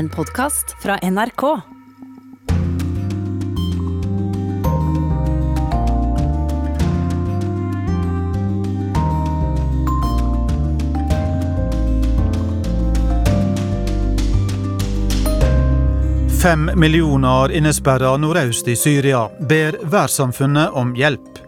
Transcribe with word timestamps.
En 0.00 0.08
podkast 0.08 0.76
fra 0.82 0.98
NRK. 1.10 1.60
Fem 16.42 16.70
millioner 16.74 17.52
innesperra 17.52 18.16
nordøst 18.16 18.68
i 18.68 18.76
Syria 18.76 19.26
ber 19.40 19.76
verdenssamfunnet 19.82 20.72
om 20.80 20.96
hjelp. 20.96 21.44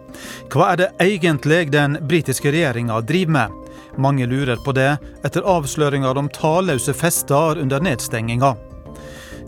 Hva 0.53 0.75
er 0.75 0.83
det 0.83 0.93
egentlig 1.01 1.65
den 1.73 1.97
britiske 2.05 2.53
regjeringa 2.53 3.01
driver 3.01 3.39
med? 3.41 3.62
Mange 3.99 4.27
lurer 4.27 4.57
på 4.65 4.73
det 4.73 4.91
etter 5.25 5.45
avsløringer 5.49 6.19
om 6.19 6.31
talløse 6.33 6.95
fester 6.97 7.61
under 7.61 7.83
nedstenginga. 7.85 8.55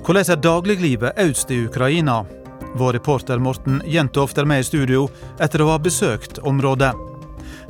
Hvordan 0.04 0.30
er 0.30 0.42
dagliglivet 0.44 1.18
øst 1.18 1.50
i 1.50 1.62
Ukraina? 1.64 2.24
Vår 2.76 2.92
reporter 2.92 3.38
Morten 3.38 3.80
Jentoft 3.86 4.38
er 4.38 4.44
med 4.44 4.60
i 4.60 4.66
studio 4.68 5.06
etter 5.40 5.62
å 5.62 5.70
ha 5.72 5.78
besøkt 5.80 6.42
området. 6.44 6.92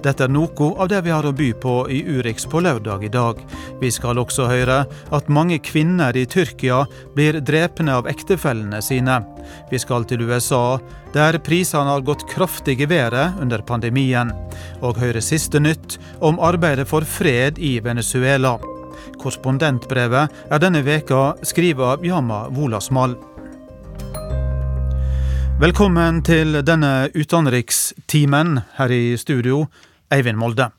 Dette 0.04 0.26
er 0.26 0.32
noe 0.32 0.66
av 0.76 0.90
det 0.92 0.98
vi 1.06 1.12
har 1.14 1.24
å 1.24 1.32
by 1.32 1.46
på 1.56 1.74
i 1.88 2.02
Urix 2.04 2.44
på 2.50 2.60
lørdag 2.60 3.06
i 3.06 3.08
dag. 3.12 3.38
Vi 3.80 3.88
skal 3.88 4.18
også 4.20 4.50
høre 4.50 4.82
at 5.16 5.30
mange 5.32 5.56
kvinner 5.64 6.12
i 6.12 6.26
Tyrkia 6.28 6.82
blir 7.14 7.38
drepne 7.40 7.94
av 7.96 8.08
ektefellene 8.10 8.82
sine. 8.84 9.22
Vi 9.70 9.80
skal 9.80 10.04
til 10.04 10.26
USA, 10.28 10.76
der 11.14 11.38
prisene 11.40 11.88
har 11.88 12.04
gått 12.04 12.26
kraftig 12.28 12.82
i 12.84 12.88
været 12.90 13.40
under 13.40 13.64
pandemien. 13.64 14.34
Og 14.84 15.00
høre 15.00 15.24
siste 15.24 15.62
nytt 15.62 15.96
om 16.20 16.36
arbeidet 16.36 16.84
for 16.90 17.08
fred 17.08 17.56
i 17.56 17.78
Venezuela. 17.80 18.58
Korrespondentbrevet 19.16 20.52
er 20.52 20.60
denne 20.60 20.84
veka 20.84 21.30
skrevet 21.48 21.94
av 21.94 22.04
Yama 22.04 22.42
Wolasmal. 22.52 23.16
Velkommen 25.64 26.20
til 26.26 26.60
denne 26.66 27.08
utenrikstimen 27.16 28.58
her 28.76 28.92
i 28.92 29.16
studio. 29.16 29.64
Eivind 30.10 30.38
Molde. 30.38 30.70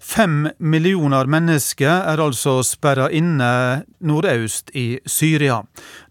Fem 0.00 0.48
millioner 0.58 1.28
mennesker 1.28 2.06
er 2.08 2.20
altså 2.24 2.62
sperra 2.64 3.10
inne 3.12 3.84
nordøst 4.00 4.72
i 4.72 4.96
Syria. 5.04 5.58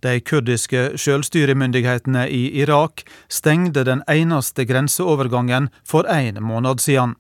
De 0.05 0.19
kurdiske 0.21 0.91
selvstyremyndighetene 1.01 2.27
i 2.29 2.43
Irak 2.61 3.01
stengte 3.27 3.83
den 3.87 4.03
eneste 4.05 4.67
grenseovergangen 4.69 5.71
for 5.81 6.05
én 6.05 6.37
måned 6.39 6.85
siden. 6.85 7.15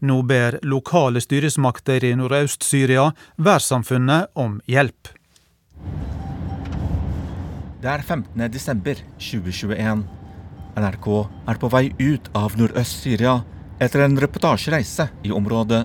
Nå 0.00 0.22
ber 0.22 0.60
lokale 0.62 1.20
styresmakter 1.20 2.04
i 2.06 2.14
Nordøst-Syria 2.14 3.10
verdenssamfunnet 3.36 4.30
om 4.38 4.60
hjelp. 4.70 5.10
Det 7.82 7.90
er 7.90 8.02
15. 8.06 8.46
desember 8.52 8.94
2021. 9.18 10.04
NRK 10.78 11.08
er 11.50 11.58
på 11.58 11.72
vei 11.72 11.88
ut 11.98 12.30
av 12.38 12.54
Nordøst-Syria 12.60 13.40
etter 13.82 14.04
en 14.04 14.18
reportasjereise 14.20 15.08
i 15.26 15.32
området. 15.34 15.82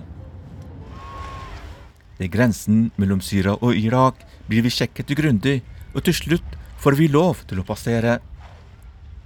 Ved 2.18 2.30
grensen 2.34 2.88
mellom 2.98 3.20
Syria 3.22 3.56
og 3.58 3.78
Irak 3.78 4.22
blir 4.48 4.64
vi 4.66 4.72
sjekket 4.74 5.14
grundig, 5.18 5.60
og 5.94 6.04
til 6.06 6.16
slutt 6.16 6.58
får 6.78 6.98
vi 6.98 7.08
lov 7.10 7.42
til 7.50 7.62
å 7.62 7.66
passere. 7.66 8.18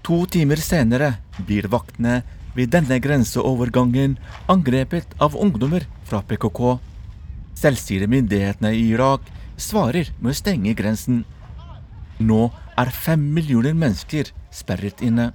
To 0.04 0.24
timer 0.26 0.60
senere 0.60 1.14
blir 1.46 1.68
vaktene 1.72 2.22
ved 2.56 2.72
denne 2.72 2.98
grenseovergangen 3.00 4.16
angrepet 4.52 5.14
av 5.22 5.36
ungdommer 5.36 5.86
fra 6.08 6.20
PKK. 6.26 6.76
Selvstyremyndighetene 7.62 8.72
i 8.76 8.88
Irak 8.92 9.28
svarer 9.60 10.10
med 10.18 10.32
å 10.32 10.36
stenge 10.36 10.74
grensen. 10.76 11.22
Nå 12.20 12.48
er 12.80 12.92
fem 12.92 13.24
millioner 13.34 13.76
mennesker 13.76 14.32
sperret 14.52 15.04
inne. 15.04 15.30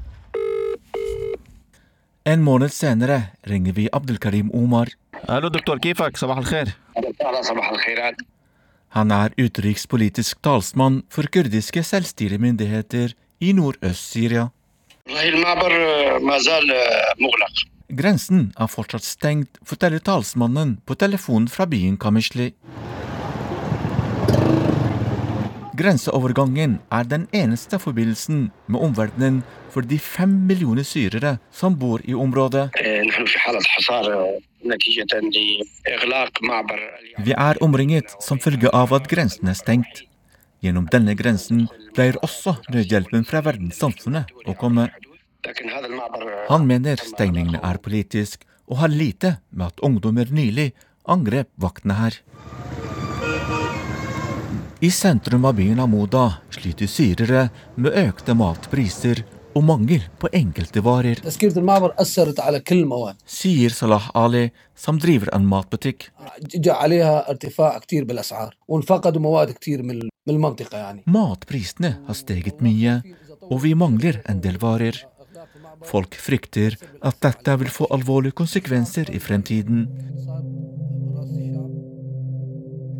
En 2.27 2.41
måned 2.43 2.73
senere 2.75 3.21
ringer 3.47 3.71
vi 3.71 3.85
Abdelkarim 3.95 4.49
Omar. 4.51 4.89
Hallo, 5.29 5.47
doktor 5.47 5.79
Kifak. 5.79 6.17
Sabah 6.19 6.41
al-khair. 6.41 6.73
Han 8.97 9.13
er 9.15 9.31
utenrikspolitisk 9.39 10.41
talsmann 10.43 11.05
for 11.07 11.29
kurdiske 11.31 11.85
selvstyremyndigheter 11.87 13.13
i 13.39 13.53
Nordøst-Syria. 13.55 14.49
Grensen 18.01 18.43
er 18.59 18.73
fortsatt 18.75 19.07
stengt, 19.07 19.61
forteller 19.63 20.03
talsmannen 20.03 20.81
på 20.83 20.99
telefonen 20.99 21.47
fra 21.47 21.63
byen 21.63 21.95
Kamishli. 21.95 22.51
Grenseovergangen 25.77 26.79
er 26.89 27.05
den 27.05 27.27
eneste 27.37 27.77
forbindelsen 27.77 28.47
med 28.65 28.81
omverdenen 28.81 29.43
for 29.69 29.85
de 29.85 29.99
fem 30.01 30.31
millioner 30.49 30.85
syrere 30.87 31.35
som 31.53 31.75
bor 31.77 32.01
i 32.01 32.15
området. 32.17 32.71
Vi 37.27 37.35
er 37.47 37.61
omringet 37.61 38.15
som 38.25 38.41
følge 38.41 38.71
av 38.73 38.95
at 38.97 39.09
grensen 39.11 39.51
er 39.53 39.59
stengt. 39.59 40.01
Gjennom 40.65 40.87
denne 40.89 41.13
grensen 41.19 41.67
pleier 41.93 42.17
også 42.25 42.55
nødhjelpen 42.73 43.27
fra 43.29 43.43
verdenssamfunnet 43.45 44.33
å 44.49 44.57
komme. 44.57 44.87
Han 46.49 46.65
mener 46.65 46.97
stengningene 46.97 47.61
er 47.61 47.77
politisk, 47.77 48.41
og 48.67 48.81
har 48.81 48.91
lite 48.91 49.37
med 49.51 49.69
at 49.69 49.85
ungdommer 49.85 50.27
nylig 50.33 50.71
angrep 51.07 51.53
vaktene 51.61 52.01
her. 52.01 52.17
I 54.79 54.91
sentrum 54.91 55.45
av 55.45 55.55
byen 55.55 55.79
Amoda 55.79 56.33
sliter 56.53 56.85
syrere 56.85 57.47
med 57.81 57.95
økte 57.97 58.35
matpriser 58.37 59.23
og 59.57 59.63
mangel 59.65 60.03
på 60.21 60.29
enkelte 60.37 60.83
varer. 60.85 61.17
Sier 63.25 63.73
Salah 63.73 64.05
Ali, 64.13 64.43
som 64.77 64.99
driver 65.01 65.33
en 65.33 65.47
matbutikk. 65.49 66.11
Matprisene 71.17 71.93
har 72.05 72.21
steget 72.21 72.61
mye, 72.61 72.99
og 73.49 73.61
vi 73.65 73.73
mangler 73.73 74.21
en 74.29 74.45
del 74.45 74.61
varer. 74.61 75.01
Folk 75.89 76.13
frykter 76.21 76.77
at 77.01 77.17
dette 77.25 77.57
vil 77.63 77.73
få 77.73 77.89
alvorlige 77.97 78.37
konsekvenser 78.43 79.09
i 79.09 79.19
fremtiden. 79.21 79.87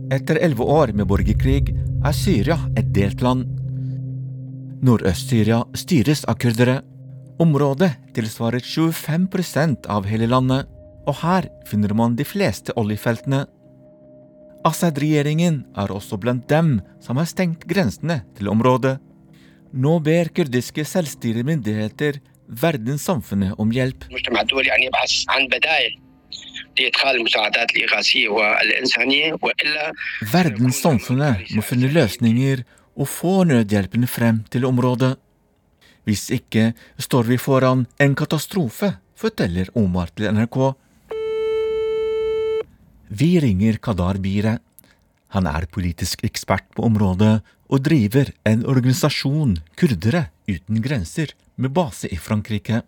Etter 0.08 0.40
elleve 0.40 0.64
år 0.64 0.94
med 0.96 1.10
borgerkrig 1.10 1.74
er 1.76 2.14
Syria 2.16 2.56
et 2.80 2.94
delt 2.96 3.20
land. 3.26 3.44
Nordøst-Syria 4.88 5.64
styres 5.76 6.24
av 6.32 6.38
kurdere. 6.40 6.80
Området 7.44 7.90
tilsvarer 8.16 8.64
25% 8.64 9.90
av 9.92 10.08
hele 10.08 10.30
landet, 10.32 10.70
og 11.08 11.20
her 11.24 11.50
finner 11.68 11.92
man 11.98 12.16
de 12.16 12.24
fleste 12.28 12.72
oljefeltene. 12.80 13.44
Assad-regjeringen 14.68 15.60
er 15.76 15.92
også 15.94 16.20
blant 16.20 16.48
dem 16.52 16.78
som 17.04 17.20
har 17.20 17.28
stengt 17.28 17.68
grensene 17.68 18.22
til 18.40 18.50
området. 18.52 18.98
Nå 19.76 20.00
ber 20.04 20.32
kurdiske 20.32 20.88
selvstyremyndigheter 20.88 22.22
verdenssamfunnet 22.48 23.60
om 23.60 23.72
hjelp. 23.76 24.08
Verdenssamfunnet 30.34 31.54
må 31.56 31.64
finne 31.66 31.90
løsninger 31.94 32.64
og 32.98 33.10
få 33.10 33.34
nødhjelpen 33.50 34.08
frem 34.10 34.44
til 34.54 34.66
området. 34.70 35.16
Hvis 36.08 36.30
ikke 36.32 36.72
står 37.02 37.28
vi 37.28 37.38
foran 37.42 37.86
en 38.00 38.16
katastrofe, 38.16 38.94
forteller 39.18 39.70
Omar 39.76 40.14
til 40.16 40.30
NRK. 40.32 40.58
Vi 43.10 43.32
ringer 43.44 43.80
Kadar 43.84 44.22
Bire. 44.24 44.58
Han 45.36 45.48
er 45.48 45.68
politisk 45.72 46.24
ekspert 46.24 46.68
på 46.76 46.86
området 46.88 47.42
og 47.68 47.84
driver 47.84 48.32
en 48.48 48.64
organisasjon, 48.66 49.58
Kurdere 49.76 50.28
uten 50.48 50.82
grenser, 50.82 51.34
med 51.58 51.74
base 51.74 52.08
i 52.14 52.18
Frankrike. 52.22 52.84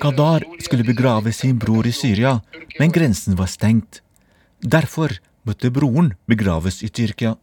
Qadar 0.00 0.44
skulle 0.62 0.86
begrave 0.86 1.32
sin 1.32 1.58
bror 1.58 1.86
i 1.86 1.92
Syria, 1.92 2.38
men 2.78 2.94
grensen 2.94 3.36
var 3.38 3.50
stengt. 3.50 4.00
Derfor 4.62 5.18
måtte 5.44 5.72
broren 5.74 6.12
begraves 6.30 6.82
i 6.86 6.88
Tyrkia. 6.88 7.34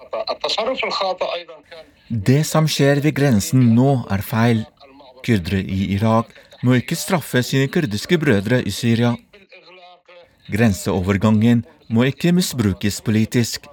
Det 2.10 2.42
som 2.48 2.68
skjer 2.70 3.04
ved 3.04 3.16
grensen 3.18 3.70
nå, 3.76 3.92
er 4.10 4.24
feil. 4.24 4.66
Kurdere 5.26 5.62
i 5.62 5.92
Irak 5.98 6.32
må 6.64 6.80
ikke 6.80 6.98
straffe 6.98 7.44
sine 7.44 7.68
kurdiske 7.72 8.18
brødre 8.22 8.62
i 8.64 8.72
Syria. 8.72 9.16
Grenseovergangen 10.54 11.66
må 11.88 12.06
ikke 12.10 12.34
misbrukes 12.36 13.02
politisk. 13.06 13.68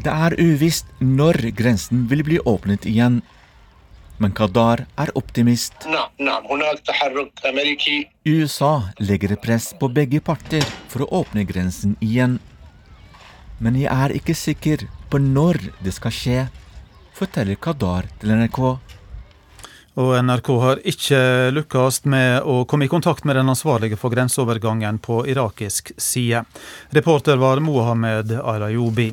Det 0.00 0.12
er 0.12 0.36
uvisst 0.40 0.88
når 1.00 1.50
grensen 1.56 2.06
vil 2.08 2.24
bli 2.24 2.38
åpnet 2.48 2.86
igjen. 2.88 3.20
Men 4.20 4.32
Qadar 4.36 4.84
er 5.00 5.10
optimist. 5.16 5.86
USA 8.28 8.72
legger 9.00 9.36
press 9.40 9.70
på 9.80 9.88
begge 9.92 10.20
parter 10.24 10.64
for 10.92 11.04
å 11.04 11.22
åpne 11.22 11.44
grensen 11.48 11.96
igjen. 12.04 12.38
Men 13.60 13.76
jeg 13.76 13.92
er 13.92 14.16
ikke 14.16 14.36
sikker 14.36 14.86
på 15.12 15.20
når 15.20 15.60
det 15.84 15.92
skal 15.96 16.16
skje, 16.16 16.38
forteller 17.16 17.60
Qadar 17.60 18.08
til 18.20 18.32
NRK. 18.36 18.60
Og 19.98 20.12
NRK 20.22 20.48
har 20.62 20.82
ikke 20.86 21.20
lykkes 21.56 22.04
med 22.10 22.46
å 22.46 22.62
komme 22.70 22.86
i 22.86 22.92
kontakt 22.92 23.26
med 23.26 23.34
den 23.36 23.50
ansvarlige 23.50 23.98
for 23.98 24.14
grenseovergangen 24.14 25.00
på 25.02 25.24
irakisk 25.26 25.90
side. 25.98 26.44
Reporter 26.94 27.40
var 27.42 27.62
Mohammed 27.64 28.36
Arayobi. 28.38 29.10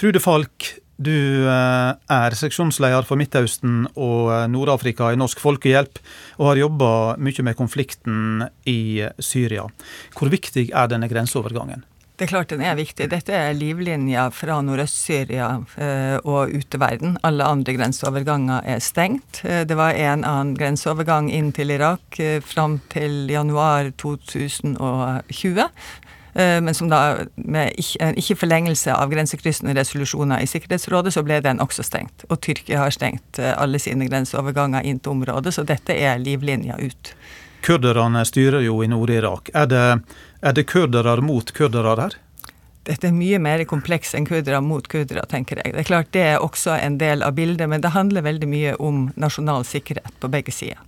Trude 0.00 0.22
Falk, 0.24 0.70
du 0.96 1.44
eh, 1.44 1.92
er 1.92 2.36
seksjonsleder 2.38 3.04
for 3.04 3.20
Midtøsten 3.20 3.84
og 3.92 4.32
Nord-Afrika 4.48 5.10
i 5.12 5.20
Norsk 5.20 5.42
Folkehjelp, 5.44 6.00
og 6.40 6.48
har 6.48 6.64
jobba 6.64 6.90
mye 7.20 7.44
med 7.44 7.58
konflikten 7.58 8.46
i 8.64 9.04
Syria. 9.20 9.68
Hvor 10.16 10.32
viktig 10.32 10.70
er 10.70 10.92
denne 10.92 11.10
grenseovergangen? 11.12 11.84
Det 12.22 12.28
er 12.28 12.30
klart 12.36 12.52
den 12.54 12.60
er 12.62 12.76
viktig. 12.78 13.08
Dette 13.10 13.34
er 13.34 13.56
livlinja 13.58 14.28
fra 14.30 14.60
Nordøst-Syria 14.62 15.48
eh, 15.74 16.20
og 16.22 16.54
ut 16.54 16.76
verden. 16.78 17.16
Alle 17.26 17.48
andre 17.50 17.74
grenseoverganger 17.74 18.62
er 18.62 18.78
stengt. 18.78 19.40
Det 19.42 19.74
var 19.74 19.98
en 19.98 20.22
annen 20.22 20.54
grenseovergang 20.54 21.32
inn 21.34 21.50
til 21.50 21.74
Irak 21.74 22.20
fram 22.46 22.78
til 22.94 23.26
januar 23.26 23.90
2020. 23.98 25.66
Eh, 26.34 26.60
men 26.62 26.74
som 26.74 26.88
da 26.88 27.26
med 27.34 27.74
ikke, 27.76 28.12
ikke 28.16 28.38
forlengelse 28.40 28.94
av 28.94 29.10
grensekryssende 29.12 29.74
resolusjoner 29.76 30.40
i 30.40 30.48
Sikkerhetsrådet, 30.48 31.12
så 31.12 31.24
ble 31.26 31.42
den 31.44 31.60
også 31.60 31.84
stengt. 31.84 32.24
Og 32.30 32.40
Tyrkia 32.40 32.84
har 32.84 32.94
stengt 32.94 33.42
eh, 33.42 33.52
alle 33.58 33.82
sine 33.82 34.08
grenseoverganger 34.08 34.86
inn 34.86 35.02
til 35.02 35.16
området, 35.16 35.54
så 35.54 35.66
dette 35.68 35.96
er 35.98 36.22
livlinja 36.22 36.78
ut. 36.80 37.16
Kurderne 37.62 38.24
styrer 38.26 38.60
jo 38.64 38.82
i 38.82 38.90
Nord-Irak. 38.90 39.50
Er, 39.54 39.72
er, 40.42 40.52
det 40.52 40.66
kurdere 40.70 41.20
mot 41.22 41.52
kurdere 41.54 41.94
her? 42.00 42.18
Dette 42.82 43.06
er 43.06 43.14
mye 43.14 43.38
mer 43.38 43.62
kompleks 43.70 44.16
enn 44.18 44.26
kurdere 44.26 44.58
mot 44.64 44.88
kurdere, 44.90 45.22
tenker 45.30 45.60
jeg. 45.62 45.74
Det 45.74 45.84
er 45.84 45.86
klart 45.86 46.10
det 46.14 46.24
er 46.32 46.42
også 46.42 46.74
en 46.80 46.98
del 46.98 47.22
av 47.22 47.36
bildet, 47.38 47.68
men 47.70 47.84
det 47.84 47.94
handler 47.94 48.26
veldig 48.26 48.48
mye 48.50 48.74
om 48.82 49.04
nasjonal 49.14 49.66
sikkerhet 49.68 50.18
på 50.18 50.30
begge 50.32 50.54
sider. 50.54 50.82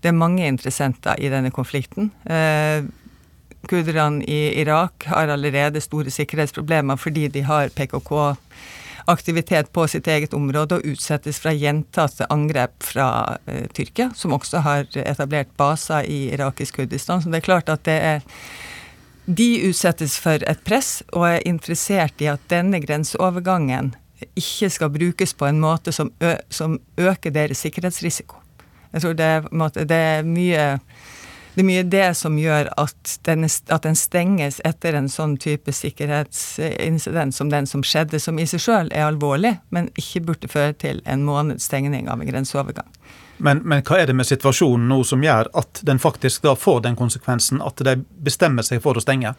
Det 0.00 0.12
er 0.12 0.16
mange 0.16 0.46
interessenter 0.48 1.16
i 1.20 1.32
denne 1.32 1.52
konflikten. 1.52 2.12
Eh, 2.24 2.84
Kurderne 3.68 4.24
i 4.24 4.60
Irak 4.60 5.04
har 5.06 5.28
allerede 5.28 5.80
store 5.84 6.10
sikkerhetsproblemer 6.10 6.96
fordi 6.96 7.28
de 7.28 7.42
har 7.44 7.68
PKK-aktivitet 9.00 9.72
på 9.72 9.86
sitt 9.88 10.06
eget 10.06 10.34
område 10.34 10.76
og 10.76 10.84
utsettes 10.84 11.38
fra 11.40 11.52
gjentatte 11.52 12.26
angrep 12.30 12.82
fra 12.82 13.38
eh, 13.46 13.66
Tyrkia, 13.72 14.10
som 14.14 14.32
også 14.32 14.60
har 14.60 14.86
etablert 14.94 15.48
baser 15.56 16.04
i 16.04 16.32
irakisk 16.34 16.76
Kurdistan. 16.76 17.22
Så 17.22 17.30
det 17.30 17.40
er 17.40 17.46
klart 17.46 17.68
at 17.68 17.84
det 17.84 18.00
er 18.00 18.22
De 19.26 19.68
utsettes 19.68 20.16
for 20.18 20.42
et 20.42 20.62
press 20.64 21.04
og 21.12 21.26
er 21.28 21.46
interessert 21.46 22.20
i 22.20 22.26
at 22.26 22.40
denne 22.50 22.80
grenseovergangen 22.80 23.94
ikke 24.34 24.70
skal 24.70 24.90
brukes 24.90 25.34
på 25.34 25.46
en 25.46 25.60
måte 25.60 25.92
som, 25.92 26.10
ø 26.20 26.34
som 26.50 26.80
øker 26.98 27.30
deres 27.30 27.58
sikkerhetsrisiko. 27.58 28.36
Jeg 28.92 29.02
tror 29.02 29.12
det, 29.12 29.86
det 29.88 29.96
er 29.96 30.22
mye 30.26 30.80
det 31.54 31.62
er 31.62 31.66
mye 31.66 31.86
det 31.90 32.08
som 32.18 32.36
gjør 32.38 32.70
at 32.78 33.14
den, 33.26 33.44
at 33.44 33.82
den, 33.86 33.96
stenges 33.98 34.60
etter 34.64 34.94
en 34.94 35.08
sånn 35.10 35.36
type 35.40 35.72
sikkerhetsincident 35.74 37.34
som 37.34 37.50
den 37.50 37.66
som 37.66 37.82
skjedde, 37.86 38.20
som 38.22 38.38
i 38.38 38.46
seg 38.46 38.62
sjøl 38.62 38.92
er 38.94 39.08
alvorlig, 39.08 39.56
men 39.74 39.90
ikke 39.98 40.22
burde 40.28 40.50
føre 40.50 40.76
til 40.78 41.02
en 41.10 41.24
måneds 41.26 41.66
stengning 41.66 42.08
av 42.08 42.22
en 42.22 42.30
grenseovergang. 42.30 42.88
Men, 43.40 43.62
men, 43.64 43.82
hva 43.82 44.02
er 44.02 44.10
det 44.10 44.16
med 44.18 44.28
situasjonen 44.28 44.88
nå 44.90 45.00
som 45.08 45.22
gjør 45.24 45.48
at 45.56 45.80
den 45.88 45.98
faktisk 45.98 46.44
da 46.44 46.54
får 46.58 46.84
den 46.84 46.98
konsekvensen 46.98 47.62
at 47.64 47.80
de 47.86 47.96
bestemmer 48.20 48.66
seg 48.66 48.82
for 48.84 49.00
å 49.00 49.02
stenge? 49.02 49.32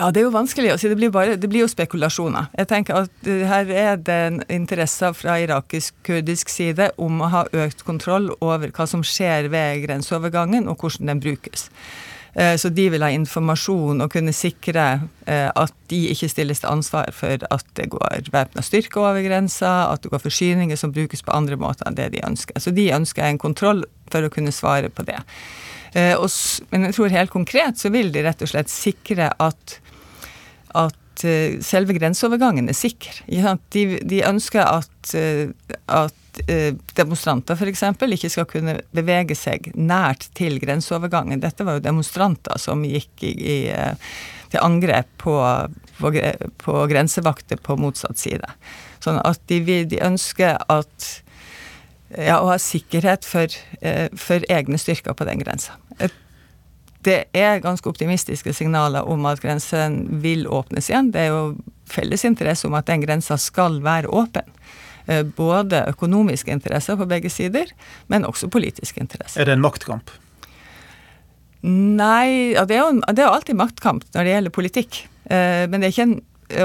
Ja, 0.00 0.10
Det 0.10 0.22
er 0.22 0.30
jo 0.30 0.32
vanskelig 0.32 0.70
å 0.72 0.78
si. 0.80 0.88
Det 0.88 0.96
blir, 0.96 1.10
bare, 1.12 1.36
det 1.36 1.48
blir 1.52 1.66
jo 1.66 1.68
spekulasjoner. 1.68 2.48
Jeg 2.56 2.68
tenker 2.70 3.02
at 3.02 3.26
Her 3.26 3.68
er 3.68 3.98
det 4.00 4.46
interesse 4.48 5.10
fra 5.12 5.34
irakisk-kurdisk 5.42 6.48
side 6.48 6.86
om 6.96 7.20
å 7.20 7.28
ha 7.28 7.42
økt 7.52 7.84
kontroll 7.84 8.30
over 8.40 8.72
hva 8.72 8.86
som 8.88 9.04
skjer 9.04 9.50
ved 9.52 9.82
grenseovergangen, 9.84 10.70
og 10.72 10.80
hvordan 10.80 11.12
den 11.12 11.20
brukes. 11.20 11.68
Eh, 12.32 12.56
så 12.56 12.70
de 12.72 12.86
vil 12.94 13.04
ha 13.04 13.10
informasjon 13.12 14.00
og 14.00 14.12
kunne 14.14 14.32
sikre 14.32 14.86
eh, 15.26 15.50
at 15.50 15.74
de 15.92 16.00
ikke 16.14 16.30
stilles 16.32 16.62
til 16.62 16.72
ansvar 16.72 17.12
for 17.12 17.44
at 17.50 17.72
det 17.76 17.90
går 17.92 18.30
væpna 18.32 18.64
styrke 18.64 19.02
over 19.02 19.20
grensa, 19.26 19.90
at 19.90 20.00
det 20.00 20.14
går 20.14 20.24
forsyninger 20.24 20.80
som 20.80 20.94
brukes 20.96 21.26
på 21.26 21.34
andre 21.36 21.60
måter 21.60 21.90
enn 21.90 21.98
det 21.98 22.12
de 22.14 22.24
ønsker. 22.24 22.56
Så 22.56 22.72
de 22.72 22.88
ønsker 22.96 23.26
en 23.26 23.42
kontroll 23.42 23.84
for 24.08 24.24
å 24.24 24.32
kunne 24.32 24.54
svare 24.54 24.88
på 24.88 25.04
det. 25.04 25.20
Eh, 25.94 26.26
men 26.70 26.88
jeg 26.88 26.96
tror 26.96 27.14
helt 27.14 27.32
konkret 27.34 27.80
så 27.80 27.90
vil 27.90 28.12
de 28.14 28.22
rett 28.26 28.42
og 28.44 28.52
slett 28.52 28.72
sikre 28.72 29.32
at 29.38 29.80
at 30.78 31.24
eh, 31.26 31.58
selve 31.66 31.96
grenseovergangen 31.96 32.70
er 32.70 32.76
sikker. 32.78 33.24
De, 33.74 33.84
de 34.06 34.20
ønsker 34.22 34.62
at, 34.62 35.14
eh, 35.18 35.50
at 35.90 36.14
demonstranter 36.94 37.58
f.eks. 37.58 37.82
ikke 37.90 38.30
skal 38.30 38.46
kunne 38.48 38.76
bevege 38.94 39.34
seg 39.34 39.66
nært 39.74 40.28
til 40.38 40.60
grenseovergangen. 40.62 41.42
Dette 41.42 41.66
var 41.66 41.80
jo 41.80 41.84
demonstranter 41.88 42.54
som 42.62 42.84
gikk 42.86 43.26
i, 43.26 43.32
i, 43.34 43.58
til 44.52 44.62
angrep 44.62 45.10
på, 45.18 45.34
på, 45.98 46.14
på, 46.62 46.76
grensevakter 46.94 47.58
på 47.58 47.76
motsatt 47.82 48.22
side. 48.22 48.54
Sånn 49.02 49.18
at 49.26 49.42
de, 49.50 49.82
de 49.90 50.00
ønsker 50.06 50.54
at 50.70 51.10
ja, 52.16 52.40
å 52.40 52.50
ha 52.50 52.58
sikkerhet 52.58 53.26
for, 53.28 53.54
for 54.18 54.46
egne 54.50 54.78
styrker 54.80 55.14
på 55.14 55.26
den 55.28 55.42
grensa 55.44 55.76
det 57.04 57.20
er 57.36 57.60
ganske 57.64 57.88
optimistiske 57.88 58.52
signaler 58.56 59.06
om 59.08 59.24
at 59.28 59.40
grensen 59.40 60.02
vil 60.22 60.46
åpnes 60.48 60.90
igjen. 60.90 61.10
Det 61.14 61.26
er 61.26 61.30
jo 61.32 61.44
felles 61.88 62.24
interesse 62.28 62.68
om 62.68 62.76
at 62.76 62.88
den 62.90 63.04
grensa 63.04 63.38
skal 63.40 63.80
være 63.84 64.10
åpen. 64.12 64.48
Eh, 65.06 65.22
både 65.24 65.86
økonomiske 65.94 66.52
interesser 66.52 66.98
på 67.00 67.08
begge 67.08 67.32
sider, 67.32 67.72
men 68.12 68.28
også 68.28 68.50
politiske 68.52 69.00
interesser. 69.00 69.40
Er 69.40 69.48
det 69.48 69.56
en 69.56 69.64
maktkamp? 69.64 70.12
Nei, 71.62 72.52
det, 72.56 72.76
er 72.76 72.84
jo, 72.84 73.00
det 73.00 73.24
er 73.24 73.32
alltid 73.32 73.56
maktkamp 73.56 74.04
når 74.14 74.24
det 74.24 74.36
gjelder 74.36 74.56
politikk. 74.56 75.02
Eh, 75.24 75.64
men 75.72 75.80
det 75.80 75.88
er 75.88 75.96
ikke 75.96 76.08
en, 76.08 76.16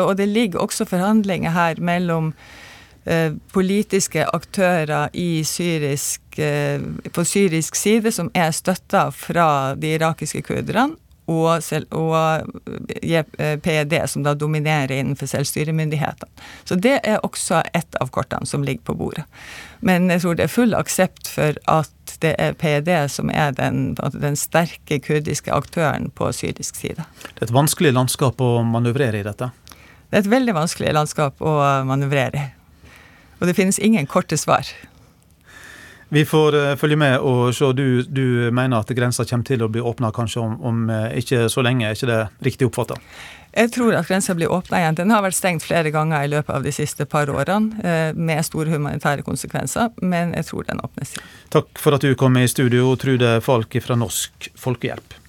og 0.04 0.14
det 0.20 0.28
ligger 0.28 0.64
også 0.66 0.88
forhandlinger 0.90 1.56
her 1.56 1.80
mellom 1.80 2.34
Eh, 2.34 2.65
politiske 3.54 4.26
aktører 4.26 5.10
syrisk, 5.46 6.22
eh, 6.40 6.82
på 7.12 7.26
syrisk 7.26 7.76
side 7.76 8.12
som 8.12 8.32
er 8.34 8.52
støtta 8.52 9.12
fra 9.12 9.76
de 9.76 9.94
irakiske 9.96 10.42
kurderne, 10.42 10.96
og, 11.26 11.62
og 11.92 12.18
eh, 13.02 13.60
PED, 13.60 13.94
som 14.08 14.24
da 14.26 14.36
dominerer 14.38 14.94
innenfor 14.94 15.30
selvstyremyndighetene. 15.30 16.30
Så 16.64 16.76
det 16.76 17.00
er 17.04 17.24
også 17.26 17.64
ett 17.74 17.98
av 18.02 18.12
kortene 18.14 18.46
som 18.46 18.64
ligger 18.64 18.92
på 18.92 18.98
bordet. 19.00 19.26
Men 19.80 20.10
jeg 20.14 20.22
tror 20.22 20.38
det 20.38 20.46
er 20.46 20.54
full 20.54 20.78
aksept 20.78 21.30
for 21.30 21.58
at 21.72 22.18
det 22.22 22.36
er 22.40 22.54
PED 22.58 22.92
som 23.12 23.32
er 23.34 23.56
den, 23.58 23.96
den 24.14 24.38
sterke 24.40 25.00
kurdiske 25.04 25.54
aktøren 25.54 26.12
på 26.16 26.30
syrisk 26.34 26.78
side. 26.78 27.08
Det 27.34 27.42
er 27.42 27.50
et 27.50 27.58
vanskelig 27.58 27.96
landskap 27.96 28.42
å 28.42 28.60
manøvrere 28.66 29.22
i 29.22 29.26
dette? 29.26 29.50
Det 30.10 30.22
er 30.22 30.28
et 30.28 30.32
veldig 30.32 30.54
vanskelig 30.56 30.94
landskap 30.94 31.42
å 31.42 31.58
manøvrere 31.90 32.44
i. 32.44 32.46
Og 33.40 33.48
det 33.48 33.56
finnes 33.58 33.80
ingen 33.80 34.08
korte 34.08 34.38
svar. 34.38 34.68
Vi 36.10 36.26
får 36.26 36.56
uh, 36.56 36.76
følge 36.76 36.96
med 36.96 37.18
og 37.20 37.50
se. 37.56 37.72
Du, 37.74 38.04
du 38.04 38.52
mener 38.54 38.80
at 38.80 38.92
grensa 38.96 39.26
kommer 39.26 39.48
til 39.48 39.66
å 39.66 39.72
bli 39.72 39.82
åpna 39.82 40.12
kanskje 40.16 40.44
om, 40.44 40.60
om 40.62 40.86
uh, 40.92 41.10
ikke 41.18 41.48
så 41.52 41.66
lenge, 41.66 41.88
er 41.88 41.98
ikke 41.98 42.12
det 42.12 42.22
riktig 42.46 42.70
oppfatta? 42.70 43.00
Jeg 43.56 43.72
tror 43.72 43.96
at 43.96 44.08
grensa 44.10 44.36
blir 44.36 44.52
åpna 44.52 44.82
igjen. 44.82 44.98
Den 45.00 45.14
har 45.16 45.24
vært 45.26 45.38
stengt 45.38 45.64
flere 45.64 45.92
ganger 45.96 46.28
i 46.28 46.32
løpet 46.32 46.52
av 46.52 46.66
de 46.66 46.74
siste 46.76 47.08
par 47.10 47.32
årene, 47.32 47.82
uh, 47.82 48.16
med 48.16 48.46
store 48.46 48.76
humanitære 48.76 49.26
konsekvenser, 49.26 49.92
men 50.04 50.36
jeg 50.38 50.52
tror 50.52 50.70
den 50.70 50.84
åpnes 50.86 51.16
igjen. 51.16 51.30
Takk 51.58 51.82
for 51.82 51.98
at 51.98 52.06
du 52.06 52.14
kom 52.20 52.38
i 52.38 52.48
studio, 52.52 52.94
Trude 53.02 53.40
Falk 53.44 53.80
fra 53.82 53.98
Norsk 54.00 54.52
Folkehjelp. 54.60 55.25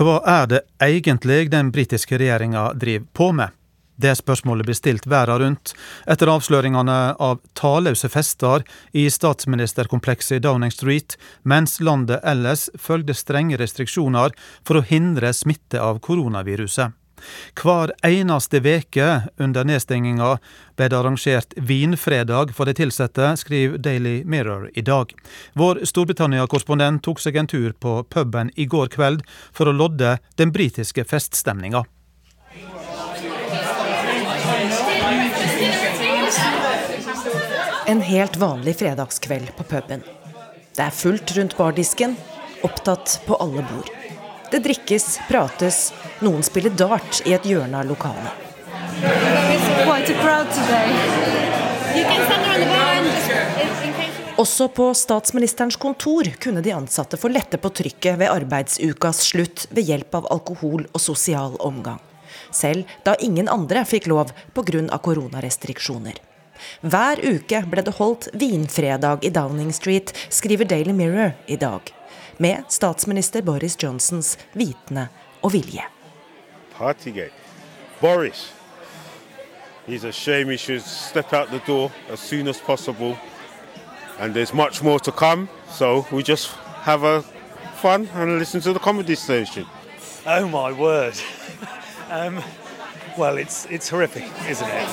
Hva 0.00 0.22
er 0.24 0.46
det 0.48 0.58
egentlig 0.80 1.50
den 1.52 1.68
britiske 1.74 2.16
regjeringa 2.16 2.70
driver 2.72 3.06
på 3.12 3.32
med? 3.36 3.50
Det 4.00 4.14
spørsmålet 4.16 4.64
blir 4.64 4.78
stilt 4.78 5.04
verden 5.04 5.42
rundt 5.42 5.74
etter 6.08 6.30
avsløringene 6.32 6.94
av 7.20 7.42
talløse 7.58 8.08
fester 8.08 8.64
i 8.96 9.02
statsministerkomplekset 9.12 10.38
i 10.38 10.44
Downing 10.46 10.72
Street, 10.72 11.18
mens 11.44 11.82
landet 11.84 12.24
ellers 12.24 12.70
følgde 12.80 13.12
strenge 13.18 13.60
restriksjoner 13.60 14.32
for 14.64 14.80
å 14.80 14.86
hindre 14.88 15.34
smitte 15.36 15.84
av 15.84 16.00
koronaviruset. 16.00 16.96
Hver 17.58 17.92
eneste 18.06 18.60
veke 18.64 19.08
under 19.40 19.66
nedstenginga 19.68 20.36
ble 20.76 20.88
det 20.88 20.98
arrangert 20.98 21.54
vinfredag 21.56 22.54
for 22.56 22.68
de 22.68 22.74
ansatte, 22.84 23.36
skriver 23.36 23.78
Daily 23.78 24.22
Mirror 24.24 24.70
i 24.74 24.84
dag. 24.86 25.14
Vår 25.54 25.84
Storbritannia-korrespondent 25.84 27.02
tok 27.04 27.20
seg 27.20 27.36
en 27.36 27.50
tur 27.50 27.72
på 27.72 28.00
puben 28.08 28.52
i 28.56 28.66
går 28.66 28.92
kveld 28.94 29.24
for 29.52 29.68
å 29.70 29.76
lodde 29.76 30.18
den 30.40 30.52
britiske 30.52 31.04
feststemninga. 31.04 31.84
En 37.90 38.00
helt 38.00 38.36
vanlig 38.36 38.76
fredagskveld 38.78 39.56
på 39.56 39.64
puben. 39.66 40.04
Det 40.76 40.84
er 40.84 40.94
fullt 40.94 41.32
rundt 41.36 41.56
bardisken, 41.58 42.14
opptatt 42.62 43.16
på 43.26 43.34
alle 43.42 43.64
bord. 43.66 43.90
Det 44.50 44.58
drikkes, 44.64 45.20
prates, 45.28 45.92
noen 46.20 46.42
spiller 46.42 46.72
dart 46.74 47.20
i 47.26 47.34
et 47.36 47.44
hjørne 47.46 47.82
av 47.82 47.86
lokalet. 47.86 48.48
Også 54.40 54.66
på 54.74 54.88
statsministerens 54.94 55.76
kontor 55.76 56.30
kunne 56.42 56.62
de 56.66 56.72
ansatte 56.74 57.18
få 57.20 57.30
lette 57.30 57.60
på 57.62 57.70
trykket 57.80 58.18
ved 58.18 58.32
arbeidsukas 58.32 59.22
slutt 59.30 59.66
ved 59.70 59.86
hjelp 59.92 60.18
av 60.18 60.26
alkohol 60.34 60.86
og 60.90 61.00
sosial 61.04 61.54
omgang. 61.60 62.00
Selv 62.50 62.90
da 63.06 63.14
ingen 63.20 63.48
andre 63.48 63.84
fikk 63.86 64.10
lov 64.10 64.32
pga. 64.56 64.98
koronarestriksjoner. 64.98 66.18
Hver 66.82 67.22
uke 67.22 67.62
ble 67.70 67.84
det 67.86 67.96
holdt 67.96 68.28
vinfredag 68.34 69.24
i 69.24 69.30
Downing 69.30 69.72
Street, 69.72 70.12
skriver 70.28 70.64
Daily 70.64 70.92
Mirror 70.92 71.32
i 71.46 71.56
dag. 71.56 71.99
Med 72.40 72.62
statsminister 72.68 73.42
Boris 73.42 73.76
Johnsons 73.82 74.38
vitende 74.52 75.08
og 75.42 75.52
vilje. 75.52 75.82
Partygate. 76.72 77.34
Boris. 78.00 78.54
He's 79.86 80.08
a 80.08 80.12
shame 80.12 80.50
he 80.50 80.56
should 80.56 80.82
step 80.82 81.34
out 81.34 81.48
the 81.50 81.60
door 81.66 81.90
as 82.12 82.20
soon 82.20 82.48
as 82.48 82.60
possible. 82.60 83.16
And 84.18 84.34
there's 84.34 84.54
much 84.54 84.82
more 84.82 84.98
to 84.98 85.12
come, 85.12 85.48
so 85.68 86.06
we 86.10 86.22
just 86.22 86.50
have 86.82 87.04
a 87.04 87.22
fun 87.82 88.08
and 88.14 88.38
listen 88.38 88.60
to 88.62 88.72
the 88.72 88.80
comedy 88.80 89.16
station. 89.16 89.66
Oh 90.26 90.48
my 90.48 90.72
word. 90.72 91.14
um, 92.10 92.42
well, 93.18 93.36
it's, 93.36 93.66
it's 93.70 93.90
horrific, 93.90 94.24
isn't 94.48 94.68
it? 94.68 94.88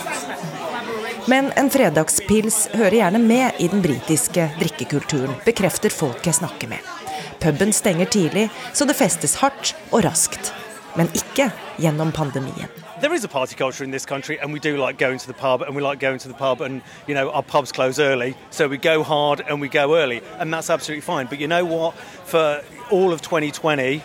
Men 1.28 1.52
en 1.56 1.70
fredagspils 1.70 2.68
hører 2.74 2.92
gjerne 2.92 3.20
med 3.20 3.52
i 3.60 3.68
den 3.68 3.82
britiske 3.82 4.52
drikkekulturen, 4.60 5.36
bekrefter 5.46 5.90
folk 5.90 6.28
jeg 6.28 6.36
snakker 6.36 6.76
med. 6.76 6.97
Puben 7.40 7.74
stenger 7.74 8.06
tidlig, 8.06 8.50
så 8.74 8.86
det 8.86 8.96
festes 8.96 9.36
hardt 9.36 9.76
og 9.92 10.04
raskt. 10.06 10.54
Men 10.98 11.10
ikke 11.14 11.52
gjennom 11.78 12.12
pandemien. 12.12 12.70
There 13.00 13.14
is 13.14 13.24
a 13.24 13.28
party 13.28 13.56
culture 13.56 13.84
in 13.84 13.92
this 13.92 14.06
country, 14.06 14.38
and 14.42 14.52
we 14.52 14.60
do 14.60 14.76
like 14.76 14.98
going 14.98 15.20
to 15.20 15.28
the 15.28 15.34
pub, 15.34 15.62
and 15.62 15.76
we 15.76 15.84
like 15.84 16.00
going 16.00 16.20
to 16.20 16.28
the 16.28 16.34
pub, 16.34 16.62
and 16.62 16.82
you 17.08 17.14
know 17.14 17.30
our 17.30 17.44
pubs 17.44 17.72
close 17.72 18.00
early, 18.00 18.36
so 18.50 18.68
we 18.68 18.78
go 18.78 19.04
hard 19.04 19.44
and 19.48 19.62
we 19.62 19.70
go 19.70 19.96
early, 19.96 20.22
and 20.40 20.52
that's 20.52 20.72
absolutely 20.72 21.02
fine. 21.02 21.28
But 21.28 21.40
you 21.40 21.48
know 21.48 21.64
what? 21.64 21.94
For 22.26 22.64
all 22.90 23.14
of 23.14 23.22
2020, 23.22 24.02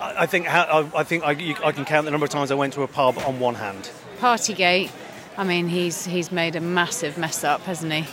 I 0.00 0.26
think 0.26 0.48
I 0.48 1.04
think 1.04 1.22
I, 1.22 1.30
I 1.64 1.72
can 1.72 1.84
count 1.84 2.04
the 2.06 2.10
number 2.10 2.24
of 2.24 2.30
times 2.30 2.50
I 2.50 2.54
went 2.54 2.72
to 2.74 2.82
a 2.82 2.88
pub 2.88 3.16
on 3.18 3.38
one 3.38 3.54
hand. 3.54 3.90
Partygate. 4.18 4.90
I 5.38 5.44
mean, 5.44 5.68
he's 5.68 6.04
he's 6.04 6.32
made 6.32 6.56
a 6.56 6.60
massive 6.60 7.16
mess 7.16 7.44
up, 7.44 7.60
hasn't 7.62 7.92
he? 7.92 8.06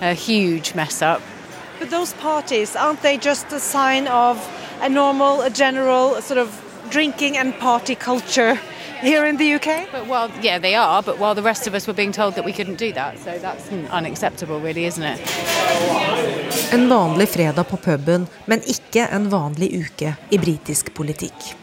A 0.00 0.14
huge 0.14 0.74
mess 0.74 1.02
up. 1.02 1.22
But 1.80 1.88
those 1.88 2.12
parties, 2.12 2.76
aren't 2.76 3.00
they 3.00 3.16
just 3.16 3.52
a 3.52 3.58
sign 3.58 4.06
of 4.06 4.36
a 4.82 4.88
normal, 4.88 5.40
a 5.40 5.48
general 5.48 6.20
sort 6.20 6.38
of 6.38 6.48
drinking 6.90 7.38
and 7.38 7.54
party 7.58 7.94
culture 7.94 8.58
here 9.00 9.24
in 9.24 9.38
the 9.38 9.54
UK? 9.54 9.88
But 9.90 10.06
well, 10.06 10.30
yeah, 10.42 10.58
they 10.58 10.74
are. 10.74 11.02
But 11.02 11.18
while 11.18 11.34
the 11.34 11.42
rest 11.42 11.66
of 11.66 11.74
us 11.74 11.86
were 11.86 11.94
being 11.94 12.12
told 12.12 12.34
that 12.34 12.44
we 12.44 12.52
couldn't 12.52 12.76
do 12.78 12.92
that, 12.92 13.18
so 13.18 13.38
that's 13.38 13.72
unacceptable, 13.90 14.60
really, 14.60 14.84
isn't 14.84 15.02
it? 15.02 15.20
En 16.72 16.88
vanlig 16.88 17.28
fredag 17.28 17.64
på 17.64 17.76
puben, 17.76 18.26
men 18.44 18.60
ikke 18.66 19.08
en 19.08 19.30
vanlig 19.30 19.72
uke 19.72 20.14
i 20.30 20.38
britisk 20.38 20.94
politikk. 20.94 21.56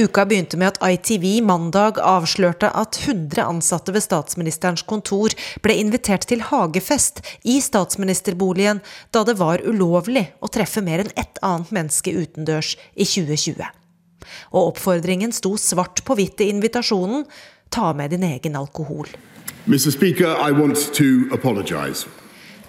Uka 0.00 0.24
begynte 0.24 0.56
med 0.56 0.70
at 0.70 0.78
ITV 0.80 1.42
mandag 1.44 1.98
avslørte 2.00 2.70
at 2.72 2.96
100 3.02 3.42
ansatte 3.44 3.92
ved 3.92 4.04
statsministerens 4.04 4.84
kontor 4.88 5.34
ble 5.60 5.76
invitert 5.76 6.24
til 6.30 6.44
hagefest 6.46 7.20
i 7.44 7.58
statsministerboligen 7.60 8.80
da 9.12 9.24
det 9.28 9.36
var 9.40 9.60
ulovlig 9.66 10.24
å 10.40 10.48
treffe 10.48 10.80
mer 10.86 11.04
enn 11.04 11.12
ett 11.20 11.42
annet 11.44 11.74
menneske 11.76 12.14
utendørs 12.16 12.76
i 12.94 13.04
2020. 13.04 13.60
Og 14.54 14.70
oppfordringen 14.72 15.34
sto 15.36 15.56
svart 15.60 16.04
på 16.06 16.16
hvitt 16.16 16.40
i 16.40 16.48
invitasjonen 16.54 17.26
ta 17.68 17.92
med 17.92 18.14
din 18.14 18.24
egen 18.24 18.56
alkohol. 18.56 19.10
Mr. 19.66 19.90
Speaker, 19.92 20.32
I 20.40 20.50
want 20.56 20.94
to 20.96 21.28
apologize. 21.34 22.08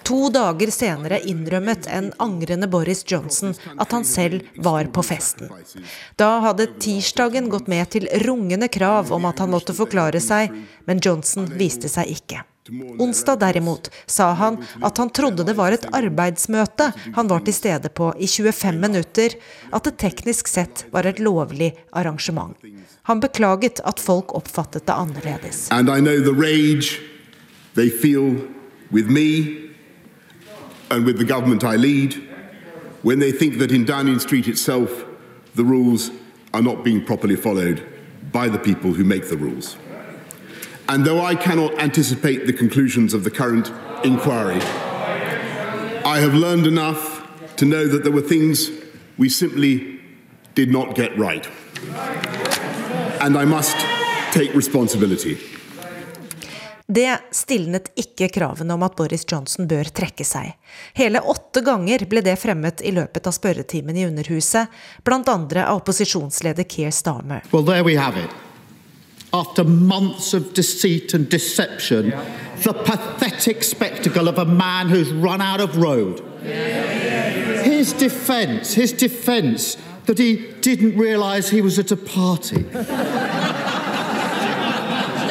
To 0.02 0.28
dager 0.34 0.70
senere 0.74 1.20
innrømmet 1.28 1.86
en 1.86 2.12
angrende 2.22 2.68
Boris 2.68 3.04
Johnson 3.06 3.54
at 3.78 3.92
han 3.92 4.04
selv 4.04 4.46
var 4.56 4.90
på 4.94 5.02
festen. 5.06 5.50
Da 6.16 6.38
hadde 6.46 6.70
tirsdagen 6.82 7.50
gått 7.52 7.70
med 7.70 7.90
til 7.94 8.08
rungende 8.26 8.68
krav 8.68 9.12
om 9.12 9.28
at 9.30 9.42
han 9.42 9.52
måtte 9.52 9.76
forklare 9.76 10.20
seg, 10.22 10.54
men 10.86 11.02
Johnson 11.02 11.46
viste 11.58 11.90
seg 11.92 12.10
ikke. 12.16 12.42
Onsdag 12.98 13.40
derimot 13.40 13.90
sa 14.06 14.32
han 14.38 14.60
at 14.86 14.98
han 14.98 15.10
trodde 15.10 15.42
det 15.44 15.56
var 15.58 15.74
et 15.74 15.86
arbeidsmøte 15.90 16.92
han 17.16 17.30
var 17.30 17.42
til 17.42 17.56
stede 17.56 17.90
på 17.90 18.12
i 18.22 18.28
25 18.30 18.78
minutter, 18.78 19.34
at 19.74 19.88
det 19.88 19.96
teknisk 19.98 20.48
sett 20.48 20.84
var 20.94 21.08
et 21.10 21.18
lovlig 21.18 21.72
arrangement. 21.90 22.54
Han 23.10 23.20
beklaget 23.20 23.82
at 23.84 24.00
folk 24.00 24.34
oppfattet 24.38 24.86
det 24.86 24.94
annerledes. 24.94 25.66
And 25.72 25.90
I 25.90 25.98
know 25.98 26.22
the 26.22 26.34
rage 26.34 27.00
they 27.74 27.90
feel 27.90 28.38
with 28.92 29.10
me 29.10 29.71
and 30.92 31.06
with 31.06 31.16
the 31.16 31.24
government 31.24 31.64
I 31.64 31.76
lead 31.76 32.14
when 33.00 33.18
they 33.18 33.32
think 33.32 33.58
that 33.58 33.72
in 33.72 33.84
Downing 33.86 34.18
Street 34.18 34.46
itself 34.46 35.04
the 35.54 35.64
rules 35.64 36.10
are 36.52 36.60
not 36.60 36.84
being 36.84 37.02
properly 37.04 37.34
followed 37.34 37.82
by 38.30 38.48
the 38.48 38.58
people 38.58 38.92
who 38.92 39.02
make 39.02 39.28
the 39.28 39.36
rules. 39.36 39.76
And 40.88 41.04
though 41.04 41.24
I 41.24 41.34
cannot 41.34 41.78
anticipate 41.78 42.46
the 42.46 42.52
conclusions 42.52 43.14
of 43.14 43.24
the 43.24 43.30
current 43.30 43.72
inquiry, 44.04 44.60
I 46.04 46.18
have 46.20 46.34
learned 46.34 46.66
enough 46.66 47.56
to 47.56 47.64
know 47.64 47.86
that 47.86 48.02
there 48.02 48.12
were 48.12 48.20
things 48.20 48.70
we 49.16 49.30
simply 49.30 50.00
did 50.54 50.70
not 50.70 50.94
get 50.94 51.16
right. 51.16 51.48
And 53.22 53.38
I 53.38 53.46
must 53.46 53.76
take 54.32 54.54
responsibility. 54.54 55.38
Det 56.86 57.18
stilnet 57.30 57.90
ikke 57.98 58.28
kravene 58.34 58.74
om 58.74 58.82
at 58.82 58.96
Boris 58.96 59.24
Johnson 59.28 59.68
bør 59.70 59.90
trekke 59.94 60.24
seg. 60.26 60.54
Hele 60.98 61.22
åtte 61.22 61.62
ganger 61.64 62.04
ble 62.10 62.22
det 62.24 62.36
fremmet 62.42 62.82
i 62.82 62.92
løpet 62.94 63.26
av 63.26 63.36
spørretimen 63.36 63.96
i 63.96 64.06
Underhuset, 64.08 64.66
andre 65.32 65.66
av 65.66 65.82
opposisjonsleder 65.82 66.66
Keir 66.68 66.90
Starmer. 66.90 67.42
Well, 67.52 67.64
there 67.64 67.84
we 67.84 67.96
have 67.96 68.16
it. 68.16 68.30
After 69.32 69.64
months 69.64 70.34
of 70.34 70.52
deceit 70.52 71.14
and 71.14 71.28
deception, 71.30 72.06
yeah. 72.08 72.24
the 72.62 72.74
pathetic 72.74 73.64
spectacle 73.64 74.28
of 74.28 74.38
a 74.38 74.44
man 74.44 74.90
who's 74.90 75.10
run 75.10 75.40
out 75.40 75.60
of 75.60 75.76
road. 75.76 76.22
Yeah. 76.44 77.62
His 77.62 77.94
defense, 77.94 78.74
his 78.74 78.92
defense 78.92 79.78
that 80.06 80.18
he 80.18 80.52
didn't 80.60 80.98
realize 80.98 81.48
he 81.48 81.62
was 81.62 81.78
at 81.78 81.92
a 81.92 81.96
party. 81.96 82.66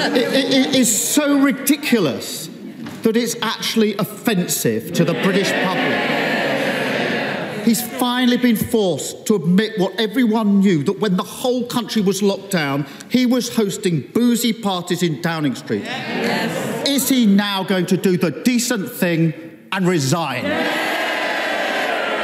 It, 0.10 0.51
it 0.51 0.75
is 0.75 1.13
so 1.13 1.39
ridiculous 1.39 2.50
that 3.03 3.15
it's 3.15 3.36
actually 3.41 3.96
offensive 3.98 4.93
to 4.93 5.03
the 5.03 5.13
British 5.13 5.51
public. 5.63 6.22
He's 7.65 7.81
finally 7.81 8.38
been 8.38 8.55
forced 8.55 9.27
to 9.27 9.36
admit 9.36 9.77
what 9.77 10.00
everyone 10.00 10.62
knew 10.62 10.84
that 10.84 11.00
when 11.00 11.15
the 11.15 11.24
whole 11.24 11.67
country 11.67 12.01
was 12.01 12.22
locked 12.22 12.51
down, 12.51 12.86
he 13.10 13.25
was 13.25 13.55
hosting 13.55 14.01
boozy 14.13 14.53
parties 14.53 15.03
in 15.03 15.22
Downing 15.22 15.55
Street. 15.55 15.84
Yes. 15.84 16.88
Is 16.88 17.10
he 17.10 17.25
now 17.25 17.63
going 17.63 17.86
to 17.88 17.98
do 17.98 18.17
the 18.17 18.31
decent 18.31 18.91
thing 18.91 19.34
and 19.72 19.88
resign? 19.88 20.43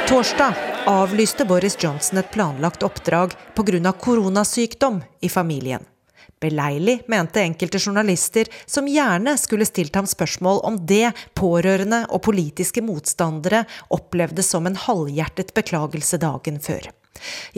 Torsdag 0.08 0.54
avlyste 0.86 1.44
Boris 1.44 1.76
Johnson 1.76 2.18
et 2.18 2.30
planlagt 2.30 2.82
oppdrag 2.82 3.30
pga. 3.54 3.92
koronasykdom 3.92 5.02
i 5.20 5.28
familien. 5.28 5.97
Beleilig, 6.40 7.00
mente 7.10 7.42
enkelte 7.42 7.80
journalister, 7.82 8.46
som 8.66 8.86
gjerne 8.86 9.34
skulle 9.38 9.66
stilt 9.66 9.96
ham 9.98 10.06
spørsmål 10.06 10.62
om 10.68 10.78
det 10.86 11.10
pårørende 11.38 12.04
og 12.14 12.22
politiske 12.28 12.84
motstandere 12.84 13.64
opplevde 13.94 14.44
som 14.46 14.68
en 14.68 14.78
halvhjertet 14.78 15.50
beklagelse 15.56 16.20
dagen 16.22 16.62
før. 16.62 16.90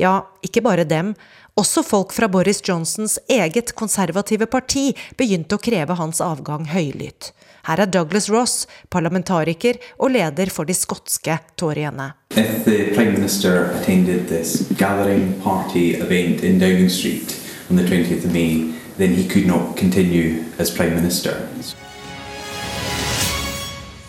Ja, 0.01 0.23
ikke 0.41 0.63
bare 0.65 0.87
dem. 0.89 1.13
Også 1.61 1.83
folk 1.85 2.15
fra 2.17 2.29
Boris 2.33 2.63
Johnsons 2.65 3.19
eget 3.29 3.75
konservative 3.77 4.47
parti 4.49 4.91
begynte 5.19 5.59
å 5.59 5.61
kreve 5.61 5.99
hans 5.99 6.23
avgang 6.25 6.65
høylytt. 6.71 7.33
Her 7.69 7.83
er 7.85 7.91
Douglas 7.93 8.31
Ross, 8.33 8.65
parlamentariker 8.89 9.77
og 9.99 10.15
leder 10.15 10.49
for 10.49 10.65
de 10.65 10.73
skotske 10.73 11.37
toryene. 11.61 12.15
If 12.31 12.65
the 12.65 12.95
Prime 12.95 13.13
Minister 13.13 13.69
attended 13.77 14.29
this 14.29 14.63
gathering 14.79 15.35
party 15.43 16.01
event 16.01 16.41
in 16.43 16.59
Downing 16.59 16.89
Street 16.89 17.40
on 17.71 17.77
the 17.77 17.83
20th 17.83 18.25
of 18.25 18.33
May, 18.33 18.75
then 18.99 19.15
he 19.15 19.27
could 19.29 19.47
not 19.47 19.77
continue 19.77 20.45
as 20.59 20.71
Prime 20.71 20.95
Minister. 20.95 21.49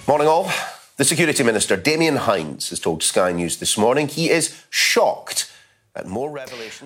Morning, 0.08 0.28
all. 0.28 0.52
The 0.98 1.06
Security 1.06 1.44
Minister, 1.44 1.78
Damien 1.78 2.18
Hines, 2.18 2.70
has 2.70 2.80
told 2.80 3.04
Sky 3.04 3.32
News 3.32 3.58
this 3.58 3.78
morning 3.78 4.08
he 4.08 4.30
is 4.30 4.66
shocked 4.70 5.48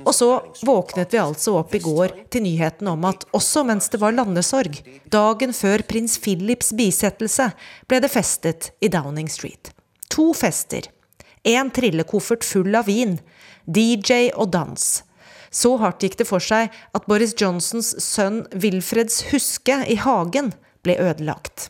og 0.04 0.16
så 0.16 0.30
våknet 0.66 1.14
vi 1.14 1.20
altså 1.22 1.60
opp 1.60 1.76
i 1.78 1.82
går 1.84 2.14
til 2.34 2.42
nyheten 2.42 2.88
om 2.90 3.06
at 3.06 3.28
også 3.38 3.62
mens 3.68 3.90
det 3.94 4.00
var 4.02 4.16
landesorg, 4.18 4.80
dagen 5.14 5.54
før 5.54 5.84
prins 5.86 6.18
Philips 6.18 6.74
bisettelse, 6.74 7.52
ble 7.86 8.02
det 8.02 8.10
festet 8.10 8.72
i 8.82 8.90
Downing 8.90 9.30
Street. 9.30 9.70
To 10.10 10.34
fester. 10.34 10.90
en 11.46 11.70
trillekoffert 11.70 12.44
full 12.44 12.74
av 12.74 12.88
vin, 12.90 13.20
DJ 13.70 14.32
og 14.34 14.50
dans. 14.50 15.04
Så 15.56 15.78
hardt 15.80 16.04
gikk 16.04 16.18
det 16.20 16.28
for 16.28 16.44
seg 16.44 16.74
at 16.98 17.08
Boris 17.08 17.32
Johnsons 17.40 17.94
sønn 18.04 18.44
Wilfreds 18.52 19.22
huske 19.32 19.80
i 19.88 19.96
hagen 20.04 20.52
ble 20.84 20.98
ødelagt. 21.00 21.70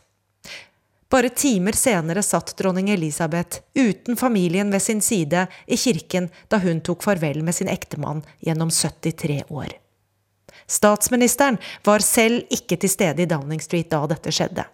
Bare 1.12 1.30
timer 1.30 1.76
senere 1.78 2.22
satt 2.26 2.56
dronning 2.58 2.90
Elisabeth 2.90 3.62
uten 3.78 4.18
familien 4.18 4.72
ved 4.74 4.82
sin 4.82 5.00
side 5.00 5.46
i 5.66 5.78
kirken 5.78 6.26
da 6.50 6.58
hun 6.64 6.82
tok 6.82 7.06
farvel 7.06 7.44
med 7.46 7.54
sin 7.54 7.70
ektemann 7.70 8.24
gjennom 8.42 8.74
73 8.74 9.44
år. 9.54 9.70
Statsministeren 10.66 11.60
var 11.86 12.02
selv 12.02 12.42
ikke 12.50 12.80
til 12.82 12.90
stede 12.90 13.22
i 13.22 13.30
Downing 13.30 13.62
Street 13.62 13.92
da 13.92 14.02
dette 14.10 14.34
skjedde. 14.34 14.66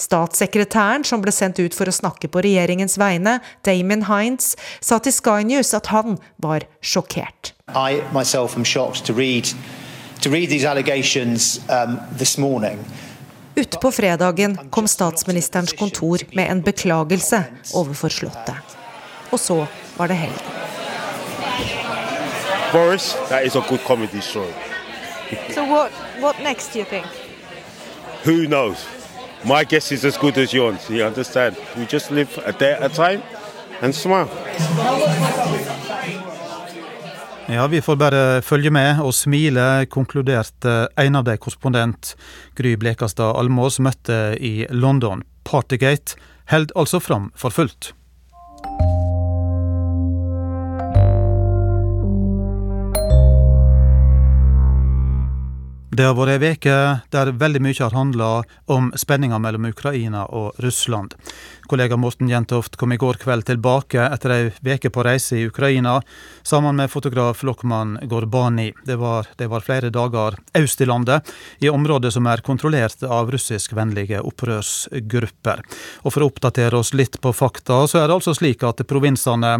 Statssekretæren, 0.00 1.04
som 1.04 1.22
ble 1.22 1.32
sendt 1.34 1.60
ut 1.60 1.74
for 1.76 1.90
å 1.90 1.94
snakke 1.94 2.30
på 2.32 2.42
regjeringens 2.44 2.96
vegne, 3.00 3.38
Damon 3.66 4.06
Hines, 4.08 4.54
sa 4.80 4.98
til 5.02 5.12
Sky 5.12 5.44
News 5.48 5.74
at 5.76 5.90
han 5.92 6.18
var 6.42 6.64
sjokkert. 6.80 7.52
I 7.68 8.00
myself 8.14 8.56
am 8.56 8.64
shocked 8.64 9.04
to 9.06 9.12
read, 9.12 9.52
to 10.22 10.30
read 10.30 10.48
these 10.48 10.64
allegations 10.64 11.60
um, 11.68 12.00
this 12.16 12.38
morning. 12.38 12.80
Utpå 13.58 13.90
fredagen 13.92 14.56
kom 14.70 14.86
statsministerens 14.88 15.72
kontor 15.72 16.22
med 16.32 16.50
en 16.50 16.62
beklagelse 16.62 17.42
overfor 17.74 18.08
Slottet. 18.08 18.76
Og 19.32 19.40
så 19.40 19.66
var 19.96 20.08
det 20.08 20.16
helg. 20.16 20.42
Boris, 22.72 23.16
that 23.28 23.44
is 23.46 23.56
a 23.56 23.64
good 23.68 23.80
comedy 23.84 24.20
show. 24.20 24.46
So 25.54 25.64
what 25.64 25.90
what 26.20 26.40
next 26.42 26.72
do 26.72 26.78
you 26.78 26.84
think? 26.84 27.06
Who 28.24 28.46
knows? 28.46 28.97
My 29.44 29.64
guess 29.64 29.92
is 29.92 30.04
as 30.04 30.18
good 30.18 30.38
as 30.38 30.52
yours. 30.54 30.90
You 30.90 31.04
understand? 31.04 31.56
We 31.76 31.86
just 31.86 32.10
live 32.10 32.38
a 32.46 32.52
day 32.52 32.72
at 32.72 32.82
a 32.82 32.88
time 32.88 33.22
and 33.82 33.94
smile. 33.94 34.28
Ja, 37.48 37.66
vi 37.66 37.80
får 37.80 37.96
bare 37.96 38.42
følge 38.42 38.70
med 38.70 39.00
og 39.00 39.14
smile, 39.14 39.86
konkluderte 39.88 40.88
en 41.00 41.16
av 41.16 41.24
de 41.24 41.36
korrespondent 41.40 42.12
Gry 42.58 42.74
Blekastad 42.76 43.38
Almås 43.40 43.78
møtte 43.80 44.36
i 44.36 44.66
London. 44.68 45.22
Partygate 45.48 46.20
held 46.52 46.74
altså 46.76 47.00
fram 47.00 47.30
for 47.36 47.48
fullt. 47.54 47.94
Det 55.98 56.04
har 56.06 56.14
vært 56.14 56.44
ei 56.46 56.52
uke 56.54 56.74
der 57.10 57.28
veldig 57.34 57.60
mye 57.64 57.74
har 57.82 57.94
handla 57.96 58.26
om 58.70 58.92
spenninga 58.94 59.40
mellom 59.42 59.64
Ukraina 59.66 60.28
og 60.30 60.60
Russland. 60.62 61.16
Kollega 61.68 61.96
Morten 61.96 62.28
Jentoft 62.28 62.76
kom 62.76 62.92
i 62.92 62.96
går 62.96 63.18
kveld 63.20 63.44
tilbake 63.44 64.00
etter 64.00 64.32
ei 64.32 64.44
uke 64.48 64.88
på 64.88 65.02
reise 65.04 65.36
i 65.36 65.46
Ukraina 65.50 65.98
sammen 66.42 66.78
med 66.80 66.88
fotograf 66.88 67.42
Lokman 67.44 67.98
Gorbani. 68.08 68.72
Det 68.88 68.96
var, 68.96 69.26
det 69.36 69.50
var 69.52 69.60
flere 69.60 69.90
dager 69.92 70.38
øst 70.56 70.80
i 70.80 70.86
landet, 70.88 71.28
i 71.60 71.68
områder 71.68 72.10
som 72.14 72.26
er 72.26 72.40
kontrollert 72.46 73.02
av 73.04 73.28
russiskvennlige 73.34 74.22
opprørsgrupper. 74.24 75.60
Og 76.08 76.14
For 76.14 76.24
å 76.24 76.30
oppdatere 76.32 76.80
oss 76.80 76.94
litt 76.96 77.20
på 77.20 77.34
fakta, 77.36 77.82
så 77.84 78.00
er 78.00 78.08
det 78.08 78.16
altså 78.16 78.32
slik 78.38 78.64
at 78.64 78.80
provinsene 78.88 79.58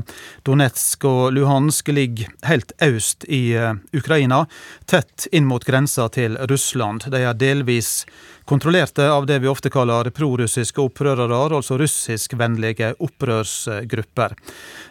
Donetsk 0.48 1.04
og 1.04 1.36
Luhansk 1.36 1.92
ligger 1.92 2.32
helt 2.48 2.72
øst 2.80 3.28
i 3.28 3.52
eh, 3.52 3.76
Ukraina, 3.92 4.46
tett 4.88 5.28
inn 5.32 5.44
mot 5.44 5.64
grensa 5.64 6.08
til 6.08 6.40
Russland. 6.48 7.04
De 7.12 7.20
er 7.20 7.36
delvis 7.36 8.06
kontrollerte 8.48 9.04
av 9.12 9.26
det 9.28 9.38
vi 9.38 9.48
ofte 9.48 9.68
kaller 9.70 10.08
prorussiske 10.16 10.80
opprørere, 10.80 11.36
altså 11.52 11.76
russiskvennlige 11.98 12.94
opprørsgrupper. 13.02 14.34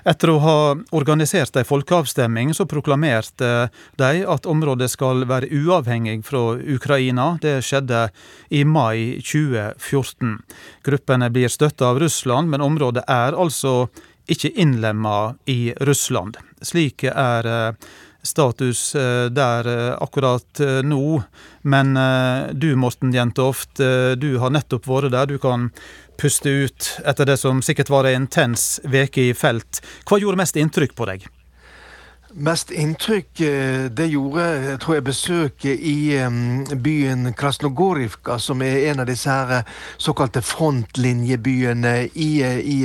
Etter 0.08 0.32
å 0.32 0.40
ha 0.44 0.58
organisert 0.96 1.58
ei 1.58 1.66
folkeavstemning, 1.68 2.54
så 2.54 2.68
proklamerte 2.68 3.70
de 4.00 4.26
at 4.28 4.46
området 4.46 4.90
skal 4.92 5.26
være 5.28 5.50
uavhengig 5.52 6.24
fra 6.26 6.58
Ukraina. 6.58 7.38
Det 7.42 7.62
skjedde 7.64 8.10
i 8.50 8.64
mai 8.64 9.20
2014. 9.22 10.38
Gruppene 10.84 11.32
blir 11.32 11.52
støtta 11.52 11.92
av 11.92 12.02
Russland, 12.04 12.50
men 12.50 12.62
området 12.62 13.06
er 13.08 13.38
altså 13.38 13.88
ikke 14.28 14.52
innlemma 14.60 15.38
i 15.48 15.74
Russland. 15.88 16.36
Slik 16.62 17.06
er 17.08 17.48
eh, 17.48 17.88
status 18.28 18.96
eh, 18.96 19.26
der 19.34 19.68
eh, 19.72 19.94
akkurat 20.04 20.60
eh, 20.60 20.82
nå. 20.84 21.22
Men 21.68 21.98
du, 22.56 22.70
Morten 22.80 23.12
Jentoft, 23.12 23.82
du 24.16 24.30
har 24.40 24.54
nettopp 24.56 24.86
vært 24.88 25.12
der. 25.12 25.28
Du 25.28 25.36
kan 25.42 25.66
puste 26.16 26.48
ut 26.64 26.88
etter 27.04 27.28
det 27.28 27.36
som 27.42 27.60
sikkert 27.66 27.92
var 27.92 28.08
en 28.08 28.24
intens 28.24 28.78
veke 28.88 29.26
i 29.28 29.34
felt. 29.36 29.82
Hva 30.08 30.22
gjorde 30.22 30.40
mest 30.40 30.56
inntrykk 30.56 30.96
på 30.96 31.10
deg? 31.10 31.28
Mest 32.38 32.70
inntrykk 32.70 33.40
eh, 33.42 33.86
det 33.90 34.06
gjorde 34.12 34.76
tror 34.78 34.94
jeg 34.94 35.04
besøket 35.08 35.80
i 35.82 36.12
byen 36.84 37.32
Krasnogorivka, 37.34 38.38
som 38.38 38.62
er 38.62 38.92
en 38.92 39.02
av 39.02 39.08
disse 39.10 39.32
her 39.32 39.54
eh, 39.56 39.72
såkalte 39.98 40.44
frontlinjebyene 40.46 41.96
i, 42.14 42.30
eh, 42.46 42.60
i, 42.62 42.78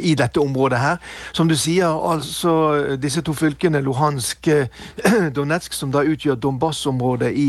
i, 0.00 0.14
dette 0.16 0.40
området 0.40 0.80
her. 0.80 0.96
Som 1.36 1.52
du 1.52 1.56
sier, 1.60 1.92
altså 1.92 2.96
disse 2.96 3.20
to 3.20 3.36
fylkene, 3.36 3.84
Luhansk 3.84 4.48
Donetsk, 5.36 5.76
som 5.76 5.92
da 5.92 6.00
utgjør 6.00 6.40
Donbas-området 6.40 7.34
i 7.36 7.48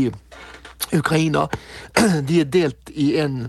Ukraina, 0.92 1.46
de 2.28 2.42
er 2.44 2.52
delt 2.52 2.92
i 2.92 3.14
en 3.24 3.46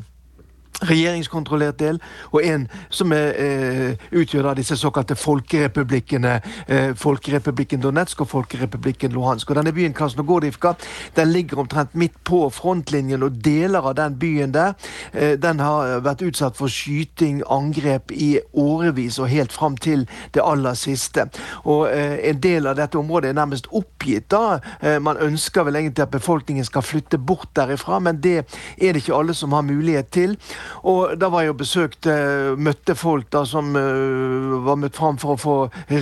regjeringskontrollert 0.86 1.80
del, 1.80 2.00
og 2.32 2.46
en 2.46 2.68
som 2.90 3.12
er, 3.12 3.34
eh, 3.38 3.96
utgjør 4.12 4.44
da 4.44 4.54
disse 4.54 4.78
såkalte 4.78 5.16
folkerepublikkene. 5.16 6.42
Eh, 6.68 6.94
Folkerepublikken 6.96 7.82
Donetsk 7.82 8.22
og 8.22 8.28
Folkerepublikken 8.28 9.12
Luhansk. 9.12 9.50
Og 9.50 9.56
Denne 9.56 9.74
byen 9.74 9.94
Krasnogorivka 9.94 10.74
den 11.16 11.32
ligger 11.32 11.58
omtrent 11.58 11.96
midt 11.96 12.14
på 12.24 12.50
frontlinjen, 12.50 13.24
og 13.24 13.44
deler 13.44 13.80
av 13.80 13.96
den 13.96 14.20
byen 14.20 14.52
der 14.54 14.74
eh, 15.14 15.36
den 15.36 15.60
har 15.60 16.00
vært 16.00 16.22
utsatt 16.22 16.58
for 16.58 16.68
skyting, 16.68 17.44
angrep, 17.50 18.12
i 18.12 18.40
årevis 18.54 19.20
og 19.20 19.30
helt 19.30 19.52
fram 19.52 19.78
til 19.78 20.08
det 20.34 20.42
aller 20.44 20.74
siste. 20.74 21.30
Og 21.66 21.88
eh, 21.92 22.18
En 22.28 22.40
del 22.40 22.68
av 22.68 22.76
dette 22.76 22.98
området 22.98 23.30
er 23.30 23.34
nærmest 23.34 23.68
oppgitt. 23.72 24.32
da. 24.32 24.60
Eh, 24.82 25.00
man 25.00 25.18
ønsker 25.18 25.64
vel 25.64 25.76
egentlig 25.76 26.04
at 26.04 26.12
befolkningen 26.12 26.66
skal 26.66 26.82
flytte 26.82 27.18
bort 27.18 27.50
derifra, 27.56 28.00
men 28.00 28.22
det 28.22 28.38
er 28.38 28.94
det 28.94 28.96
ikke 28.96 29.16
alle 29.16 29.34
som 29.34 29.52
har 29.52 29.62
mulighet 29.62 30.10
til. 30.12 30.38
Og 30.88 31.14
da 31.20 31.30
var 31.34 31.46
jeg 31.46 31.54
og 31.54 31.62
besøkte, 31.62 32.16
møtte 32.58 32.96
folk 32.98 33.30
da 33.34 33.44
som 33.48 33.76
uh, 33.76 34.58
var 34.66 34.80
møtt 34.82 34.98
fram 34.98 35.20
for 35.22 35.36
å 35.36 35.42
få 35.42 35.56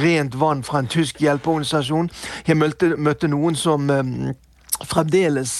rent 0.04 0.38
vann 0.39 0.63
fra 0.65 0.82
en 0.82 0.89
tysk 0.91 1.21
hjelpeorganisasjon. 1.23 2.10
Jeg 2.47 2.60
møtte, 2.60 2.93
møtte 2.97 3.30
noen 3.32 3.58
som 3.60 3.89
um, 3.89 4.34
fremdeles 4.86 5.54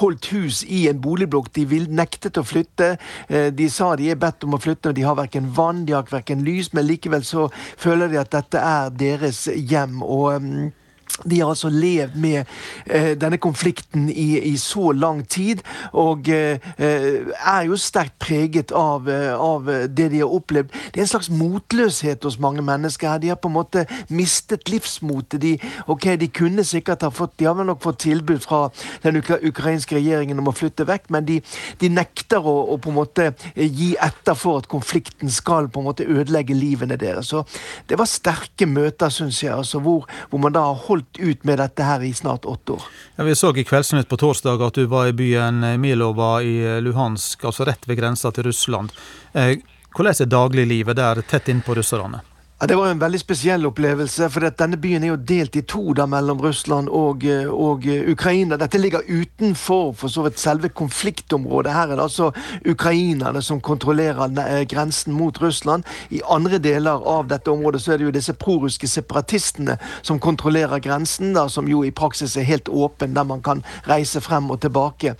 holdt 0.00 0.30
hus 0.32 0.62
i 0.64 0.86
en 0.88 1.00
boligblokk. 1.04 1.50
De 1.56 1.66
vil, 1.68 1.88
nektet 1.92 2.40
å 2.40 2.46
flytte. 2.46 2.94
De 3.28 3.66
sa 3.70 3.90
de 4.00 4.08
er 4.10 4.20
bedt 4.20 4.46
om 4.46 4.56
å 4.56 4.62
flytte, 4.62 4.94
de 4.96 5.04
har 5.04 5.18
verken 5.18 5.50
vann, 5.52 5.84
de 5.84 5.92
har 5.92 6.08
verken 6.08 6.46
lys, 6.46 6.72
men 6.72 6.88
likevel 6.88 7.26
så 7.28 7.50
føler 7.52 8.08
de 8.12 8.22
at 8.22 8.32
dette 8.32 8.62
er 8.62 8.94
deres 9.04 9.44
hjem. 9.52 10.00
og 10.00 10.40
um, 10.40 10.72
de 11.22 11.40
har 11.40 11.48
altså 11.48 11.68
levd 11.70 12.16
med 12.18 12.40
eh, 12.86 13.12
denne 13.18 13.38
konflikten 13.38 14.08
i, 14.10 14.38
i, 14.50 14.56
så 14.58 14.90
lang 14.92 15.22
tid, 15.30 15.62
og 15.92 16.28
eh, 16.28 16.58
er 16.76 17.68
jo 17.68 17.78
sterkt 17.78 18.16
preget 18.18 18.74
av, 18.74 19.06
eh, 19.08 19.30
av, 19.32 19.70
det 19.94 20.08
de 20.10 20.24
har 20.24 20.34
opplevd. 20.34 20.72
Det 20.90 21.00
er 21.00 21.06
en 21.06 21.12
slags 21.12 21.30
motløshet 21.30 22.26
hos 22.26 22.38
mange 22.42 22.64
mennesker. 22.66 23.20
De 23.22 23.30
har 23.30 23.38
på 23.38 23.48
en 23.48 23.56
måte 23.56 23.84
mistet 24.10 24.68
livsmotet. 24.72 25.38
De, 25.44 25.54
okay, 25.86 26.18
de 26.18 26.28
kunne 26.28 26.64
sikkert 26.66 27.06
ha 27.06 27.12
fått 27.14 27.38
De 27.38 27.46
har 27.46 27.56
nok 27.64 27.82
fått 27.82 28.02
tilbud 28.04 28.42
fra 28.42 28.68
den 29.02 29.18
ukrainske 29.18 29.96
regjeringen 29.96 30.38
om 30.38 30.50
å 30.50 30.54
flytte 30.54 30.86
vekk, 30.86 31.08
men 31.14 31.26
de, 31.26 31.40
de 31.80 31.90
nekter 31.90 32.42
å, 32.42 32.56
å, 32.74 32.78
på 32.78 32.90
en 32.90 32.98
måte 32.98 33.30
gi 33.54 33.94
etter 34.02 34.38
for 34.38 34.62
at 34.62 34.68
konflikten 34.70 35.30
skal 35.32 35.70
på 35.70 35.82
en 35.82 35.88
måte 35.88 36.06
ødelegge 36.06 36.58
livene 36.58 36.98
deres. 37.00 37.30
Så 37.30 37.44
det 37.90 37.98
var 37.98 38.10
sterke 38.10 38.66
møter, 38.70 39.12
syns 39.14 39.42
jeg, 39.42 39.54
altså, 39.54 39.80
hvor, 39.82 40.08
hvor 40.30 40.42
man 40.42 40.54
da 40.54 40.66
har 40.68 40.82
holdt 40.88 41.03
holdt 41.04 41.18
ut 41.18 41.44
med 41.44 41.58
dette 41.58 41.82
her 41.82 42.02
i 42.02 42.12
snart 42.14 42.44
åtte 42.44 42.72
år. 42.72 42.82
Ja, 43.16 43.24
vi 43.24 43.34
så 43.34 43.56
i 43.56 43.64
Kveldsnytt 43.64 44.08
på 44.08 44.16
torsdag 44.16 44.62
at 44.62 44.74
du 44.74 44.86
var 44.86 45.06
i 45.06 45.12
byen 45.12 45.80
Milova 45.80 46.42
i 46.42 46.80
Luhansk, 46.80 47.44
altså 47.44 47.64
rett 47.64 47.88
ved 47.88 47.98
grensa 47.98 48.30
til 48.30 48.44
Russland. 48.44 48.92
Eh, 49.32 49.58
hvordan 49.94 50.22
er 50.22 50.26
dagliglivet 50.26 50.96
der 50.96 51.22
tett 51.22 51.48
innpå 51.48 51.74
russerne? 51.74 52.22
Ja, 52.60 52.66
Det 52.66 52.76
var 52.76 52.86
en 52.86 52.98
veldig 52.98 53.18
spesiell 53.20 53.66
opplevelse. 53.66 54.28
for 54.30 54.40
Denne 54.40 54.76
byen 54.76 55.02
er 55.02 55.08
jo 55.08 55.16
delt 55.16 55.56
i 55.56 55.62
to 55.62 55.92
da 55.92 56.06
mellom 56.06 56.40
Russland 56.40 56.88
og, 56.88 57.24
eh, 57.24 57.50
og, 57.50 57.86
eh, 57.86 58.12
Ukraina. 58.12 58.56
Dette 58.56 58.78
ligger 58.78 59.00
utenfor 59.08 59.92
for 59.94 60.08
så 60.08 60.22
vidt 60.22 60.38
selve 60.38 60.68
konfliktområdet. 60.68 61.72
Her 61.72 61.82
er 61.82 61.96
det 61.96 62.04
altså 62.04 62.32
ukrainerne 62.64 63.42
som 63.42 63.60
kontrollerer 63.60 64.38
eh, 64.38 64.64
grensen 64.66 65.12
mot 65.12 65.42
Russland. 65.42 65.82
I 66.10 66.20
andre 66.30 66.58
deler 66.58 67.02
av 67.04 67.26
dette 67.26 67.50
området 67.50 67.80
så 67.82 67.92
er 67.92 67.96
det 67.96 68.04
jo 68.04 68.10
disse 68.12 68.32
prorussiske 68.32 68.88
separatistene 68.88 69.76
som 70.02 70.20
kontrollerer 70.20 70.78
grensen, 70.78 71.34
da, 71.34 71.48
som 71.48 71.66
jo 71.66 71.82
i 71.82 71.90
praksis 71.90 72.36
er 72.36 72.42
helt 72.42 72.68
åpen, 72.68 73.14
der 73.14 73.24
man 73.24 73.42
kan 73.42 73.64
reise 73.88 74.20
frem 74.20 74.50
og 74.50 74.60
tilbake. 74.60 75.16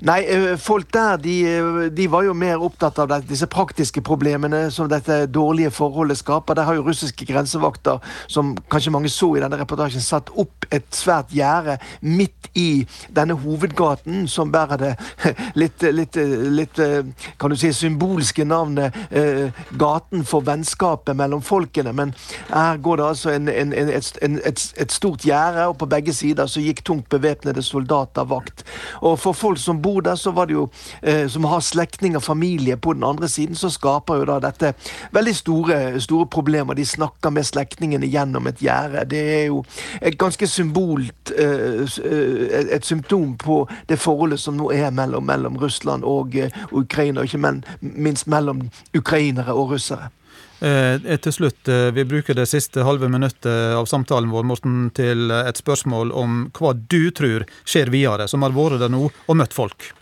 Nei, 0.00 0.56
folk 0.56 0.90
der 0.92 1.16
de, 1.16 1.90
de 1.90 2.06
var 2.06 2.22
jo 2.22 2.32
mer 2.32 2.56
opptatt 2.56 2.98
av 2.98 3.26
disse 3.28 3.46
praktiske 3.46 4.00
problemene 4.00 4.70
som 4.70 4.88
dette 4.88 5.26
dårlige 5.26 5.70
forholdet 5.70 6.16
skaper. 6.16 6.54
Det 6.54 6.64
har 6.64 6.77
jo 6.78 6.86
russiske 6.86 7.26
grensevakter, 7.28 8.00
som 8.26 8.54
kanskje 8.70 8.94
mange 8.94 9.12
så 9.12 9.34
i 9.36 9.42
denne 9.44 9.58
reportasjen, 9.60 10.04
satt 10.04 10.32
opp 10.38 10.68
et 10.74 10.86
svært 10.94 11.32
gjerde 11.34 11.78
midt 12.00 12.50
i 12.58 12.86
denne 13.14 13.36
hovedgaten, 13.38 14.26
som 14.28 14.52
bærer 14.52 14.80
det 14.80 14.92
litt, 15.60 15.82
litt, 15.94 16.16
litt 16.54 16.80
kan 17.38 17.50
du 17.50 17.56
si, 17.58 17.70
symbolske 17.74 18.44
navnet 18.48 18.94
eh, 19.10 19.54
Gaten 19.78 20.24
for 20.26 20.44
vennskapet 20.46 21.16
mellom 21.16 21.42
folkene. 21.44 21.92
Men 21.96 22.14
her 22.50 22.80
går 22.82 23.00
det 23.00 23.06
altså 23.06 23.32
en, 23.34 23.48
en, 23.48 23.72
et, 23.72 24.18
et, 24.22 24.64
et, 24.76 24.92
stort 24.92 25.24
gjerde, 25.26 25.66
og 25.68 25.78
på 25.78 25.88
begge 25.90 26.14
sider 26.16 26.48
så 26.50 26.62
gikk 26.62 26.84
tungt 26.86 27.08
bevæpnede 27.12 27.62
soldater 27.62 28.26
vakt. 28.28 28.64
Og 29.02 29.18
for 29.20 29.36
folk 29.36 29.60
som 29.60 29.82
bor 29.82 30.00
der, 30.04 30.18
så 30.18 30.32
var 30.36 30.48
det 30.48 30.56
jo 30.56 30.68
eh, 31.02 31.26
som 31.28 31.46
har 31.48 31.60
slektninger, 31.64 32.20
familie 32.20 32.76
på 32.76 32.92
den 32.96 33.04
andre 33.04 33.28
siden, 33.28 33.56
så 33.56 33.70
skaper 33.70 34.22
jo 34.22 34.28
da 34.28 34.38
dette 34.42 34.74
veldig 35.14 35.36
store, 35.36 35.78
store 36.00 36.26
problemer. 36.26 36.67
De 36.76 36.86
snakker 36.86 37.30
med 37.30 37.46
slektningene 37.46 38.06
gjennom 38.06 38.46
et 38.50 38.60
gjerde. 38.62 39.04
Det 39.10 39.22
er 39.38 39.44
jo 39.48 39.62
et 40.00 40.18
ganske 40.18 40.46
symbolt 40.46 41.32
eh, 41.36 41.84
eh, 41.84 42.74
Et 42.78 42.84
symptom 42.84 43.36
på 43.38 43.62
det 43.88 43.98
forholdet 44.00 44.40
som 44.40 44.56
nå 44.56 44.70
er 44.72 44.90
mellom, 44.90 45.24
mellom 45.26 45.58
Russland 45.58 46.04
og, 46.04 46.36
og 46.70 46.84
Ukraina, 46.84 47.20
og 47.20 47.26
ikke 47.26 47.62
minst 47.80 48.26
mellom 48.26 48.68
ukrainere 48.96 49.54
og 49.54 49.74
russere. 49.76 50.10
Eh, 50.60 51.16
til 51.22 51.32
slutt, 51.32 51.68
eh, 51.68 51.90
Vi 51.94 52.04
bruker 52.04 52.34
det 52.34 52.48
siste 52.48 52.82
halve 52.82 53.08
minuttet 53.08 53.74
av 53.76 53.86
samtalen 53.86 54.30
vår 54.30 54.42
Morten, 54.42 54.90
til 54.90 55.30
et 55.30 55.56
spørsmål 55.56 56.10
om 56.12 56.50
hva 56.52 56.74
du 56.74 57.10
tror 57.10 57.46
skjer 57.64 57.90
videre, 57.90 58.28
som 58.28 58.42
har 58.42 58.50
vært 58.50 58.80
der 58.80 58.90
nå 58.90 59.06
og 59.06 59.36
møtt 59.36 59.54
folk 59.54 59.92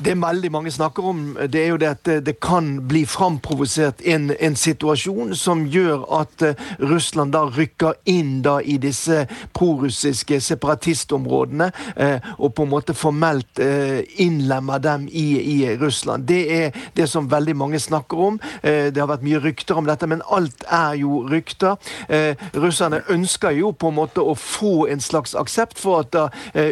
det 0.00 0.14
veldig 0.16 0.50
mange 0.52 0.70
snakker 0.72 1.04
om, 1.04 1.20
det 1.48 1.60
er 1.60 1.68
jo 1.72 1.78
det 1.80 1.88
at 1.90 2.10
det 2.24 2.36
kan 2.40 2.68
bli 2.88 3.02
framprovosert 3.08 4.00
en, 4.08 4.30
en 4.40 4.56
situasjon 4.56 5.34
som 5.36 5.66
gjør 5.68 6.06
at 6.20 6.44
uh, 6.46 6.62
Russland 6.88 7.34
da 7.34 7.42
rykker 7.52 7.98
inn 8.08 8.40
da 8.44 8.58
i 8.64 8.78
disse 8.80 9.26
prorussiske 9.56 10.40
separatistområdene 10.40 11.70
uh, 12.00 12.30
og 12.38 12.54
på 12.56 12.64
en 12.64 12.72
måte 12.72 12.96
formelt 12.96 13.60
uh, 13.60 14.00
innlemmer 14.22 14.80
dem 14.80 15.06
i, 15.10 15.26
i, 15.40 15.58
Russland. 15.80 16.24
Det 16.28 16.40
er 16.54 16.80
det 16.96 17.08
som 17.10 17.28
veldig 17.30 17.56
mange 17.56 17.78
snakker 17.80 18.18
om. 18.18 18.38
det 18.62 18.98
har 18.98 19.08
vært 19.08 19.24
mye 19.24 19.40
rykter 19.40 19.78
om 19.78 19.86
dette, 19.86 20.06
men 20.08 20.22
alt 20.32 20.64
er 20.66 20.96
jo 20.98 21.22
rykter. 21.28 21.76
russerne 22.54 23.02
ønsker 23.08 23.54
jo 23.54 23.70
på 23.72 23.90
en 23.90 23.96
måte 23.96 24.22
å 24.22 24.34
få 24.34 24.86
en 24.90 25.00
slags 25.00 25.34
aksept 25.38 25.78
for 25.78 26.02
at 26.02 26.16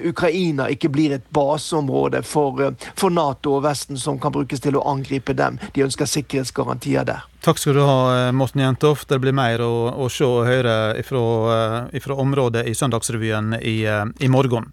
Ukraina 0.08 0.68
ikke 0.72 0.90
blir 0.92 1.14
et 1.16 1.26
baseområde 1.34 2.22
for, 2.26 2.72
for 2.98 3.14
Nato 3.18 3.56
og 3.58 3.64
Vesten 3.66 3.98
som 4.00 4.18
kan 4.22 4.34
brukes 4.34 4.62
til 4.62 4.78
å 4.78 4.84
angripe 4.88 5.34
dem. 5.36 5.58
De 5.74 5.84
ønsker 5.86 6.08
sikkerhetsgarantier 6.08 7.06
der. 7.08 7.26
Takk 7.44 7.60
skal 7.60 7.78
du 7.78 7.82
ha, 7.86 7.98
eh, 8.14 8.32
Morten 8.32 8.62
Jentoft. 8.62 9.08
Det 9.10 9.20
blir 9.22 9.36
mer 9.36 9.62
å, 9.64 9.90
å 9.94 10.08
se 10.12 10.26
og 10.26 10.46
høre 10.48 10.94
ifra, 11.00 11.88
ifra 11.94 12.18
området 12.18 12.66
i 12.68 12.74
Søndagsrevyen 12.78 13.58
i, 13.60 13.82
eh, 13.86 14.04
i, 14.20 14.28
morgen. 14.28 14.70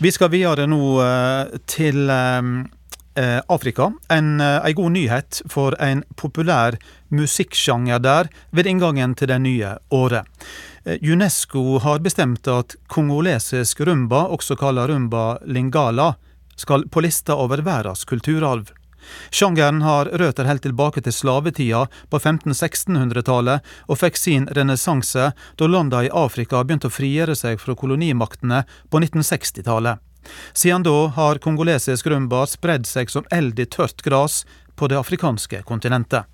Vi 0.00 0.12
skal 0.12 0.32
videre 0.32 0.66
nå 0.68 0.80
til 1.66 2.10
Afrika. 3.48 3.86
En, 4.12 4.40
en, 4.42 4.74
god 4.76 4.92
nyhet 4.92 5.38
for 5.48 5.72
en 5.80 6.02
populær 6.20 6.76
musikksjanger 7.08 8.02
der 8.04 8.28
ved 8.52 8.68
inngangen 8.68 9.14
til 9.16 9.30
det 9.30 9.38
nye 9.40 9.70
året. 9.88 10.28
UNESCO 10.84 11.78
har 11.80 12.04
bestemt 12.04 12.46
at 12.46 12.76
kongolesisk 12.92 13.80
rumba, 13.88 14.26
også 14.28 14.58
kalt 14.60 14.84
rumba 14.90 15.38
lingala, 15.48 16.12
skal 16.56 16.88
på 16.88 17.04
lista 17.04 17.36
over 17.36 17.62
verdens 17.64 18.04
kulturarv. 18.04 18.72
Sjangeren 19.30 19.82
har 19.82 20.10
røtter 20.18 20.48
helt 20.48 20.64
tilbake 20.66 21.02
til 21.04 21.14
slavetida 21.14 21.84
på 22.10 22.18
1500-1600-tallet, 22.18 23.62
og 23.86 24.00
fikk 24.00 24.18
sin 24.18 24.48
renessanse 24.58 25.30
da 25.32 25.68
landa 25.70 26.02
i 26.04 26.10
Afrika 26.10 26.64
begynte 26.64 26.90
å 26.90 26.96
frigjøre 26.96 27.36
seg 27.38 27.62
fra 27.62 27.76
kolonimaktene 27.78 28.64
på 28.90 29.02
1960-tallet. 29.02 30.02
Siden 30.52 30.82
da 30.82 30.96
har 31.14 31.38
kongolesisk 31.42 32.08
rumba 32.10 32.46
spredd 32.50 32.86
seg 32.88 33.12
som 33.12 33.28
eld 33.30 33.60
i 33.62 33.68
tørt 33.70 34.02
gras 34.02 34.42
på 34.74 34.88
det 34.90 34.98
afrikanske 34.98 35.62
kontinentet. 35.68 36.26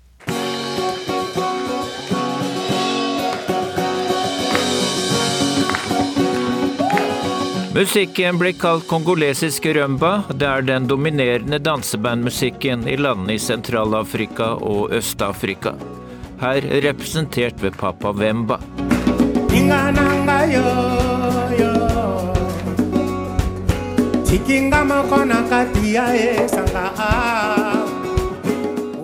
Musikken 7.73 8.37
blir 8.37 8.53
kalt 8.53 8.83
kongolesisk 8.85 9.65
rumba. 9.65 10.23
Det 10.29 10.45
er 10.45 10.61
den 10.61 10.85
dominerende 10.85 11.57
dansebandmusikken 11.57 12.83
i 12.85 12.97
landene 13.01 13.33
i 13.33 13.39
Sentral-Afrika 13.41 14.51
og 14.61 14.93
Øst-Afrika. 14.93 15.73
Her 16.37 16.61
representert 16.85 17.57
ved 17.63 17.73
Papa 17.77 18.11
Wemba. 18.13 18.59
Tikinga 24.29 24.83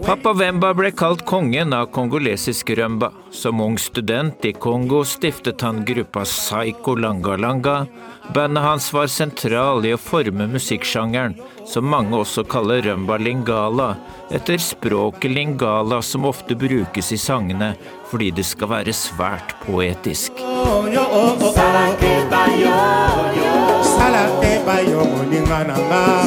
Papa 0.10 0.32
Wemba 0.34 0.72
ble 0.74 0.89
kalt 0.98 1.19
kongen 1.30 1.69
av 1.78 1.91
kongolesisk 1.93 2.72
rømba. 2.74 3.12
Som 3.30 3.60
ung 3.62 3.76
student 3.78 4.45
i 4.45 4.56
Kongo 4.58 5.04
stiftet 5.06 5.62
han 5.62 5.84
gruppa 5.86 6.24
Saiko 6.26 6.95
Langalanga. 6.98 7.76
Langa. 7.78 8.34
Bandet 8.34 8.63
hans 8.63 8.88
var 8.93 9.06
sentral 9.06 9.86
i 9.86 9.93
å 9.93 10.00
forme 10.02 10.48
musikksjangeren, 10.50 11.36
som 11.62 11.86
mange 11.86 12.17
også 12.17 12.41
kaller 12.50 12.82
rømba 12.88 13.19
lingala, 13.22 13.91
etter 14.34 14.58
språket 14.58 15.30
lingala 15.30 16.02
som 16.02 16.26
ofte 16.26 16.58
brukes 16.58 17.13
i 17.13 17.22
sangene 17.22 17.76
fordi 18.10 18.32
det 18.34 18.48
skal 18.50 18.74
være 18.74 18.93
svært 18.98 19.54
poetisk. 19.67 20.41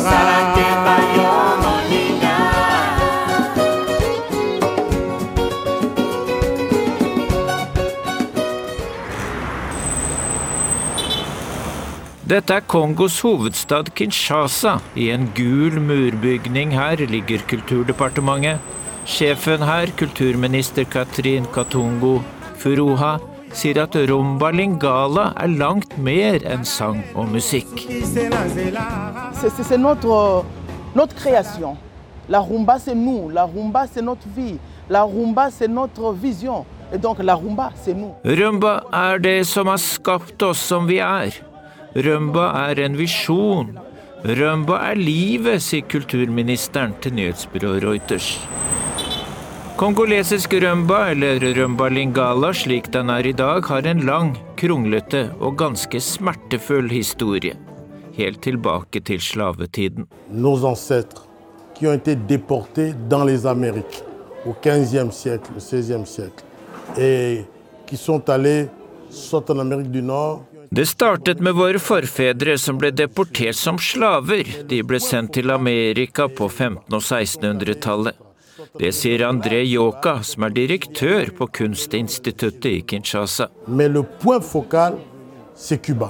Salake 0.07 0.73
Dette 12.33 12.55
er 12.55 12.63
Kongos 12.65 13.19
hovedstad 13.21 13.91
Kinshasa. 13.93 14.79
I 14.97 15.11
en 15.13 15.27
gul 15.37 15.75
murbygning 15.85 16.71
her 16.73 16.97
ligger 16.97 17.43
Kulturdepartementet. 17.51 18.59
Sjefen 19.05 19.61
her, 19.61 19.93
kulturminister 19.99 20.85
Katrin 20.85 21.45
Katungo 21.53 22.23
Furuha, 22.57 23.19
sier 23.53 23.83
at 23.83 23.99
rumba 24.09 24.49
lingala 24.51 25.27
er 25.37 25.53
langt 25.59 25.99
mer 25.99 26.41
enn 26.49 26.65
sang 26.65 27.05
og 27.15 27.29
musikk. 27.29 27.69
C'est 29.69 29.77
notre, 29.77 30.47
notre 30.95 31.15
création. 31.15 31.77
La 32.31 32.41
rumba, 32.41 32.79
c'est 32.79 32.95
nous. 32.95 33.29
La 33.29 33.45
rumba, 33.45 33.87
c'est 33.87 34.01
notre 34.01 34.27
vie. 34.35 34.57
La 34.89 35.03
rumba, 35.03 35.51
c'est 35.51 35.69
notre 35.69 36.13
vision. 36.15 36.65
Et 36.95 36.99
donc, 36.99 37.19
la 37.23 37.35
rumba, 37.35 37.73
c'est 37.77 37.93
nous. 37.93 38.15
Rumba 38.25 38.85
er 38.91 39.19
det 39.19 39.47
som 39.47 39.67
har 39.67 39.77
skapt 39.77 40.43
oss 40.43 40.59
som 40.59 40.89
vi 40.89 40.97
er. 40.97 41.52
Rømba 41.93 42.47
er 42.71 42.79
en 42.81 42.95
visjon. 42.97 43.75
Rømba 44.25 44.79
er 44.93 44.97
livet, 44.97 45.61
sier 45.61 45.85
kulturministeren 45.85 46.95
til 47.05 47.13
nyhetsbyrået 47.19 47.83
Reuters. 47.85 48.29
Kongolesisk 49.77 50.55
rømba, 50.63 51.11
eller 51.11 51.43
rømba 51.57 51.91
lingala 51.93 52.53
slik 52.57 52.89
den 52.95 53.11
er 53.11 53.27
i 53.29 53.35
dag, 53.37 53.67
har 53.69 53.89
en 53.91 54.07
lang, 54.09 54.33
kronglete 54.57 55.27
og 55.41 55.59
ganske 55.61 56.01
smertefull 56.01 56.89
historie. 56.89 57.59
Helt 58.17 58.41
tilbake 58.43 59.01
til 59.01 59.21
slavetiden. 59.21 60.07
Nos 60.31 60.65
ancêtres 60.65 61.29
qui 61.75 61.87
ont 61.87 61.93
été 61.93 62.15
déportés 62.15 62.95
dans 63.11 63.25
les 63.25 63.45
Amériques 63.45 64.05
au 64.47 64.55
15e 64.63 65.11
siècle, 65.11 65.53
16e 65.59 66.07
siècle, 66.07 66.45
et 66.97 67.45
qui 67.87 67.97
sont 67.97 68.31
allés 68.31 68.69
soit 69.11 69.51
en 69.51 69.59
det 70.75 70.87
startet 70.87 71.41
med 71.41 71.55
våre 71.55 71.79
forfedre 71.79 72.55
som 72.59 72.79
ble 72.81 72.89
deportert 72.97 73.57
som 73.57 73.79
slaver. 73.79 74.49
De 74.69 74.79
ble 74.83 75.01
sendt 75.05 75.35
til 75.37 75.53
Amerika 75.53 76.31
på 76.33 76.47
1500- 76.49 76.97
og 76.97 77.03
1600-tallet. 77.03 78.23
Det 78.81 78.89
sier 78.97 79.27
André 79.27 79.59
Yoka, 79.69 80.23
som 80.25 80.47
er 80.47 80.55
direktør 80.57 81.29
på 81.37 81.49
Kunstinstituttet 81.59 82.71
i 82.71 82.81
Kinshasa. 82.89 83.51
Men 83.69 83.93
le 83.93 84.03
point 84.23 84.45
focal, 84.45 84.97
Cuba, 85.85 86.09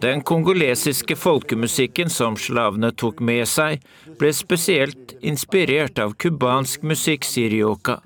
Den 0.00 0.22
kongolesiske 0.22 1.16
folkemusikken 1.16 2.10
som 2.10 2.36
slavene 2.36 2.92
tok 2.92 3.20
med 3.20 3.44
seg, 3.48 3.84
ble 4.20 4.32
spesielt 4.36 5.14
inspirert 5.20 6.00
av 6.00 6.16
cubansk 6.16 6.84
musikk, 6.88 7.24
sier 7.24 7.52
Yoka. 7.60 8.00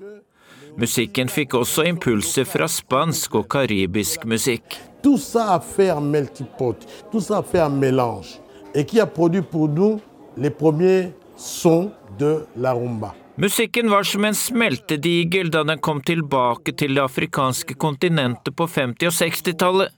Musikken 0.77 1.25
fikk 1.25 1.55
også 1.57 1.87
impulser 1.89 2.45
fra 2.45 2.67
spansk 2.69 3.39
og 3.39 3.47
karibisk 3.49 4.27
musikk. 4.29 4.75
Tout 5.01 5.17
ça 5.17 5.55
a 5.55 5.59
fait 5.59 5.89
un 5.89 6.01
melting 6.01 6.47
pot, 6.57 6.77
tout 7.11 7.21
ça 7.21 7.39
a 7.39 7.43
fait 7.43 7.59
un 7.59 7.69
mélange, 7.69 8.39
et 8.75 8.85
qui 8.85 8.99
a 8.99 9.07
produit 9.07 9.41
pour 9.41 9.69
nous 9.69 9.99
les 10.37 10.51
premiers 10.51 11.13
sons 11.35 11.91
de 12.19 12.45
la 12.55 12.73
rumba. 12.73 13.15
Musikken 13.37 13.89
var 13.89 14.03
som 14.03 14.25
en 14.25 14.35
smeltedigel 14.35 15.49
da 15.53 15.63
den 15.63 15.77
kom 15.79 16.01
tilbake 16.01 16.73
til 16.73 16.95
det 16.97 17.03
afrikanske 17.03 17.73
kontinentet 17.77 18.55
på 18.57 18.65
50- 18.67 19.09
og 19.09 19.13
60-tallet, 19.13 19.93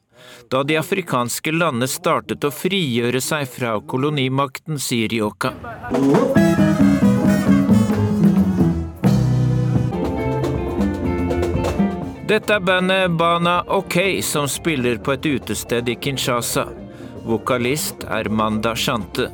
da 0.51 0.63
de 0.63 0.75
afrikanske 0.79 1.51
landene 1.55 1.87
startet 1.87 2.43
å 2.43 2.51
frigjøre 2.51 3.21
seg 3.23 3.47
fra 3.51 3.77
kolonimakten, 3.79 4.79
sier 4.79 5.11
Yoka. 5.15 5.53
Dette 12.29 12.53
er 12.53 12.61
bandet 12.61 13.15
Bana 13.17 13.63
OK 13.73 13.95
som 14.21 14.45
spiller 14.45 14.99
på 15.01 15.15
et 15.15 15.25
utested 15.25 15.87
i 15.89 15.95
Kinshasa. 15.97 16.67
Vokalist 17.25 18.03
er 18.05 18.29
Manda 18.29 18.75
Shante. 18.77 19.25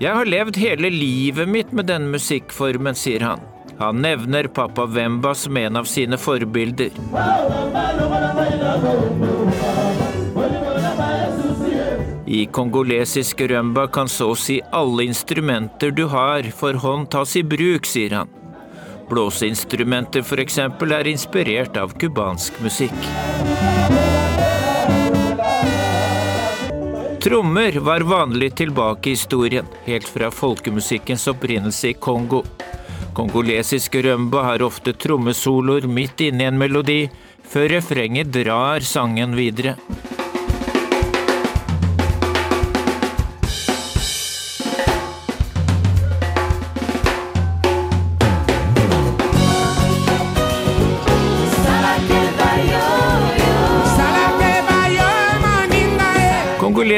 Jeg 0.00 0.14
har 0.20 0.30
levd 0.32 0.60
hele 0.62 0.92
livet 0.94 1.52
mitt 1.52 1.72
med 1.76 1.90
denne 1.90 2.14
musikkformen, 2.14 2.96
sier 2.96 3.26
han. 3.28 3.44
Han 3.76 4.00
nevner 4.00 4.48
Papa 4.48 4.88
Wemba 4.88 5.34
som 5.36 5.60
en 5.60 5.76
av 5.76 5.84
sine 5.84 6.16
forbilder. 6.16 6.96
I 12.24 12.40
kongolesisk 12.56 13.44
rømba 13.52 13.86
kan 13.92 14.08
så 14.08 14.32
å 14.32 14.40
si 14.48 14.58
alle 14.72 15.04
instrumenter 15.12 15.92
du 15.92 16.06
har 16.08 16.48
for 16.56 16.80
hånd 16.80 17.12
tas 17.12 17.36
i 17.36 17.44
bruk, 17.44 17.84
sier 17.84 18.16
han. 18.22 18.37
Blåseinstrumenter 19.08 20.20
f.eks. 20.20 20.58
er 20.58 21.06
inspirert 21.08 21.76
av 21.76 21.94
cubansk 21.98 22.60
musikk. 22.60 23.08
Trommer 27.24 27.72
var 27.72 28.00
vanlig 28.00 28.54
tilbake 28.54 29.10
i 29.10 29.16
historien, 29.16 29.66
helt 29.84 30.08
fra 30.08 30.30
folkemusikkens 30.30 31.26
opprinnelse 31.28 31.88
i 31.90 31.96
Kongo. 31.98 32.44
Kongolesisk 33.16 33.98
rømba 34.04 34.44
har 34.46 34.62
ofte 34.62 34.92
trommesoloer 34.94 35.88
midt 35.90 36.22
inne 36.28 36.44
i 36.44 36.50
en 36.52 36.60
melodi, 36.60 37.00
før 37.48 37.68
refrenget 37.78 38.30
drar 38.32 38.84
sangen 38.86 39.34
videre. 39.36 39.74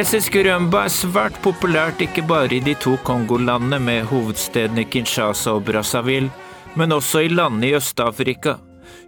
Kongolesisk 0.00 0.36
rømba 0.40 0.86
er 0.86 0.92
svært 0.94 1.34
populært 1.44 1.98
ikke 2.00 2.22
bare 2.24 2.54
i 2.56 2.60
de 2.64 2.72
to 2.80 2.94
Kongolandene 3.04 3.76
med 3.84 4.06
hovedstedene 4.08 4.86
Kinshasa 4.88 5.52
og 5.58 5.66
Brazzaville, 5.66 6.30
men 6.72 6.96
også 6.96 7.20
i 7.26 7.28
landene 7.28 7.68
i 7.68 7.74
Øst-Afrika. 7.76 8.54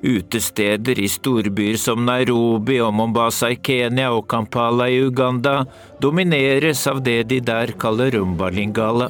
Utesteder 0.04 1.00
i 1.00 1.08
storbyer 1.08 1.80
som 1.80 2.04
Nairobi 2.04 2.76
og 2.84 2.92
Mombasa 2.92 3.48
i 3.54 3.56
Kenya 3.56 4.10
og 4.12 4.26
Kampala 4.28 4.90
i 4.92 5.00
Uganda 5.06 5.62
domineres 5.96 6.84
av 6.92 7.00
det 7.00 7.22
de 7.32 7.40
der 7.40 7.72
kaller 7.80 8.12
rumbalingala. 8.12 9.08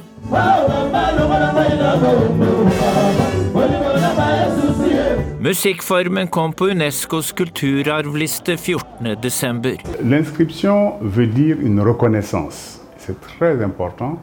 Musikkformen 5.43 6.27
kom 6.27 6.53
på 6.53 6.65
Unescos 6.65 7.31
kulturarvliste 7.31 8.55
14.12. 8.55 9.77
L'inscription 10.01 10.93
veut 11.01 11.27
dire 11.27 11.57
une 11.59 11.81
reconnaissance. 11.81 12.79
C'est 12.97 13.19
très 13.19 13.61
important 13.63 14.21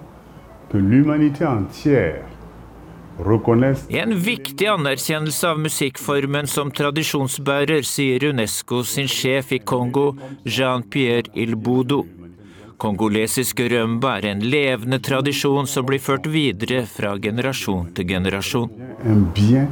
que 0.73 0.79
l'humanité 0.79 1.45
entière 1.45 2.25
En 3.91 4.15
viktig 4.15 4.67
anerkjennelse 4.67 5.49
av 5.49 5.59
musikkformen 5.61 6.47
som 6.47 6.71
tradisjonsbærer, 6.73 7.85
sier 7.85 8.25
Unesco 8.31 8.81
sin 8.85 9.09
sjef 9.09 9.53
i 9.53 9.59
Kongo, 9.59 10.15
Jean-Pierre 10.45 11.29
Ilbodo. 11.35 12.01
Kongolesisk 12.81 13.61
rømba 13.61 14.17
er 14.23 14.31
en 14.31 14.41
levende 14.41 15.03
tradisjon 15.05 15.69
som 15.69 15.85
blir 15.85 16.01
ført 16.01 16.33
videre 16.33 16.87
fra 16.89 17.13
generasjon 17.21 17.93
til 17.93 18.09
generasjon. 18.09 18.73
En 19.05 19.29
bien 19.37 19.69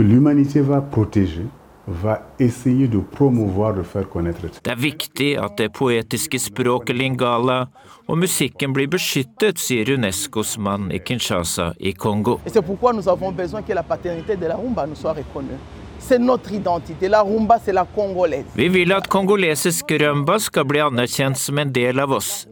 que 0.00 0.04
l'humanité 0.04 0.62
va 0.62 0.80
protéger, 0.80 1.44
va 1.86 2.22
essayer 2.38 2.88
de 2.88 3.00
promouvoir, 3.00 3.74
de 3.74 3.82
faire 3.82 4.08
connaître. 4.08 4.40
Det 4.64 4.72
er 4.72 4.78
viktig 4.80 5.36
at 5.36 5.58
det 5.60 5.66
poetiske 5.76 6.38
språket 6.40 6.96
lingala 6.96 7.66
og 8.08 8.16
musikken 8.22 8.72
blir 8.72 8.88
beskyttet, 8.88 9.60
sier 9.60 9.90
Unescos 9.92 10.54
mann 10.56 10.88
i 10.90 11.00
Kinshasa 11.04 11.74
i 11.78 11.92
Kongo. 11.92 12.38
Et 12.46 12.50
c'est 12.50 12.62
pourquoi 12.62 12.94
nous 12.94 13.08
avons 13.10 13.30
besoin 13.30 13.60
que 13.60 13.74
la 13.74 13.82
paternité 13.82 14.36
de 14.36 14.46
la 14.46 14.56
rumba 14.56 14.86
nous 14.86 14.94
soit 14.94 15.12
reconnue. 15.12 15.60
C'est 15.98 16.18
notre 16.18 16.50
identité. 16.52 17.06
La 17.08 17.20
rumba, 17.20 17.58
c'est 17.62 17.74
la 17.74 17.84
congolaise. 17.84 18.46
Vi 18.56 18.68
vil 18.68 18.92
at 18.92 19.08
kongolesisk 19.08 19.92
rømba 20.00 20.38
skal 20.38 20.64
bli 20.64 20.80
anerkjent 20.80 21.36
som 21.36 21.58
en 21.58 21.76
del 21.76 22.00
av 22.00 22.16
oss. 22.16 22.46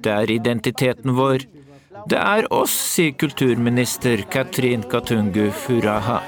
Det 0.00 0.08
er 0.08 0.32
identiteten 0.38 1.12
vår. 1.12 1.44
Det 2.08 2.16
er 2.16 2.48
oss, 2.50 2.72
sier 2.96 3.12
kulturminister 3.12 4.24
Katrin 4.32 4.88
Katungu 4.88 5.50
Furaha. 5.52 6.22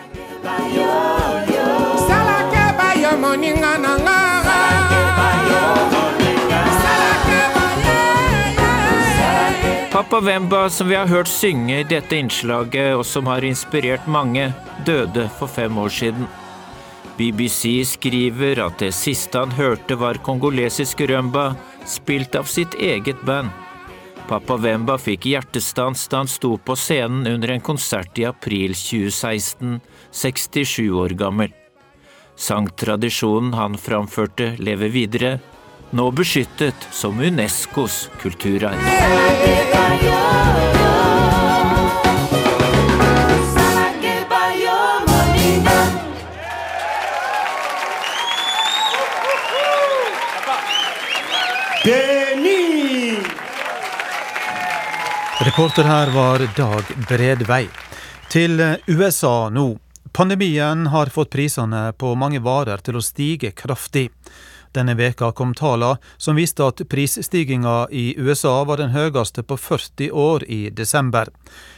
Papa 9.97 10.21
Wemba, 10.21 10.71
som 10.71 10.89
vi 10.89 10.95
har 10.95 11.07
hørt 11.07 11.29
synge 11.29 11.81
i 11.81 11.85
dette 11.89 12.19
innslaget, 12.21 12.93
og 12.99 13.05
som 13.09 13.27
har 13.27 13.45
inspirert 13.49 14.05
mange, 14.07 14.51
døde 14.85 15.25
for 15.39 15.49
fem 15.49 15.79
år 15.79 15.89
siden. 15.89 16.29
BBC 17.17 17.81
skriver 17.97 18.61
at 18.67 18.77
det 18.79 18.93
siste 18.95 19.41
han 19.41 19.57
hørte 19.57 19.97
var 19.97 20.21
kongolesisk 20.21 21.01
rømba, 21.09 21.55
spilt 21.89 22.37
av 22.37 22.45
sitt 22.45 22.77
eget 22.77 23.25
band. 23.25 23.66
Papa 24.27 24.57
Wemba 24.59 24.97
fikk 24.99 25.29
hjertestans 25.31 26.09
da 26.11 26.25
han 26.25 26.31
sto 26.31 26.57
på 26.59 26.75
scenen 26.75 27.29
under 27.31 27.53
en 27.55 27.63
konsert 27.63 28.19
i 28.19 28.27
april 28.27 28.75
2016, 28.75 29.79
67 30.11 30.91
år 30.91 31.15
gammel. 31.15 31.55
Sangtradisjonen 32.37 33.55
han 33.55 33.79
framførte, 33.79 34.57
lever 34.59 34.91
videre, 34.91 35.33
nå 35.95 36.11
beskyttet 36.11 36.91
som 36.91 37.23
Unescos 37.23 38.09
kulturarv. 38.19 38.83
Reporter 55.41 55.85
her 55.85 56.07
var 56.07 56.39
Dag 56.57 56.85
Bredvei. 57.09 57.69
Til 58.33 58.61
USA 58.87 59.51
nå. 59.53 59.77
Pandemien 60.13 60.87
har 60.87 61.11
fått 61.13 61.35
prisene 61.35 61.91
på 61.93 62.15
mange 62.17 62.41
varer 62.41 62.81
til 62.81 62.97
å 62.97 63.03
stige 63.05 63.51
kraftig. 63.53 64.07
Denne 64.73 64.95
veka 64.97 65.29
kom 65.37 65.53
tallene 65.53 66.01
som 66.17 66.41
viste 66.41 66.65
at 66.65 66.81
prisstigninga 66.89 67.75
i 67.93 68.15
USA 68.17 68.63
var 68.65 68.81
den 68.81 68.95
høyeste 68.97 69.45
på 69.45 69.59
40 69.61 70.09
år 70.11 70.47
i 70.49 70.71
desember. 70.71 71.29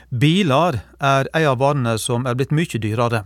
Biler 0.09 0.79
er 1.03 1.27
en 1.35 1.49
av 1.51 1.59
varene 1.59 1.97
som 1.99 2.31
er 2.31 2.39
blitt 2.39 2.55
mye 2.55 2.79
dyrere. 2.79 3.25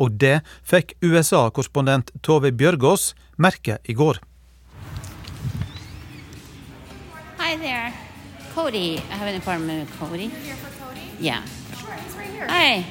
Og 0.00 0.16
det 0.16 0.38
fikk 0.64 0.96
USA-korrespondent 1.04 2.14
Tove 2.24 2.54
Bjørgaas 2.56 3.12
merke 3.36 3.78
i 3.84 3.92
går. 3.92 4.22
Hi 7.36 7.60
there. 7.60 8.03
Cody. 8.54 8.98
I 9.10 9.16
have 9.18 9.26
an 9.26 9.34
appointment 9.34 9.80
with 9.82 9.98
Cody. 9.98 10.28
Here 10.28 10.54
for 10.54 10.70
Cody? 10.78 11.00
Yeah. 11.18 11.42
Sure, 11.74 11.92
he's 11.92 12.14
right 12.14 12.30
here. 12.30 12.46
Hi. 12.48 12.86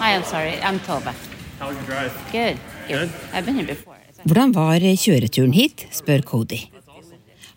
Hi, 0.00 0.14
I'm 0.16 0.24
sorry. 0.24 0.60
I'm 0.60 0.80
Toba. 0.80 1.14
How 1.60 1.68
was 1.68 1.76
your 1.76 1.86
drive? 1.86 2.12
Good. 2.32 2.58
Good. 2.88 3.10
I've 3.32 3.46
been 3.46 3.54
here 3.54 3.66
before. 3.66 3.94
Hvordan 4.26 4.50
var 4.56 4.82
kjøreturen 4.82 5.52
hit, 5.54 5.84
spør 5.94 6.24
Cody. 6.26 6.58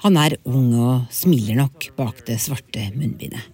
Han 0.04 0.20
er 0.22 0.36
ung 0.46 0.70
og 0.78 1.08
smiler 1.10 1.58
nok 1.58 1.88
bak 1.98 2.22
det 2.28 2.38
svarte 2.44 2.84
munnbindet. 2.94 3.50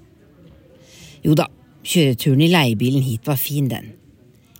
Jo 1.23 1.37
da, 1.39 1.47
kjøreturen 1.79 2.43
i 2.43 2.51
leiebilen 2.51 3.05
hit 3.07 3.23
var 3.29 3.39
fin, 3.39 3.71
den. 3.71 3.93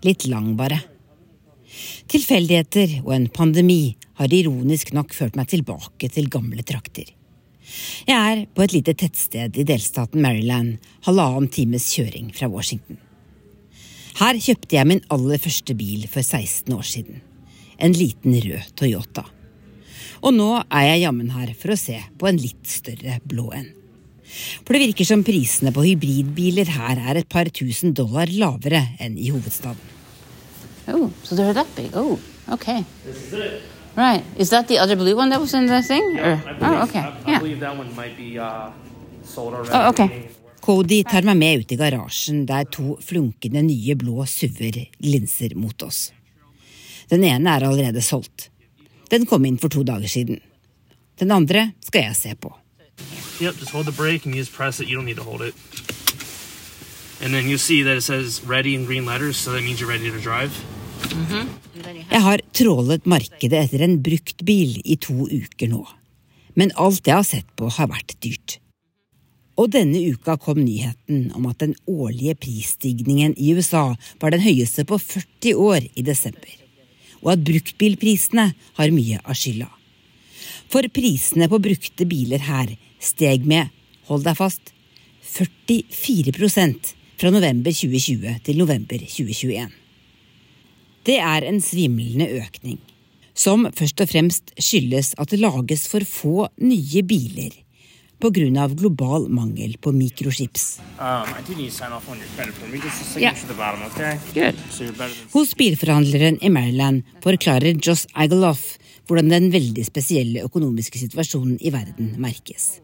Litt 0.07 0.23
lang, 0.31 0.53
bare. 0.55 0.79
Tilfeldigheter 2.07 3.01
og 3.03 3.11
en 3.19 3.27
pandemi 3.27 3.97
har 4.21 4.31
ironisk 4.39 4.95
nok 4.95 5.11
ført 5.13 5.35
meg 5.35 5.51
tilbake 5.51 6.07
til 6.15 6.31
gamle 6.31 6.63
trakter. 6.63 7.11
Jeg 8.05 8.15
er 8.15 8.43
på 8.53 8.65
et 8.65 8.75
lite 8.75 8.93
tettsted 8.97 9.57
i 9.57 9.65
delstaten 9.67 10.21
Maryland, 10.23 10.77
halvannen 11.07 11.49
times 11.51 11.87
kjøring 11.95 12.31
fra 12.35 12.49
Washington. 12.51 12.99
Her 14.15 14.37
kjøpte 14.39 14.77
jeg 14.77 14.87
min 14.87 15.01
aller 15.11 15.41
første 15.41 15.75
bil 15.75 16.05
for 16.07 16.23
16 16.23 16.71
år 16.75 16.85
siden. 16.87 17.23
En 17.81 17.95
liten 17.95 18.37
rød 18.45 18.69
Toyota. 18.79 19.25
Og 20.23 20.31
nå 20.33 20.51
er 20.63 20.85
jeg 20.91 21.01
jammen 21.03 21.33
her 21.35 21.51
for 21.59 21.73
å 21.73 21.79
se 21.79 21.97
på 22.17 22.29
en 22.29 22.39
litt 22.39 22.63
større 22.69 23.19
blå 23.27 23.49
en. 23.57 23.67
For 24.63 24.73
det 24.73 24.87
virker 24.87 25.07
som 25.07 25.23
prisene 25.25 25.73
på 25.75 25.83
hybridbiler 25.85 26.71
her 26.77 27.01
er 27.11 27.19
et 27.19 27.29
par 27.29 27.51
tusen 27.53 27.93
dollar 27.97 28.31
lavere 28.31 28.81
enn 29.03 29.19
i 29.19 29.29
hovedstaden. 29.33 29.93
Oh, 30.87 31.09
so 31.23 31.35
they're 31.35 31.53
that 31.53 31.67
big. 31.75 31.91
Oh, 31.97 32.19
okay. 32.53 32.85
Right. 33.95 34.23
Is 34.37 34.49
that 34.49 34.67
the 34.67 34.77
other 34.79 34.95
blue 34.95 35.15
one 35.15 35.29
that 35.29 35.39
was 35.39 35.53
in 35.53 35.67
the 35.67 35.81
thing? 35.81 36.15
Yeah, 36.15 36.27
Or- 36.27 36.49
I 36.49 36.53
believe, 36.53 36.79
oh, 36.79 36.83
okay. 36.83 36.99
I, 36.99 37.07
I 37.09 37.31
Yeah. 37.31 37.39
believe 37.39 37.59
that 37.61 37.77
one 37.77 37.95
might 37.95 38.17
be 38.17 38.37
uh, 38.39 38.71
sold 39.23 39.53
already. 39.53 39.71
Oh, 39.73 39.89
okay. 39.89 40.29
Cody 40.61 41.03
tar 41.03 41.21
meg 41.21 41.37
med 41.37 41.59
ut 41.59 41.71
i 41.71 41.75
garasjen 41.77 42.45
der 42.45 42.63
to 42.65 42.97
flunkende 43.01 43.61
nye 43.61 43.95
blå 43.95 44.25
suver 44.25 44.71
linser 44.73 44.87
glinser 45.01 45.55
mot 45.55 45.81
oss. 45.83 46.11
Den 47.09 47.23
ene 47.23 47.49
er 47.55 47.63
allerede 47.67 48.01
solgt. 48.01 48.49
Den 49.09 49.25
kom 49.25 49.45
inn 49.45 49.57
for 49.59 49.69
to 49.69 49.83
dager 49.83 50.07
siden. 50.09 50.39
Den 51.19 51.31
andre 51.31 51.71
skal 51.85 52.01
jeg 52.09 52.15
se 52.15 52.35
på. 52.35 52.51
Yep, 53.41 53.59
just 53.59 53.71
hold 53.71 53.85
the 53.85 53.91
brake 53.91 54.25
and 54.25 54.33
you 54.33 54.39
just 54.41 54.53
press 54.53 54.79
it. 54.79 54.87
You 54.89 54.97
don't 54.97 55.05
need 55.05 55.17
to 55.17 55.23
hold 55.23 55.41
it. 55.41 55.53
And 57.21 57.33
then 57.33 57.47
you 57.47 57.57
see 57.57 57.83
that 57.83 57.97
it 57.97 58.01
says 58.03 58.41
ready 58.43 58.73
in 58.75 58.85
green 58.85 59.05
letters, 59.05 59.37
so 59.37 59.51
that 59.51 59.61
means 59.63 59.79
you're 59.79 59.89
ready 59.89 60.09
to 60.11 60.19
drive. 60.19 60.51
Jeg 62.11 62.21
har 62.23 62.43
trålet 62.55 63.07
markedet 63.09 63.65
etter 63.65 63.83
en 63.85 63.97
brukt 64.03 64.43
bil 64.47 64.77
i 64.83 64.97
to 65.01 65.27
uker 65.29 65.71
nå. 65.71 65.83
Men 66.55 66.71
alt 66.79 67.07
jeg 67.07 67.17
har 67.17 67.27
sett 67.27 67.49
på, 67.59 67.69
har 67.69 67.91
vært 67.91 68.15
dyrt. 68.23 68.59
Og 69.59 69.71
denne 69.71 70.01
uka 70.11 70.35
kom 70.41 70.59
nyheten 70.59 71.29
om 71.35 71.47
at 71.47 71.61
den 71.63 71.75
årlige 71.87 72.35
prisstigningen 72.43 73.35
i 73.39 73.53
USA 73.55 73.95
var 74.19 74.35
den 74.35 74.43
høyeste 74.43 74.83
på 74.87 74.99
40 74.99 75.55
år 75.55 75.87
i 75.95 76.03
desember. 76.03 76.51
Og 77.23 77.35
at 77.35 77.45
bruktbilprisene 77.47 78.49
har 78.79 78.95
mye 78.95 79.21
av 79.23 79.39
skylda. 79.39 79.69
For 80.71 80.87
prisene 80.91 81.47
på 81.51 81.61
brukte 81.63 82.07
biler 82.09 82.43
her 82.43 82.75
steg 82.99 83.47
med, 83.47 83.71
hold 84.09 84.25
deg 84.27 84.37
fast, 84.37 84.73
44% 85.35 86.93
fra 87.15 87.31
november 87.31 87.71
2020 87.71 88.43
til 88.45 88.59
november 88.59 88.99
2021. 88.99 89.84
Det 91.05 91.19
er 91.21 91.45
en 91.45 91.59
svimlende 91.61 92.27
økning, 92.41 92.79
som 93.37 93.67
først 93.75 94.01
og 94.01 94.09
fremst 94.09 94.53
skyldes 94.57 95.13
at 95.21 95.29
det 95.29 95.39
lages 95.43 95.85
for 95.91 96.01
få 96.07 96.47
nye 96.61 97.03
biler 97.05 97.53
pga. 98.19 98.67
global 98.73 99.27
mangel 99.29 99.75
på 99.77 99.91
mikrochips. 99.91 100.79
Um, 100.99 101.29
I 101.29 101.41
do 101.47 101.53
need 101.55 101.69
to 101.69 101.75
sign 101.75 101.91
off 101.91 102.09
on 102.09 102.17
your 102.17 102.27
credit 102.35 102.53
for 102.55 102.67
me. 102.67 102.77
Just 102.79 103.01
a 103.01 103.05
signature 103.05 103.19
Yeah. 103.21 103.41
at 103.41 103.47
the 103.47 103.53
bottom, 103.53 103.81
okay? 103.91 104.17
Good. 104.33 104.55
So 104.71 104.83
you're 104.83 104.93
better 104.97 105.13
than 105.13 105.27
Hos 105.33 105.53
bilforhandleren 105.53 106.39
i 106.41 106.49
Maryland 106.49 107.03
forklarer 107.21 107.75
Joss 107.87 108.07
Agaloff 108.15 108.77
hvordan 109.07 109.29
den 109.29 109.51
veldig 109.53 109.85
spesielle 109.85 110.41
økonomiske 110.43 110.97
situasjonen 110.97 111.57
i 111.61 111.69
verden 111.69 112.15
merkes. 112.17 112.79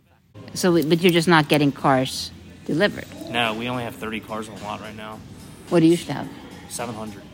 So, 0.54 0.72
but 0.74 1.00
you're 1.02 1.14
just 1.16 1.28
not 1.28 1.50
getting 1.50 1.72
cars 1.72 2.32
delivered. 2.68 3.08
No, 3.32 3.54
we 3.54 3.70
only 3.70 3.84
have 3.84 3.96
30 3.96 4.20
cars 4.20 4.48
on 4.50 4.56
the 4.60 4.64
lot 4.66 4.80
right 4.82 4.96
now. 4.98 5.18
What 5.70 5.80
do 5.80 5.86
you 5.88 5.94
used 5.94 6.08
to 6.08 6.14
have? 6.14 6.28
700. 6.70 7.31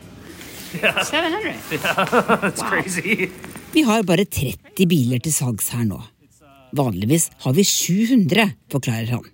700? 0.72 1.54
Yeah, 1.72 2.38
that's 2.42 2.62
Wow. 2.62 2.70
crazy. 2.70 3.28
Vi 3.72 3.82
har 3.86 4.02
bare 4.08 4.24
30 4.24 4.86
biler 4.90 5.20
til 5.24 5.32
salgs 5.32 5.70
her 5.74 5.84
nå. 5.88 5.98
Vanligvis 6.76 7.30
har 7.44 7.54
vi 7.56 7.64
700, 7.64 8.50
forklarer 8.72 9.12
han. 9.16 9.26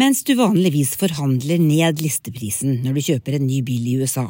Mens 0.00 0.20
du 0.28 0.34
vanligvis 0.36 0.92
forhandler 1.00 1.60
ned 1.60 2.02
listeprisen 2.04 2.82
når 2.84 2.98
du 2.98 3.04
kjøper 3.06 3.38
en 3.38 3.46
ny 3.48 3.62
bil 3.64 3.86
i 3.88 3.94
USA, 4.02 4.26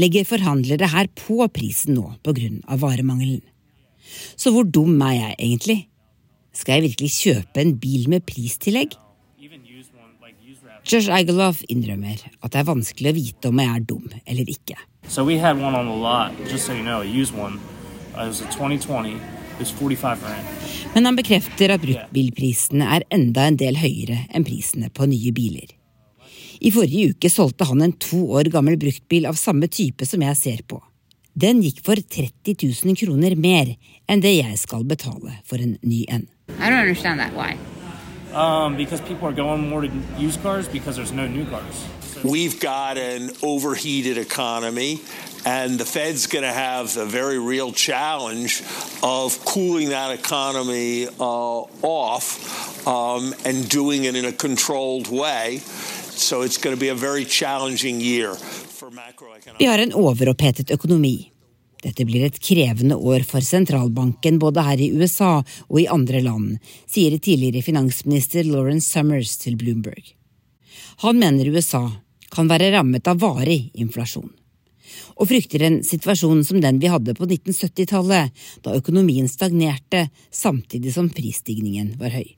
legger 0.00 0.24
forhandlere 0.28 0.88
her 0.88 1.08
på 1.20 1.36
prisen 1.52 1.98
nå 1.98 2.14
pga. 2.24 2.48
varemangelen. 2.80 3.42
Så 4.36 4.52
hvor 4.54 4.64
dum 4.64 4.96
er 5.04 5.12
jeg 5.18 5.36
egentlig? 5.38 5.78
Skal 6.56 6.78
jeg 6.78 6.86
virkelig 6.90 7.10
kjøpe 7.12 7.60
en 7.60 7.74
bil 7.80 8.08
med 8.08 8.24
pristillegg? 8.28 8.96
Josh 10.86 11.10
Agaloff 11.10 11.64
innrømmer 11.68 12.20
at 12.46 12.52
det 12.54 12.60
er 12.60 12.68
vanskelig 12.68 13.10
å 13.10 13.16
vite 13.16 13.50
om 13.50 13.58
jeg 13.60 13.72
er 13.74 13.84
dum 13.90 14.04
eller 14.24 14.48
ikke. 14.52 14.76
So 15.08 15.24
we 15.24 15.38
had 15.38 15.56
one 15.56 15.74
on 15.74 15.86
the 15.86 15.94
lot, 15.94 16.32
just 16.48 16.66
so 16.66 16.72
you 16.72 16.82
know, 16.82 17.00
a 17.00 17.04
used 17.04 17.34
one. 17.34 17.60
Uh, 18.16 18.24
it 18.24 18.28
was 18.28 18.40
a 18.40 18.44
2020. 18.44 19.12
It 19.12 19.20
was 19.58 19.70
45 19.70 20.20
grand. 20.20 20.46
Men 20.94 21.04
han 21.04 21.16
bekrefter 21.16 21.70
at 21.74 21.80
bruktbilprisene 21.80 22.86
er 22.96 23.04
enda 23.14 23.46
en 23.46 23.56
del 23.60 23.78
høyere 23.78 24.26
enn 24.34 24.44
prisene 24.44 24.90
på 24.90 25.06
nye 25.08 25.32
biler. 25.36 25.70
I 26.60 26.72
forrige 26.72 27.14
uke 27.14 27.30
solgte 27.30 27.68
han 27.68 27.84
en 27.84 27.94
to 28.00 28.22
år 28.34 28.50
gammel 28.52 28.78
bruktbil 28.80 29.28
av 29.28 29.38
samme 29.38 29.68
type 29.68 30.08
som 30.08 30.24
jeg 30.24 30.40
ser 30.40 30.62
på. 30.68 30.80
Den 31.36 31.60
gikk 31.60 31.82
for 31.84 32.00
30 32.00 32.56
000 32.64 32.96
kroner 32.96 33.36
mer 33.36 33.74
enn 34.08 34.22
det 34.24 34.38
jeg 34.38 34.56
skal 34.58 34.86
betale 34.88 35.36
for 35.44 35.60
en 35.60 35.76
ny 35.82 36.04
en. 36.08 36.26
I 36.58 36.70
don't 36.70 36.80
understand 36.80 37.20
that. 37.20 37.36
Why? 37.36 37.58
Um, 38.32 38.76
because 38.76 39.00
people 39.02 39.28
are 39.28 39.36
going 39.36 39.68
more 39.68 39.82
to 39.82 39.90
used 40.18 40.42
cars 40.42 40.68
because 40.68 40.96
there's 40.96 41.12
no 41.12 41.28
new 41.28 41.44
cars. 41.44 41.84
We've 42.24 42.58
got 42.58 42.98
an 42.98 43.30
overheated 43.42 44.18
economy, 44.18 45.00
and 45.44 45.78
the 45.78 45.84
Fed's 45.84 46.26
going 46.26 46.44
to 46.44 46.52
have 46.52 46.96
a 46.96 47.04
very 47.04 47.38
real 47.38 47.72
challenge 47.72 48.62
of 49.02 49.44
cooling 49.44 49.90
that 49.90 50.10
economy 50.12 51.08
uh, 51.20 51.62
off 51.82 52.86
um, 52.86 53.34
and 53.44 53.68
doing 53.68 54.04
it 54.04 54.16
in 54.16 54.24
a 54.24 54.32
controlled 54.32 55.08
way. 55.08 55.58
So 56.10 56.42
it's 56.42 56.58
going 56.58 56.74
to 56.74 56.80
be 56.80 56.88
a 56.88 56.94
very 56.94 57.24
challenging 57.24 58.00
year 58.00 58.34
for 58.34 58.90
macroeconomic. 58.90 59.58
Vi 59.58 59.66
har 59.66 59.78
en 59.78 59.92
overopphetet 59.92 60.70
økonomi. 60.70 61.32
Dette 61.82 62.04
blir 62.04 62.24
et 62.26 62.38
krevende 62.40 62.96
år 62.96 63.20
for 63.28 63.44
sentralbanken 63.44 64.38
både 64.38 64.62
her 64.64 64.80
i 64.80 64.90
USA 64.96 65.42
og 65.68 65.80
i 65.80 65.86
andre 65.86 66.22
land, 66.24 66.56
sier 66.88 67.18
tidligere 67.18 67.62
finansminister 67.62 68.48
Lawrence 68.48 68.88
Summers 68.90 69.36
til 69.36 69.58
Bloomberg. 69.60 70.16
Han 71.04 71.20
mener 71.20 71.52
USA 71.52 71.90
kan 72.36 72.50
være 72.50 72.72
rammet 72.74 73.08
av 73.08 73.20
varig 73.22 73.70
inflasjon, 73.80 74.28
og 75.16 75.28
frykter 75.30 75.64
en 75.66 75.78
situasjon 75.84 76.44
som 76.44 76.60
den 76.60 76.80
vi 76.82 76.90
hadde 76.92 77.16
på 77.16 77.28
1970-tallet, 77.28 78.32
da 78.64 78.76
økonomien 78.76 79.28
stagnerte 79.30 80.08
samtidig 80.30 80.92
som 80.94 81.08
prisstigningen 81.12 81.94
var 82.00 82.12
høy. 82.16 82.36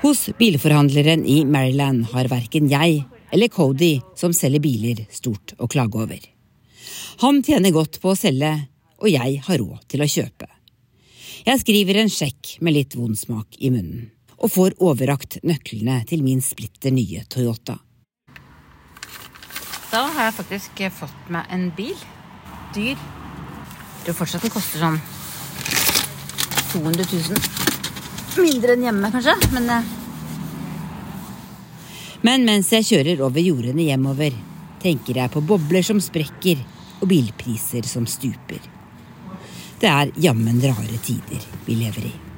Hos 0.00 0.26
bilforhandleren 0.36 1.24
i 1.24 1.38
Maryland 1.48 2.10
har 2.12 2.28
verken 2.32 2.68
jeg 2.68 3.02
eller 3.30 3.48
Cody, 3.48 4.00
som 4.16 4.34
selger 4.36 4.60
biler, 4.60 5.04
stort 5.12 5.54
å 5.58 5.68
klage 5.70 6.00
over. 6.02 6.20
Han 7.22 7.42
tjener 7.46 7.72
godt 7.72 8.00
på 8.02 8.12
å 8.12 8.18
selge, 8.18 8.52
og 9.00 9.08
jeg 9.08 9.40
har 9.46 9.60
råd 9.60 9.84
til 9.88 10.04
å 10.04 10.08
kjøpe. 10.08 10.48
Jeg 11.46 11.60
skriver 11.62 12.02
en 12.02 12.12
sjekk 12.12 12.56
med 12.64 12.76
litt 12.76 12.96
vond 12.98 13.16
smak 13.16 13.56
i 13.60 13.70
munnen, 13.72 14.10
og 14.40 14.52
får 14.52 14.76
overrakt 14.80 15.38
nøklene 15.44 16.00
til 16.08 16.24
min 16.24 16.40
splitter 16.44 16.92
nye 16.94 17.24
Toyota. 17.28 17.76
Da 19.90 20.04
har 20.14 20.28
jeg 20.28 20.36
faktisk 20.38 20.82
fått 20.94 21.30
meg 21.34 21.48
en 21.50 21.70
bil. 21.76 21.96
Dyr. 22.74 22.94
Jeg 22.94 24.04
tror 24.06 24.20
fortsatt 24.20 24.44
den 24.46 24.52
koster 24.54 24.80
sånn 24.84 25.00
200 26.70 27.08
000. 27.10 27.48
Mindre 28.40 28.76
enn 28.76 28.86
hjemme, 28.86 29.10
kanskje, 29.10 29.34
men 29.56 29.66
eh, 29.74 29.96
Men 32.22 32.44
mens 32.44 32.68
jeg 32.72 32.84
kjører 32.84 33.22
over 33.24 33.40
jordene 33.40 33.88
hjemover, 33.88 34.34
tenker 34.80 35.22
jeg 35.22 35.32
på 35.32 35.40
bobler 35.40 35.84
som 35.84 36.00
sprekker 36.04 36.60
og 37.00 37.08
bilpriser 37.08 37.86
som 37.88 38.06
stuper. 38.06 38.60
Det 39.80 39.88
er 39.88 40.12
jammen 40.20 40.60
rare 40.60 41.00
tider 41.00 41.46
vi 41.64 41.80
lever 41.80 42.10
i. 42.12 42.29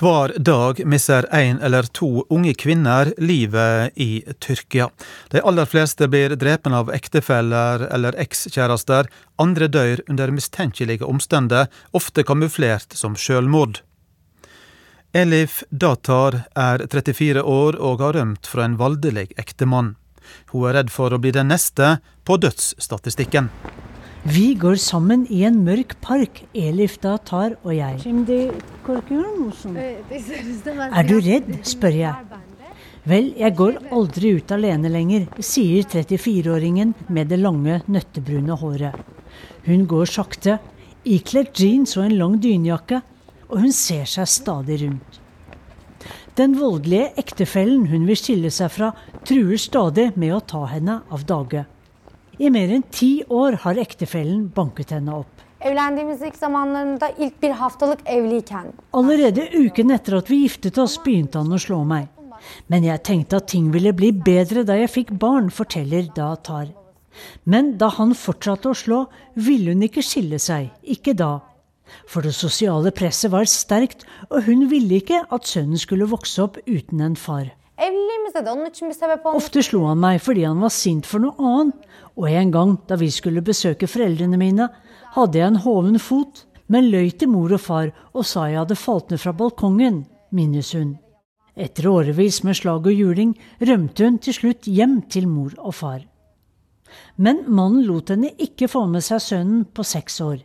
Hver 0.00 0.32
dag 0.38 0.86
mister 0.86 1.26
én 1.34 1.58
eller 1.62 1.82
to 1.82 2.24
unge 2.28 2.54
kvinner 2.54 3.14
livet 3.18 3.92
i 3.94 4.22
Tyrkia. 4.38 4.90
De 5.28 5.40
aller 5.40 5.66
fleste 5.68 6.08
blir 6.08 6.32
drepen 6.40 6.72
av 6.72 6.88
ektefeller 6.94 7.84
eller 7.92 8.16
ekskjærester. 8.22 9.10
Andre 9.36 9.68
dør 9.68 10.00
under 10.08 10.32
mistenkelige 10.32 11.04
omstendigheter, 11.04 11.68
ofte 11.92 12.24
kamuflert 12.24 12.96
som 12.96 13.16
selvmord. 13.16 13.82
Elif 15.12 15.60
Datar 15.68 16.46
er 16.56 16.86
34 16.88 17.44
år 17.44 17.76
og 17.76 18.00
har 18.00 18.16
rømt 18.16 18.48
fra 18.48 18.64
en 18.64 18.80
voldelig 18.80 19.28
ektemann. 19.36 19.98
Hun 20.54 20.70
er 20.70 20.80
redd 20.80 20.96
for 20.96 21.12
å 21.12 21.20
bli 21.20 21.36
den 21.36 21.52
neste 21.52 21.98
på 22.24 22.40
dødsstatistikken. 22.40 23.52
Vi 24.24 24.54
går 24.54 24.74
sammen 24.76 25.22
i 25.32 25.44
en 25.48 25.62
mørk 25.64 25.94
park, 26.04 26.42
Elif 26.52 26.98
Datar 27.00 27.54
og 27.64 27.72
jeg. 27.72 27.96
Er 30.92 31.06
du 31.08 31.14
redd, 31.24 31.48
spør 31.64 31.96
jeg. 31.96 32.36
Vel, 33.08 33.30
jeg 33.40 33.56
går 33.56 33.78
aldri 33.88 34.34
ut 34.36 34.52
alene 34.52 34.92
lenger, 34.92 35.24
sier 35.40 35.88
34-åringen 35.88 36.92
med 37.08 37.32
det 37.32 37.40
lange, 37.40 37.78
nøttebrune 37.88 38.60
håret. 38.60 39.00
Hun 39.64 39.88
går 39.88 40.12
sakte, 40.12 40.58
ikledd 41.08 41.56
jeans 41.56 41.96
og 41.96 42.10
en 42.10 42.18
lang 42.20 42.36
dynjakke, 42.44 43.00
og 43.48 43.64
hun 43.64 43.72
ser 43.72 44.04
seg 44.04 44.28
stadig 44.28 44.82
rundt. 44.84 45.20
Den 46.36 46.60
voldelige 46.60 47.14
ektefellen 47.24 47.88
hun 47.88 48.04
vil 48.04 48.20
skille 48.20 48.52
seg 48.52 48.68
fra, 48.76 48.92
truer 49.24 49.56
stadig 49.56 50.10
med 50.20 50.36
å 50.36 50.44
ta 50.44 50.66
henne 50.68 51.00
av 51.08 51.24
dage. 51.24 51.64
I 52.40 52.48
mer 52.48 52.70
enn 52.72 52.86
ti 52.88 53.20
år 53.28 53.58
har 53.66 53.76
ektefellen 53.76 54.46
banket 54.56 54.94
henne 54.94 55.12
opp. 55.12 55.42
Evlendiğimiz 55.60 56.22
ilk 56.22 56.36
zamanlarında 56.36 57.10
ilk 57.18 57.42
bir 57.42 57.50
haftalık 57.50 57.98
evliyken 58.06 58.72
Allerede 58.92 59.50
uken 59.58 59.88
etter 59.88 60.12
at 60.12 60.30
vi 60.30 60.36
giftet 60.36 60.78
oss, 60.78 60.96
begynte 61.04 61.38
han 61.38 61.52
å 61.52 61.58
slå 61.60 61.82
meg. 61.84 62.08
Men 62.68 62.86
jeg 62.88 63.02
tenkte 63.04 63.36
at 63.36 63.48
ting 63.52 63.68
ville 63.74 63.92
bli 63.92 64.08
bedre 64.12 64.64
da 64.64 64.78
jeg 64.78 64.88
fikk 64.88 65.12
barn, 65.20 65.50
forteller 65.50 66.08
Da 66.16 66.32
Tar. 66.36 66.72
Men 67.44 67.76
da 67.76 67.90
han 67.98 68.16
fortsatte 68.16 68.72
å 68.72 68.74
slå, 68.74 69.04
ville 69.36 69.74
hun 69.74 69.84
ikke 69.84 70.00
skille 70.00 70.40
seg, 70.40 70.72
ikke 70.80 71.12
da. 71.12 71.42
For 72.08 72.24
det 72.24 72.32
sosiale 72.32 72.90
presset 72.90 73.34
var 73.36 73.44
sterkt, 73.44 74.08
og 74.30 74.48
hun 74.48 74.70
ville 74.72 75.02
ikke 75.02 75.26
at 75.28 75.44
sønnen 75.44 75.76
skulle 75.76 76.08
vokse 76.08 76.40
opp 76.40 76.56
uten 76.64 77.04
en 77.04 77.16
far. 77.20 77.50
Evliliğimizde 77.80 78.46
de 78.46 78.50
onun 78.50 78.70
için 78.70 78.88
bir 78.88 78.94
sebep 78.94 79.26
olmuş. 79.26 79.44
Ofte 79.44 79.62
slo 79.62 79.86
han 79.88 79.98
meg 79.98 80.20
fordi 80.20 80.44
han 80.44 80.62
var 80.62 80.70
sint 80.70 81.06
for 81.06 81.20
noe 81.20 81.34
annet, 81.38 81.74
og 82.16 82.30
en 82.30 82.50
gang 82.52 82.78
da 82.88 82.96
vi 83.00 83.10
skulle 83.10 83.40
besøke 83.40 83.86
foreldrene 83.86 84.36
mine, 84.36 84.68
hadde 85.16 85.38
jeg 85.38 85.48
en 85.48 85.62
hoven 85.64 85.98
fot, 85.98 86.44
men 86.68 86.90
løy 86.90 87.10
til 87.10 87.28
mor 87.28 87.52
og 87.52 87.60
far 87.60 87.90
og 88.14 88.26
sa 88.26 88.46
jeg 88.48 88.60
hadde 88.60 88.76
falt 88.76 89.10
ned 89.10 89.22
fra 89.22 89.32
balkongen, 89.32 90.04
minnes 90.30 90.72
hun. 90.76 90.98
Etter 91.56 91.88
årevis 91.90 92.42
med 92.46 92.56
slag 92.56 92.86
og 92.86 92.94
juling 92.94 93.34
rømte 93.60 94.04
hun 94.06 94.20
til 94.22 94.36
slutt 94.36 94.68
hjem 94.70 95.00
til 95.10 95.26
mor 95.28 95.56
og 95.58 95.74
far. 95.74 96.00
Men 97.16 97.44
mannen 97.48 97.84
lot 97.86 98.10
henne 98.10 98.30
ikke 98.38 98.68
få 98.70 98.86
med 98.86 99.04
seg 99.06 99.22
sønnen 99.22 99.64
på 99.64 99.84
seks 99.86 100.20
år. 100.20 100.38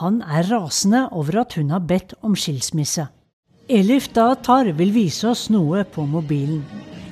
Han 0.00 0.22
er 0.22 0.46
rasende 0.50 1.08
over 1.12 1.42
at 1.44 1.54
hun 1.58 1.70
har 1.70 1.84
bedt 1.86 2.16
om 2.22 2.34
skilsmisse. 2.34 3.06
Elif 3.68 4.10
Daatar 4.12 4.68
vil 4.76 4.90
vise 4.92 5.24
oss 5.24 5.46
noe 5.48 5.86
på 5.88 6.02
mobilen. 6.04 6.58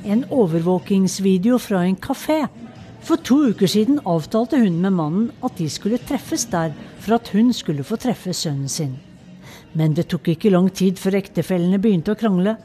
En 0.04 0.26
overvåkingsvideo 0.28 1.56
fra 1.56 1.80
en 1.86 1.96
kafé. 1.96 2.42
For 3.00 3.16
to 3.16 3.38
uker 3.54 3.70
siden 3.72 4.02
avtalte 4.04 4.60
hun 4.60 4.76
med 4.82 4.92
mannen 4.92 5.30
at 5.40 5.56
de 5.56 5.70
skulle 5.72 5.96
treffes 5.96 6.44
der 6.52 6.74
for 7.00 7.16
at 7.16 7.30
hun 7.32 7.54
skulle 7.56 7.86
få 7.88 7.96
treffe 7.96 8.34
sønnen 8.36 8.68
sin. 8.68 8.98
Men 9.72 9.96
det 9.96 10.10
tok 10.12 10.28
ikke 10.28 10.52
lang 10.52 10.68
tid 10.68 11.00
før 11.00 11.16
ektefellene 11.22 11.80
begynte 11.80 12.12
å 12.12 12.20
krangle. 12.20 12.58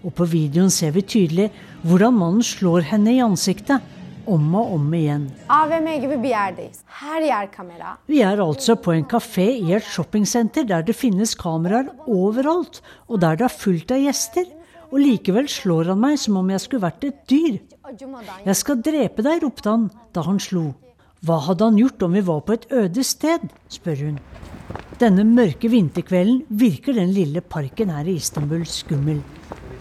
Og 0.00 0.16
på 0.16 0.24
videoen 0.32 0.72
ser 0.72 0.96
vi 0.96 1.04
tydelig 1.04 1.50
hvordan 1.84 2.16
mannen 2.16 2.46
slår 2.46 2.88
henne 2.88 3.18
i 3.18 3.20
ansiktet. 3.20 3.84
Om 4.26 4.54
og 4.58 4.72
om 4.74 4.94
igjen. 4.98 5.26
Vi 8.10 8.20
er 8.26 8.42
altså 8.42 8.76
på 8.76 8.94
en 8.96 9.06
kafé 9.06 9.46
i 9.54 9.74
et 9.76 9.86
shoppingsenter 9.86 10.66
der 10.66 10.82
det 10.86 10.96
finnes 10.98 11.36
kameraer 11.38 11.92
overalt, 12.10 12.80
og 13.06 13.20
der 13.22 13.38
det 13.38 13.46
er 13.46 13.54
fullt 13.54 13.94
av 13.94 14.02
gjester. 14.02 14.48
Og 14.90 14.98
likevel 15.02 15.48
slår 15.50 15.92
han 15.92 16.02
meg 16.02 16.18
som 16.22 16.38
om 16.40 16.50
jeg 16.50 16.62
skulle 16.62 16.86
vært 16.86 17.06
et 17.06 17.22
dyr. 17.30 17.60
Jeg 18.46 18.58
skal 18.58 18.82
drepe 18.82 19.22
deg, 19.22 19.42
ropte 19.42 19.70
han 19.70 19.88
da 20.14 20.26
han 20.26 20.42
slo. 20.42 20.72
Hva 21.26 21.38
hadde 21.46 21.70
han 21.70 21.78
gjort 21.80 22.02
om 22.06 22.14
vi 22.14 22.22
var 22.26 22.42
på 22.46 22.54
et 22.54 22.66
øde 22.70 23.04
sted? 23.06 23.46
spør 23.72 24.02
hun. 24.08 24.18
Denne 25.00 25.26
mørke 25.28 25.68
vinterkvelden 25.68 26.44
virker 26.48 26.96
den 26.96 27.10
lille 27.12 27.42
parken 27.42 27.90
her 27.92 28.06
i 28.08 28.18
Istanbul 28.20 28.66
skummel. 28.68 29.22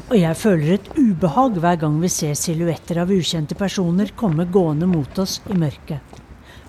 Og 0.06 0.20
jeg 0.20 0.38
føler 0.38 0.76
et 0.76 0.89
ubehag 0.99 1.56
hver 1.58 1.78
gang 1.82 1.95
vi 1.97 2.10
ser 2.14 2.36
silhuetter 2.38 2.99
av 3.01 3.10
ukjente 3.10 3.56
personer 3.58 4.12
komme 4.14 4.45
gående 4.53 4.86
mot 4.86 5.18
oss 5.18 5.39
i 5.49 5.58
mørket. 5.58 6.22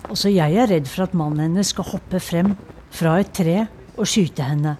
Også 0.09 0.31
jeg 0.33 0.57
er 0.57 0.71
redd 0.71 0.89
for 0.89 1.05
at 1.05 1.13
mannen 1.17 1.43
hennes 1.43 1.69
skal 1.69 1.85
hoppe 1.85 2.17
frem 2.23 2.55
fra 2.89 3.19
et 3.21 3.29
tre 3.37 3.59
og 3.93 4.09
skyte 4.09 4.41
henne. 4.41 4.73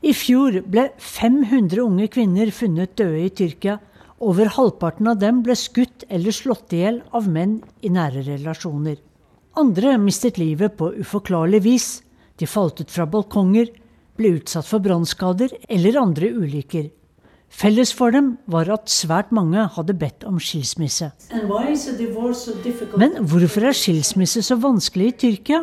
I 0.00 0.14
fjor 0.16 0.62
ble 0.64 0.86
500 0.96 1.82
unge 1.84 2.08
kvinner 2.16 2.48
funnet 2.54 2.96
døde 2.96 3.26
i 3.26 3.30
Tyrkia. 3.42 3.76
Over 4.24 4.48
halvparten 4.56 5.12
av 5.12 5.20
dem 5.20 5.44
ble 5.44 5.52
skutt 5.60 6.08
eller 6.08 6.32
slått 6.32 6.72
i 6.72 6.80
hjel 6.80 7.02
av 7.12 7.28
menn 7.28 7.58
i 7.84 7.92
nære 7.92 8.24
relasjoner. 8.24 8.96
Andre 9.60 9.98
mistet 10.00 10.40
livet 10.40 10.78
på 10.80 10.94
uforklarlig 10.96 11.60
vis. 11.68 11.90
De 12.40 12.48
falt 12.48 12.80
ut 12.80 12.92
fra 12.92 13.04
balkonger, 13.04 13.68
ble 14.16 14.38
utsatt 14.38 14.64
for 14.64 14.80
brannskader 14.80 15.52
eller 15.68 16.00
andre 16.00 16.32
ulykker. 16.32 16.88
Felles 17.56 17.88
for 17.96 18.12
dem 18.12 18.34
var 18.52 18.68
at 18.68 18.90
svært 18.92 19.30
mange 19.32 19.62
hadde 19.78 19.94
bedt 19.96 20.26
om 20.28 20.36
skilsmisse. 20.36 21.08
Men 23.00 23.16
hvorfor 23.30 23.64
er 23.70 23.78
skilsmisse 23.78 24.42
så 24.44 24.58
vanskelig 24.60 25.08
i 25.08 25.14
Tyrkia? 25.22 25.62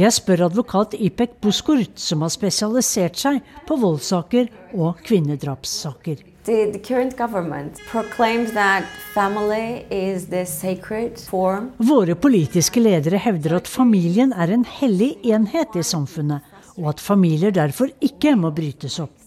Jeg 0.00 0.14
spør 0.16 0.46
advokat 0.46 0.96
Ipek 0.96 1.34
Buskurt, 1.44 1.98
som 2.00 2.24
har 2.24 2.32
spesialisert 2.32 3.20
seg 3.20 3.42
på 3.68 3.76
voldssaker 3.82 4.48
og 4.72 5.02
kvinnedrapssaker. 5.04 6.24
The, 6.48 6.70
the 6.72 6.80
current 6.80 7.18
government 7.18 7.82
proclaims 7.90 8.54
that 8.56 8.88
family 9.12 9.84
is 9.92 10.30
the 10.32 10.46
sacred 10.48 11.20
form. 11.20 11.74
Våre 11.76 12.16
politiske 12.16 12.80
ledere 12.80 13.20
hevder 13.20 13.58
at 13.60 13.68
familien 13.68 14.32
er 14.32 14.56
en 14.56 14.64
hellig 14.64 15.18
enhet 15.28 15.76
i 15.76 15.84
samfunnet, 15.84 16.40
og 16.80 16.94
at 16.94 17.04
familier 17.04 17.52
derfor 17.52 17.92
ikke 18.00 18.38
må 18.40 18.54
brytes 18.56 19.02
opp. 19.04 19.19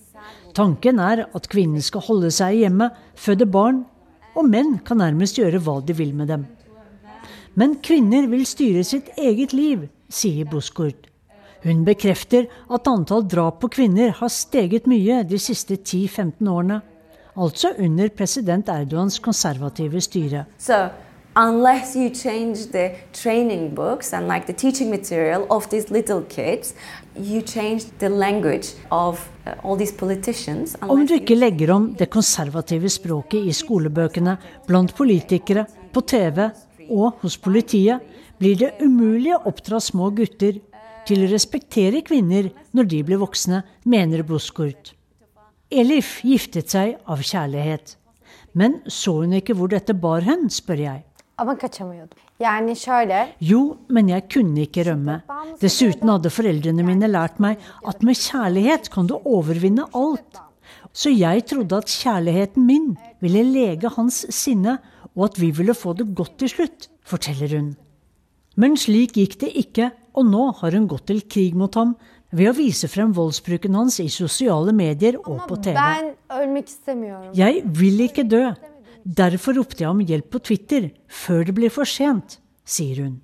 Tanken 0.54 1.00
er 1.02 1.26
at 1.34 1.48
kvinnen 1.50 1.82
skal 1.82 2.04
holde 2.06 2.30
seg 2.34 2.60
hjemme, 2.62 2.92
føde 3.18 3.48
barn, 3.50 3.84
og 4.38 4.46
menn 4.50 4.78
kan 4.86 5.00
nærmest 5.02 5.40
gjøre 5.40 5.62
hva 5.66 5.80
de 5.86 5.96
vil 5.98 6.14
med 6.14 6.30
dem. 6.30 6.46
Men 7.58 7.78
kvinner 7.86 8.28
vil 8.30 8.46
styre 8.50 8.84
sitt 8.86 9.12
eget 9.18 9.54
liv, 9.54 9.88
sier 10.10 10.46
Buskurt. 10.50 11.10
Hun 11.64 11.86
bekrefter 11.88 12.50
at 12.76 12.90
antall 12.92 13.24
drap 13.30 13.62
på 13.62 13.70
kvinner 13.78 14.12
har 14.18 14.32
steget 14.34 14.90
mye 14.90 15.22
de 15.24 15.40
siste 15.40 15.78
10-15 15.80 16.50
årene. 16.50 16.82
Altså 17.34 17.72
under 17.80 18.10
president 18.14 18.70
Erdogans 18.70 19.18
konservative 19.20 20.02
styre. 20.02 20.46
So, 20.58 20.90
unless 21.36 21.96
you 21.96 22.10
change 22.10 22.72
the 22.72 22.92
training 23.14 23.74
books 23.76 24.14
and 24.14 24.28
like 24.28 24.46
the 24.46 24.54
teaching 24.54 24.90
material 24.90 25.48
of 25.50 25.70
these 25.70 25.90
little 25.90 26.22
kids, 26.30 26.76
you 27.16 27.42
change 27.42 27.86
the 28.00 28.10
language 28.10 28.74
of 28.92 29.30
uh, 29.46 29.54
all 29.64 29.78
these 29.78 29.94
politicians. 29.94 30.76
Om 30.82 31.06
du 31.08 31.16
ikke 31.18 31.38
legger 31.38 31.72
om 31.76 31.92
det 31.98 32.10
konservative 32.14 32.90
språket 32.90 33.48
i 33.48 33.54
skolebøkene, 33.54 34.38
blant 34.68 34.96
politikere, 34.96 35.66
på 35.94 36.02
TV 36.02 36.48
og 36.90 37.20
hos 37.22 37.38
politiet, 37.38 38.02
blir 38.42 38.58
det 38.58 38.74
umulig 38.82 39.36
å 39.36 39.44
oppdra 39.50 39.80
små 39.80 40.10
gutter 40.18 40.58
til 41.08 41.26
å 41.26 41.30
respektere 41.32 42.02
kvinner 42.06 42.50
når 42.74 42.90
de 42.90 43.02
blir 43.06 43.22
voksne, 43.22 43.62
mener 43.86 44.24
Buskurt. 44.28 44.94
Elif 45.74 46.20
giftet 46.26 46.74
seg 46.74 46.98
av 47.10 47.22
kjærlighet. 47.22 47.98
Men 48.54 48.82
så 48.88 49.20
hun 49.22 49.34
ikke 49.38 49.56
hvor 49.58 49.72
dette 49.72 49.96
bar 49.98 50.26
hen, 50.26 50.50
spør 50.54 50.82
jeg. 50.84 51.02
Ama 51.38 51.58
kaçamıyordum. 51.58 52.18
Yani 52.40 52.76
şöyle. 52.76 53.30
Jo, 53.42 53.78
men 53.90 54.08
jeg 54.08 54.34
kunne 54.34 54.62
ikke 54.62 54.86
rømme. 54.86 55.24
Dessuten 55.62 56.08
hadde 56.08 56.30
foreldrene 56.30 56.84
mine 56.84 57.08
lært 57.14 57.40
meg 57.40 57.58
at 57.84 58.04
med 58.04 58.16
kjærlighet 58.16 58.90
kan 58.90 59.10
du 59.10 59.16
overvinne 59.26 59.86
alt. 59.94 60.42
Så 60.94 61.10
jeg 61.10 61.46
trodde 61.46 61.78
at 61.78 61.90
kjærligheten 61.90 62.66
min 62.66 62.98
ville 63.22 63.44
lege 63.44 63.90
hans 63.96 64.26
sinne, 64.30 64.78
og 65.16 65.26
at 65.26 65.42
vi 65.42 65.52
ville 65.52 65.74
få 65.74 65.94
det 65.94 66.16
godt 66.16 66.38
til 66.38 66.50
slutt, 66.50 66.90
forteller 67.06 67.58
hun. 67.58 67.76
Men 68.56 68.78
slik 68.78 69.18
gikk 69.18 69.40
det 69.42 69.52
ikke, 69.56 69.92
og 70.14 70.26
nå 70.26 70.52
har 70.60 70.72
hun 70.78 70.88
gått 70.88 71.08
til 71.10 71.22
krig 71.22 71.56
mot 71.58 71.74
ham 71.76 71.96
ved 72.34 72.50
å 72.50 72.58
vise 72.58 72.88
frem 72.90 73.14
voldsbruken 73.14 73.74
hans 73.78 74.00
i 74.02 74.10
sosiale 74.10 74.74
medier 74.74 75.18
og 75.22 75.48
på 75.50 75.58
TV. 75.66 75.78
Jeg 77.38 77.64
vil 77.66 78.06
ikke 78.06 78.26
dø. 78.30 78.46
Derfor 79.04 79.58
ropte 79.60 79.84
jeg 79.84 79.92
om 79.92 80.00
hjelp 80.00 80.30
på 80.32 80.40
Twitter, 80.48 80.90
før 81.12 81.44
det 81.48 81.56
blir 81.58 81.72
for 81.74 81.88
sent, 81.88 82.40
sier 82.64 83.04
hun. 83.04 83.20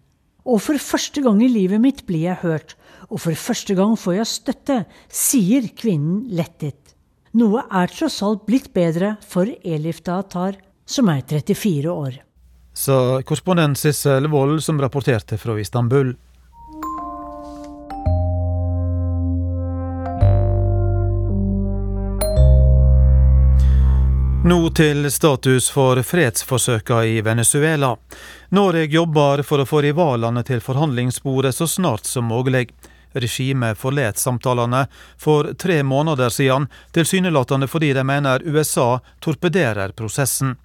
Og 0.50 0.60
for 0.64 0.80
første 0.82 1.22
gang 1.24 1.42
i 1.44 1.52
livet 1.52 1.80
mitt 1.82 2.06
blir 2.08 2.28
jeg 2.28 2.42
hørt, 2.44 2.76
og 3.10 3.22
for 3.24 3.36
første 3.38 3.76
gang 3.78 3.96
får 4.00 4.20
jeg 4.20 4.32
støtte, 4.32 4.80
sier 5.08 5.70
kvinnen 5.78 6.26
lettet. 6.36 6.96
Noe 7.38 7.64
er 7.70 7.92
tross 7.94 8.20
alt 8.26 8.48
blitt 8.48 8.72
bedre 8.74 9.16
for 9.22 9.50
Elif 9.64 10.02
Datar, 10.04 10.58
som 10.90 11.12
er 11.14 11.22
34 11.22 11.92
år. 11.94 12.18
Sa 12.74 13.20
korrespondent 13.28 13.78
Sissel 13.78 14.30
Wold, 14.32 14.64
som 14.66 14.80
rapporterte 14.82 15.38
fra 15.38 15.58
Istanbul. 15.62 16.16
Nå 24.50 24.70
til 24.70 25.12
status 25.12 25.68
for 25.70 26.00
fredsforsøka 26.02 27.04
i 27.06 27.22
Venezuela. 27.22 27.98
Norge 28.50 28.88
jobber 28.90 29.44
for 29.46 29.62
å 29.62 29.66
få 29.70 29.82
rivalene 29.86 30.42
til 30.48 30.64
forhandlingsbordet 30.66 31.52
så 31.54 31.68
snart 31.70 32.10
som 32.10 32.26
mulig. 32.26 32.72
Regimet 33.14 33.78
forlot 33.78 34.18
samtalene 34.18 34.88
for 35.22 35.52
tre 35.54 35.84
måneder 35.84 36.34
siden, 36.34 36.66
tilsynelatende 36.98 37.70
fordi 37.70 37.92
de 37.94 38.08
mener 38.10 38.42
USA 38.42 38.88
torpederer 39.22 39.94
prosessen. 39.94 40.58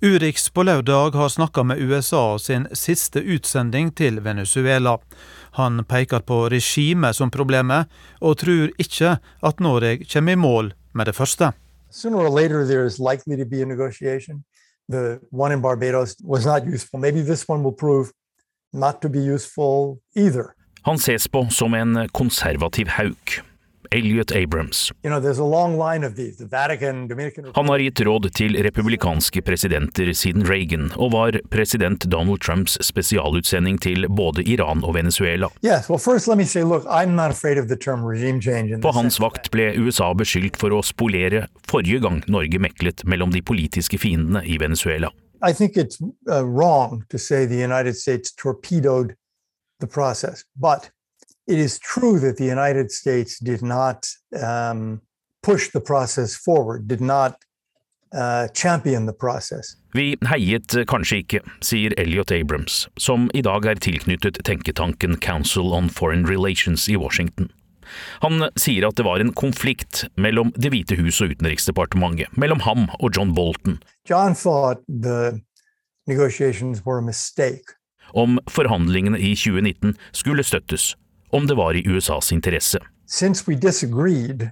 Urix 0.00 0.48
på 0.48 0.64
lørdag 0.64 1.20
har 1.20 1.28
snakka 1.28 1.68
med 1.68 1.84
USA 1.84 2.38
sin 2.38 2.64
siste 2.72 3.20
utsending 3.20 3.92
til 3.92 4.22
Venezuela. 4.24 4.96
Han 5.60 5.84
peker 5.84 6.24
på 6.24 6.46
regimet 6.48 7.20
som 7.20 7.28
problemet, 7.28 7.92
og 8.24 8.40
tror 8.40 8.72
ikke 8.80 9.18
at 9.20 9.60
Norge 9.60 9.98
kommer 10.08 10.32
i 10.32 10.44
mål 10.48 10.76
med 10.96 11.12
det 11.12 11.20
første. 11.20 11.52
Sooner 11.90 12.16
or 12.18 12.30
later, 12.30 12.66
there 12.66 12.84
is 12.84 12.98
likely 12.98 13.36
to 13.36 13.44
be 13.44 13.62
a 13.62 13.66
negotiation. 13.66 14.44
The 14.88 15.20
one 15.30 15.52
in 15.52 15.60
Barbados 15.60 16.16
was 16.22 16.46
not 16.46 16.66
useful. 16.66 17.00
Maybe 17.00 17.20
this 17.20 17.48
one 17.48 17.62
will 17.62 17.72
prove 17.72 18.12
not 18.72 19.00
to 19.02 19.08
be 19.08 19.20
useful 19.20 20.00
either. 20.14 20.54
Han 20.82 20.98
ses 20.98 21.28
på 21.28 21.46
som 21.50 21.74
en 21.74 22.08
konservativ 22.08 22.86
hauk. 22.88 23.47
Elliot 23.90 24.32
Abrams. 24.32 24.92
Han 27.54 27.68
har 27.68 27.78
gitt 27.78 28.00
råd 28.00 28.28
til 28.36 28.56
republikanske 28.62 29.42
presidenter 29.42 30.12
siden 30.12 30.46
Reagan, 30.48 30.90
og 30.96 31.12
var 31.12 31.38
president 31.50 32.04
Donald 32.10 32.40
Trumps 32.44 32.78
spesialutsending 32.84 33.78
til 33.82 34.08
både 34.08 34.42
Iran 34.48 34.84
og 34.84 34.94
Venezuela. 34.94 35.48
På 38.82 38.92
hans 38.98 39.20
vakt 39.20 39.50
ble 39.54 39.70
USA 39.78 40.12
beskyldt 40.14 40.60
for 40.60 40.74
å 40.74 40.82
spolere 40.86 41.46
forrige 41.68 42.02
gang 42.04 42.20
Norge 42.28 42.58
meklet 42.62 43.04
mellom 43.04 43.32
de 43.34 43.42
politiske 43.42 43.98
fiendene 43.98 44.44
i 44.44 44.58
Venezuela. 44.60 45.12
I 45.40 45.52
think 45.52 45.76
it's 45.76 46.00
uh, 46.28 46.42
wrong 46.42 47.04
to 47.10 47.18
say 47.18 47.46
the 47.46 47.62
United 47.62 47.96
States 47.96 48.32
torpedoed 48.32 49.14
the 49.80 49.86
process, 49.86 50.44
but 50.56 50.90
it 51.48 51.58
is 51.58 51.78
true 51.78 52.20
that 52.20 52.36
the 52.36 52.44
United 52.44 52.92
States 52.92 53.38
did 53.38 53.62
not 53.62 54.06
um, 54.42 55.00
push 55.42 55.70
the 55.72 55.80
process 55.80 56.36
forward, 56.36 56.86
did 56.88 57.00
not 57.00 57.36
uh, 58.14 58.48
champion 58.54 59.06
the 59.06 59.12
process. 59.12 59.76
Vi 59.94 60.16
heiet 60.28 60.76
kanskje 60.88 61.22
ikke, 61.22 61.40
sier 61.64 61.94
Elliot 61.96 62.32
Abrams, 62.32 62.88
som 63.00 63.30
i 63.34 63.42
dag 63.42 63.64
er 63.64 63.80
tilknyttet 63.80 64.42
tenketanken 64.44 65.16
Council 65.24 65.72
on 65.72 65.88
Foreign 65.88 66.28
Relations 66.28 66.88
i 66.88 66.96
Washington. 66.96 67.48
Han 68.20 68.44
sier 68.60 68.84
at 68.84 68.98
det 69.00 69.06
var 69.06 69.22
en 69.24 69.32
konflikt 69.32 70.04
mellom 70.20 70.52
Det 70.60 70.68
hvite 70.74 70.98
hus 71.00 71.22
og 71.24 71.32
Utenriksdepartementet, 71.32 72.28
mellom 72.36 72.60
ham 72.68 72.84
og 73.00 73.16
John 73.16 73.32
Bolton, 73.34 73.80
John 74.04 74.36
om 78.14 78.38
forhandlingene 78.48 79.18
i 79.20 79.34
2019 79.36 79.96
skulle 80.16 80.44
støttes, 80.44 80.94
om 81.30 81.46
det 81.46 81.54
var 81.54 81.76
i 81.76 81.82
USAs 81.88 82.32
interesse. 82.32 82.78
Since 83.06 83.44
we 83.50 83.56
disagreed, 83.56 84.50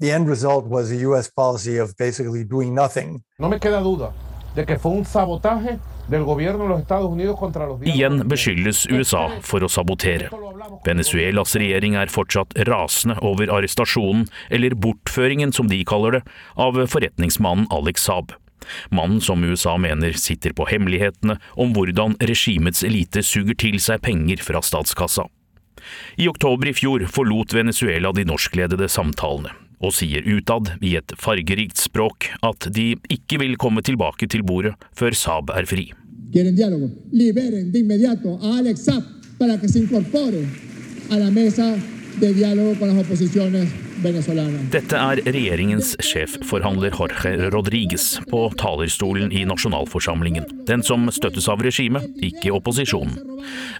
the 0.00 0.10
end 0.10 0.28
result 0.28 0.64
was 0.66 0.90
a 0.90 1.06
U.S. 1.06 1.30
policy 1.30 1.80
of 1.80 1.96
basically 1.96 2.44
doing 2.44 2.74
nothing. 2.74 3.22
No 3.38 3.48
me 3.48 3.58
queda 3.58 3.80
duda 3.80 4.12
de 4.54 4.64
que 4.66 4.78
fue 4.78 4.92
un 4.92 5.04
sabotaje 5.04 5.78
del 6.08 6.24
gobierno 6.24 6.64
de 6.64 6.68
los 6.68 6.80
Estados 6.80 7.10
Unidos 7.10 7.38
contra 7.38 7.66
los 7.66 7.82
Igjen 7.82 8.28
beskyldes 8.28 8.86
USA 8.86 9.28
for 9.42 9.64
å 9.64 9.68
sabotere. 9.68 10.30
Venezuelas 10.84 11.56
regjering 11.56 11.96
er 11.98 12.12
fortsatt 12.12 12.54
rasende 12.68 13.16
over 13.24 13.50
arrestasjonen, 13.50 14.28
eller 14.50 14.76
bortføringen 14.76 15.52
som 15.52 15.68
de 15.68 15.82
kaller 15.84 16.18
det, 16.18 16.24
av 16.54 16.78
forretningsmannen 16.86 17.66
Alex 17.74 18.06
Saab. 18.06 18.34
Mannen 18.94 19.20
som 19.20 19.44
USA 19.44 19.76
mener 19.76 20.14
sitter 20.16 20.54
på 20.56 20.68
hemmelighetene 20.70 21.36
om 21.60 21.74
hvordan 21.76 22.16
regimets 22.22 22.84
elite 22.86 23.24
suger 23.26 23.58
til 23.58 23.80
seg 23.82 24.04
penger 24.04 24.40
fra 24.44 24.62
statskassa. 24.64 25.26
I 26.16 26.28
oktober 26.28 26.70
i 26.70 26.74
fjor 26.76 27.06
forlot 27.10 27.54
Venezuela 27.56 28.12
de 28.12 28.24
norskledede 28.28 28.88
samtalene, 28.88 29.52
og 29.80 29.94
sier 29.96 30.24
utad 30.26 30.74
i 30.80 30.94
et 31.00 31.14
fargerikt 31.20 31.80
språk 31.80 32.30
at 32.42 32.68
de 32.74 32.94
ikke 33.12 33.40
vil 33.42 33.58
komme 33.60 33.84
tilbake 33.84 34.28
til 34.30 34.44
bordet 34.46 34.74
før 34.96 35.16
Saab 35.16 35.52
er 35.54 35.68
fri. 35.68 35.92
para 39.38 39.58
que 39.58 39.68
se 39.68 39.78
incorpore 39.78 40.46
a 41.10 41.18
la 41.18 41.30
mesa 41.30 41.76
de 42.20 42.32
diálogo 42.32 42.78
con 42.78 42.88
las 42.88 43.04
oposiciones. 43.04 43.68
Dette 44.04 44.98
er 45.00 45.20
regjeringens 45.24 45.94
sjefforhandler 46.04 46.92
Jorge 46.92 47.48
Rodriguez 47.54 48.18
på 48.28 48.42
talerstolen 48.60 49.32
i 49.32 49.46
nasjonalforsamlingen, 49.48 50.44
den 50.68 50.84
som 50.84 51.06
støttes 51.14 51.48
av 51.48 51.62
regimet, 51.64 52.10
ikke 52.20 52.52
opposisjonen. 52.52 53.16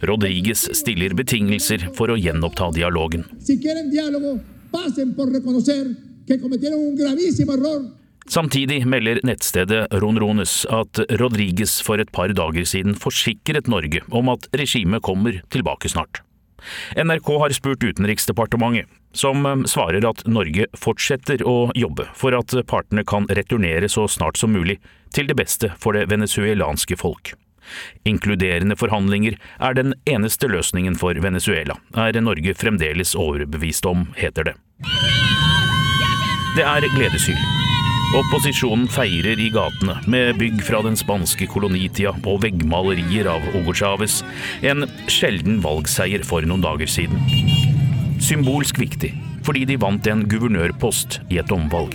Rodriguez 0.09 0.65
stiller 0.79 1.13
betingelser 1.19 1.91
for 1.99 2.15
å 2.15 2.17
gjenoppta 2.17 2.71
dialogen. 2.73 3.27
Samtidig 8.25 8.81
melder 8.89 9.21
nettstedet 9.29 9.87
Ronrones 10.01 10.63
at 10.73 11.05
Rodriguez 11.21 11.77
for 11.85 12.01
et 12.01 12.13
par 12.17 12.33
dager 12.33 12.65
siden 12.65 12.97
forsikret 12.97 13.69
Norge 13.69 14.01
om 14.09 14.33
at 14.33 14.49
regimet 14.57 15.05
kommer 15.05 15.43
tilbake 15.53 15.93
snart. 15.93 16.25
NRK 16.97 17.29
har 17.43 17.53
spurt 17.53 17.85
Utenriksdepartementet, 17.85 18.89
som 19.17 19.47
eh, 19.47 19.65
svarer 19.71 20.05
at 20.09 20.25
Norge 20.27 20.69
fortsetter 20.79 21.45
å 21.47 21.71
jobbe 21.79 22.09
for 22.19 22.37
at 22.37 22.55
partene 22.71 23.07
kan 23.07 23.29
returnere 23.31 23.89
så 23.89 24.09
snart 24.11 24.41
som 24.41 24.53
mulig, 24.55 24.81
til 25.15 25.31
det 25.31 25.39
beste 25.39 25.73
for 25.79 25.97
det 25.97 26.09
venezuelanske 26.11 26.99
folk. 27.01 27.35
Inkluderende 28.05 28.77
forhandlinger 28.77 29.39
er 29.63 29.77
den 29.79 29.95
eneste 30.11 30.51
løsningen 30.53 30.99
for 31.01 31.17
Venezuela, 31.17 31.79
er 31.97 32.21
Norge 32.21 32.55
fremdeles 32.59 33.15
overbevist 33.17 33.87
om, 33.89 34.11
heter 34.19 34.51
det. 34.51 34.57
Det 36.55 36.67
er 36.67 36.87
gledeshyl. 36.95 37.41
Opposisjonen 38.15 38.85
feirer 38.95 39.41
i 39.43 39.49
gatene 39.51 39.97
med 40.07 40.37
bygg 40.39 40.61
fra 40.63 40.85
den 40.87 40.95
spanske 40.95 41.49
kolonitida 41.51 42.13
og 42.31 42.45
veggmalerier 42.45 43.27
av 43.33 43.43
Hugo 43.57 43.75
Chávez, 43.75 44.21
en 44.63 44.87
sjelden 45.11 45.59
valgseier 45.65 46.23
for 46.27 46.47
noen 46.47 46.63
dager 46.63 46.91
siden. 46.91 47.19
Symbolsk 48.25 48.79
viktig, 48.81 49.11
fordi 49.45 49.67
de 49.69 49.75
vant 49.77 50.07
en 50.09 50.23
guvernørpost 50.25 51.19
i 51.29 51.37
et 51.43 51.51
omvalg. 51.53 51.93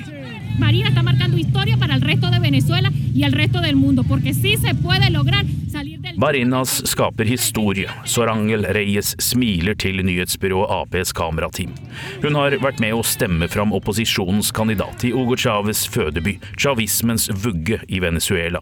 Marina 0.62 0.92
está 0.92 1.02
marcando 1.02 1.38
historia 1.38 1.76
para 1.78 1.96
el 1.96 2.02
resto 2.02 2.30
de 2.30 2.40
Venezuela 2.40 2.92
y 3.16 3.24
el 3.24 3.32
resto 3.32 3.62
del 3.62 3.76
mundo, 3.76 4.04
porque 4.04 4.36
sí 4.36 4.56
se 4.58 4.76
puede 4.76 5.10
lograr 5.10 5.44
salir 5.72 6.00
del... 6.00 6.18
Barinas 6.18 6.84
skaper 6.86 7.26
historie. 7.26 7.90
så 8.06 8.26
Rangel 8.26 8.66
Reyes 8.66 9.16
smiler 9.18 9.74
til 9.74 10.06
nyhetsbyrået 10.06 10.70
Aps 10.70 11.14
kamerateam. 11.14 11.74
Hun 12.22 12.36
har 12.36 12.60
vært 12.62 12.80
med 12.80 12.94
å 12.94 13.02
stemme 13.02 13.50
fram 13.50 13.74
opposisjonens 13.74 14.52
kandidat 14.52 15.04
i 15.10 15.12
Hugo 15.16 15.34
Chávez 15.34 15.88
fødeby, 15.90 16.38
chavismens 16.58 17.30
vugge 17.34 17.82
i 17.88 18.00
Venezuela. 18.00 18.62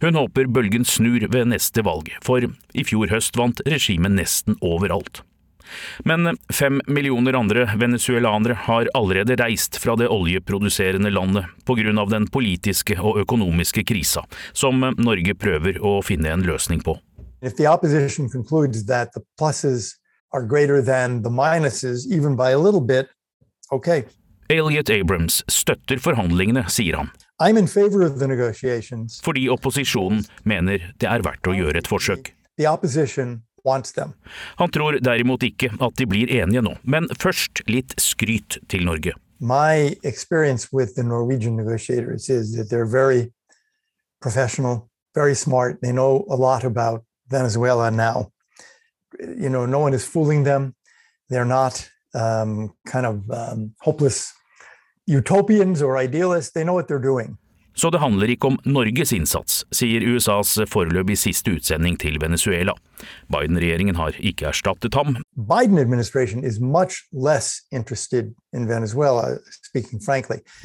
Hun 0.00 0.16
håper 0.16 0.48
bølgen 0.48 0.88
snur 0.88 1.28
ved 1.28 1.52
neste 1.52 1.84
valg, 1.84 2.08
for 2.24 2.40
i 2.72 2.88
fjor 2.88 3.12
høst 3.12 3.36
vant 3.36 3.60
regimet 3.68 4.16
nesten 4.16 4.56
overalt. 4.64 5.26
Men 6.04 6.36
fem 6.52 6.80
millioner 6.86 7.38
andre 7.38 7.66
venezuelanere 7.76 8.56
har 8.66 8.90
allerede 8.94 9.36
reist 9.40 9.78
fra 9.82 9.96
det 9.96 10.08
oljeproduserende 10.08 11.10
landet 11.10 11.44
pga. 11.66 12.04
den 12.10 12.26
politiske 12.26 12.98
og 13.00 13.18
økonomiske 13.20 13.84
krisa, 13.84 14.24
som 14.52 14.80
Norge 14.98 15.34
prøver 15.34 15.78
å 15.82 16.02
finne 16.02 16.30
en 16.32 16.42
løsning 16.46 16.82
på. 16.82 16.98
If 17.42 17.56
the 17.56 17.66
opposition 17.66 18.28
concludes 18.30 18.86
that 18.86 19.12
the 19.12 19.20
pluses 19.38 19.94
are 20.32 20.42
greater 20.42 20.82
than 20.82 21.22
the 21.22 21.30
minuses, 21.30 22.06
even 22.06 22.36
by 22.36 22.50
a 22.52 22.58
little 22.58 22.80
bit, 22.80 23.06
okay. 23.70 24.04
Elliot 24.48 24.90
Abrams 24.90 25.42
støtter 25.50 25.98
forhandlingene, 25.98 26.64
sier 26.70 27.00
han. 27.00 27.10
Fordi 29.26 29.48
opposisjonen 29.52 30.22
mener 30.44 30.92
det 31.02 31.10
er 31.10 31.24
verdt 31.26 31.50
å 31.50 31.54
gjøre 31.56 31.82
et 31.82 31.90
forsøk. 31.90 32.30
The 32.56 32.68
opposition. 32.70 33.42
Han 34.56 34.70
tror 34.70 34.98
derimot 35.02 35.42
ikke 35.42 35.72
at 35.80 35.96
de 35.98 36.06
blir 36.06 36.30
enige 36.30 36.62
nå, 36.62 36.76
men 36.84 37.08
først 37.20 37.62
litt 37.70 37.96
skryt 38.00 38.58
til 38.70 38.86
Norge. 38.86 39.12
My 39.38 39.96
experience 40.02 40.72
with 40.72 40.94
the 40.96 41.02
Norwegian 41.02 41.56
negotiators 41.56 42.30
is 42.30 42.56
that 42.56 42.70
they're 42.70 42.86
very 42.86 43.32
professional, 44.22 44.88
very 45.14 45.34
smart. 45.34 45.80
They 45.82 45.92
know 45.92 46.24
a 46.30 46.36
lot 46.36 46.64
about 46.64 47.04
Venezuela 47.28 47.90
now. 47.90 48.32
You 49.20 49.50
know, 49.50 49.66
no 49.66 49.80
one 49.80 49.94
is 49.94 50.04
fooling 50.06 50.44
them. 50.44 50.74
They're 51.28 51.44
not 51.44 51.88
um, 52.14 52.72
kind 52.86 53.06
of 53.06 53.30
um, 53.30 53.74
hopeless 53.80 54.32
utopians 55.06 55.82
or 55.82 55.96
idealists. 55.96 56.52
They 56.52 56.64
know 56.64 56.74
what 56.74 56.88
they're 56.88 56.98
doing. 56.98 57.38
Så 57.76 57.90
det 57.92 58.00
handler 58.00 58.30
ikke 58.32 58.48
om 58.48 58.56
Norges 58.64 59.12
innsats, 59.12 59.60
sier 59.74 60.04
USAs 60.04 60.54
foreløpig 60.72 61.18
siste 61.20 61.52
utsending 61.58 61.98
til 62.00 62.16
Venezuela. 62.22 62.72
Biden-regjeringen 63.32 63.98
har 64.00 64.16
ikke 64.16 64.48
erstattet 64.48 64.96
ham. 64.96 65.18
Biden 65.36 65.78
administration 65.78 66.44
is 66.44 66.56
much 66.60 67.04
less 67.12 67.60
interested 67.70 68.32
in 68.56 68.68
Venezuela. 68.68 69.36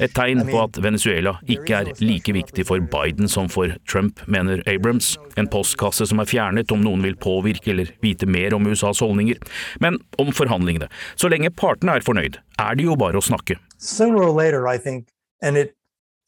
Et 0.00 0.14
tegn 0.16 0.40
på 0.48 0.60
at 0.62 0.78
Venezuela 0.80 1.34
ikke 1.44 1.82
er 1.82 1.90
like 2.00 2.32
viktig 2.32 2.64
for 2.70 2.80
Biden 2.94 3.28
som 3.28 3.50
for 3.52 3.74
Trump, 3.84 4.22
mener 4.26 4.62
Abrams. 4.70 5.18
En 5.36 5.50
postkasse 5.52 6.08
som 6.08 6.22
er 6.22 6.30
fjernet 6.30 6.72
om 6.72 6.80
noen 6.80 7.04
vil 7.04 7.18
påvirke 7.20 7.74
eller 7.74 7.92
vite 8.00 8.24
mer 8.24 8.56
om 8.56 8.70
USAs 8.70 9.04
holdninger. 9.04 9.36
Men 9.84 10.00
om 10.22 10.32
forhandlingene. 10.32 10.88
Så 11.16 11.28
lenge 11.28 11.52
partene 11.52 11.98
er 11.98 12.08
fornøyd, 12.08 12.40
er 12.56 12.78
det 12.78 12.88
jo 12.88 12.96
bare 12.96 13.20
å 13.20 13.24
snakke. 13.28 13.60
Sooner 13.76 14.24
or 14.24 14.32
later, 14.32 14.64
I 14.66 14.78
think, 14.78 15.08
and 15.42 15.58
it 15.58 15.76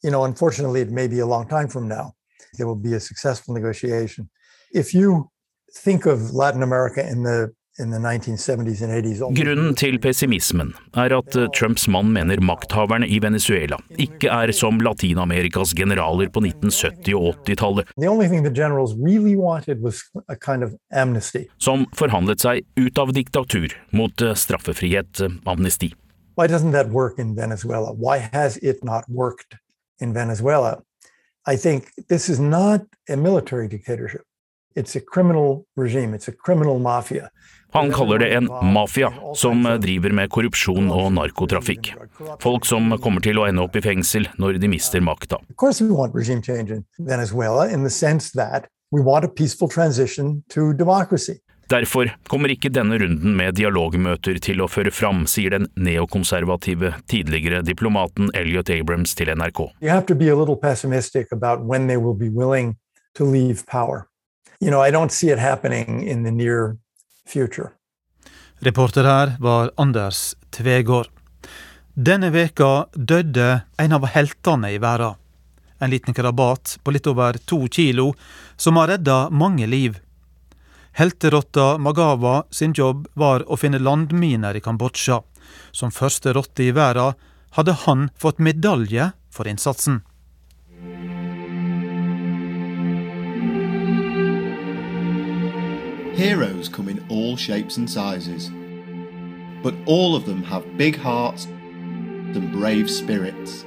you 0.05 0.11
know, 0.11 0.23
unfortunately, 0.23 0.81
it 0.81 0.91
may 0.91 1.07
be 1.07 1.19
a 1.19 1.25
long 1.25 1.47
time 1.47 1.67
from 1.67 1.87
now, 1.87 2.13
there 2.57 2.67
will 2.67 2.81
be 2.89 2.93
a 2.93 2.99
successful 2.99 3.55
negotiation. 3.55 4.29
If 4.71 4.93
you 4.93 5.31
think 5.83 6.05
of 6.05 6.33
Latin 6.33 6.61
America 6.63 7.01
in 7.13 7.23
the 7.23 7.53
Grunnen 7.77 9.73
til 9.75 9.97
pessimismen 9.99 10.69
er 10.95 11.11
at 11.17 11.35
eh, 11.35 11.49
Trumps 11.51 11.89
mann 11.91 12.13
mener 12.15 12.39
makthaverne 12.39 13.03
i 13.11 13.19
Venezuela 13.19 13.75
ikke 13.99 14.29
er 14.31 14.53
som 14.55 14.79
Latin-Amerikas 14.79 15.73
generaler 15.75 16.31
på 16.31 16.39
1970- 16.39 17.19
og 17.19 17.35
80-tallet, 17.43 17.91
som 21.59 21.85
forhandlet 21.99 22.47
seg 22.47 22.63
ut 22.79 23.03
av 23.03 23.11
diktatur 23.11 23.75
mot 23.91 24.23
eh, 24.23 24.31
straffefrihet, 24.39 25.19
eh, 25.19 25.35
amnesti. 25.43 25.91
Why 26.39 26.47
doesn't 26.47 26.71
that 26.71 26.95
work 26.95 27.19
in 27.19 27.35
Venezuela? 27.35 27.91
Why 27.91 28.23
has 28.31 28.55
it 28.63 28.83
not 28.87 29.03
worked 29.09 29.59
in 30.01 30.13
Venezuela? 30.13 30.81
I 31.47 31.57
think 31.57 31.83
this 32.09 32.29
is 32.29 32.39
not 32.39 32.81
a 33.09 33.15
military 33.15 33.67
dictatorship. 33.67 34.23
It's 34.75 34.95
a 34.95 35.01
criminal 35.01 35.65
regime. 35.75 36.13
It's 36.13 36.27
a 36.27 36.33
criminal 36.45 36.79
mafia. 36.79 37.29
Han 37.71 37.91
kaller 37.91 38.17
det 38.17 38.35
en 38.35 38.45
mafia 38.73 39.13
som 39.35 39.63
driver 39.81 40.13
med 40.15 40.29
korrupsjon 40.31 40.91
og 40.91 41.09
narkotrafikk. 41.13 41.93
Folk 42.39 42.65
som 42.65 42.93
kommer 43.03 43.23
til 43.23 43.39
å 43.39 43.47
ende 43.49 43.63
opp 43.65 43.75
i 43.75 43.83
fengsel 43.83 44.29
når 44.39 44.61
de 44.63 44.69
mister 44.71 45.03
makta. 45.03 45.41
Derfor 51.69 52.11
kommer 52.29 52.51
ikke 52.53 52.69
denne 52.69 52.99
runden 53.01 53.33
med 53.37 53.55
dialogmøter 53.57 54.37
til 54.43 54.61
å 54.61 54.67
føre 54.69 54.91
fram, 54.93 55.23
sier 55.25 55.55
den 55.55 55.65
neokonservative 55.75 56.93
tidligere 57.09 57.63
diplomaten 57.65 58.29
Elliot 58.37 58.69
Abrams 58.69 59.15
til 59.17 59.31
NRK. 59.33 59.63
You 59.81 59.89
have 59.89 60.05
to 60.05 60.15
be 60.15 60.29
a 60.29 60.35
little 60.35 60.55
pessimistic 60.55 61.31
about 61.33 61.65
when 61.65 61.87
they 61.87 61.97
will 61.97 62.17
be 62.17 62.29
willing 62.29 62.75
to 63.17 63.25
leave 63.25 63.65
power. 63.65 64.05
You 64.61 64.69
know, 64.69 64.81
I 64.81 64.91
don't 64.91 65.11
see 65.11 65.31
it 65.31 65.39
happening 65.39 66.03
in 66.07 66.23
the 66.23 66.31
near 66.31 66.77
future. 67.27 67.71
Reporter 68.59 69.03
her 69.03 69.35
var 69.39 69.71
Anders 69.77 70.35
Tvegård. 70.49 71.09
Denne 71.93 72.29
veka 72.29 72.87
døde 72.93 73.61
en 73.77 73.93
av 73.95 74.05
heltene 74.05 74.71
i 74.75 74.77
verden. 74.77 75.15
En 75.79 75.91
liten 75.91 76.13
krabat 76.13 76.77
på 76.83 76.93
litt 76.95 77.07
over 77.07 77.37
to 77.45 77.65
kilo, 77.67 78.13
som 78.55 78.77
har 78.79 78.87
redda 78.93 79.29
mange 79.29 79.67
liv. 79.67 79.99
Helterotta 80.97 81.77
Magawa 81.77 82.45
sin 82.51 82.71
jobb 82.73 83.07
var 83.19 83.43
å 83.51 83.57
finne 83.59 83.81
landminer 83.83 84.55
i 84.55 84.61
Kambodsja. 84.63 85.17
Som 85.75 85.91
første 85.91 86.31
rotte 86.37 86.63
i 86.63 86.71
verden 86.71 87.17
hadde 87.57 87.73
han 87.81 88.05
fått 88.15 88.39
medalje 88.39 89.09
for 89.27 89.43
innsatsen. 89.51 89.97
Heroes 96.15 96.71
come 96.71 96.87
in 96.87 97.03
all 97.11 97.35
shapes 97.35 97.75
and 97.75 97.91
sizes, 97.91 98.47
but 99.61 99.75
all 99.85 100.15
of 100.15 100.23
them 100.23 100.41
have 100.47 100.63
big 100.77 100.95
hearts 100.95 101.45
and 102.31 102.53
brave 102.55 102.87
spirits. 102.87 103.65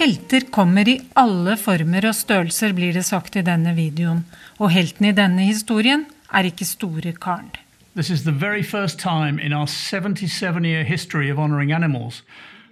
Helter 0.00 0.48
kommer 0.50 0.88
i 0.88 0.96
alle 1.12 1.58
former 1.60 2.08
og 2.08 2.16
størrelser, 2.16 2.72
blir 2.72 2.96
det 2.96 3.04
sagt 3.04 3.36
i 3.36 3.44
denne 3.44 3.76
videoen. 3.76 4.24
Og 4.56 4.72
helten 4.72 5.12
i 5.12 5.14
denne 5.14 5.44
historien 5.44 6.08
er 6.34 6.50
ikke 6.50 6.66
store 6.66 7.14
karen. 7.20 7.50
This 7.94 8.10
is 8.10 8.24
the 8.24 8.32
very 8.32 8.62
first 8.62 8.98
time 8.98 9.38
in 9.38 9.52
our 9.52 9.66
77 9.66 10.64
year 10.64 10.82
history 10.82 11.30
of 11.30 11.38
honoring 11.38 11.72
animals 11.72 12.22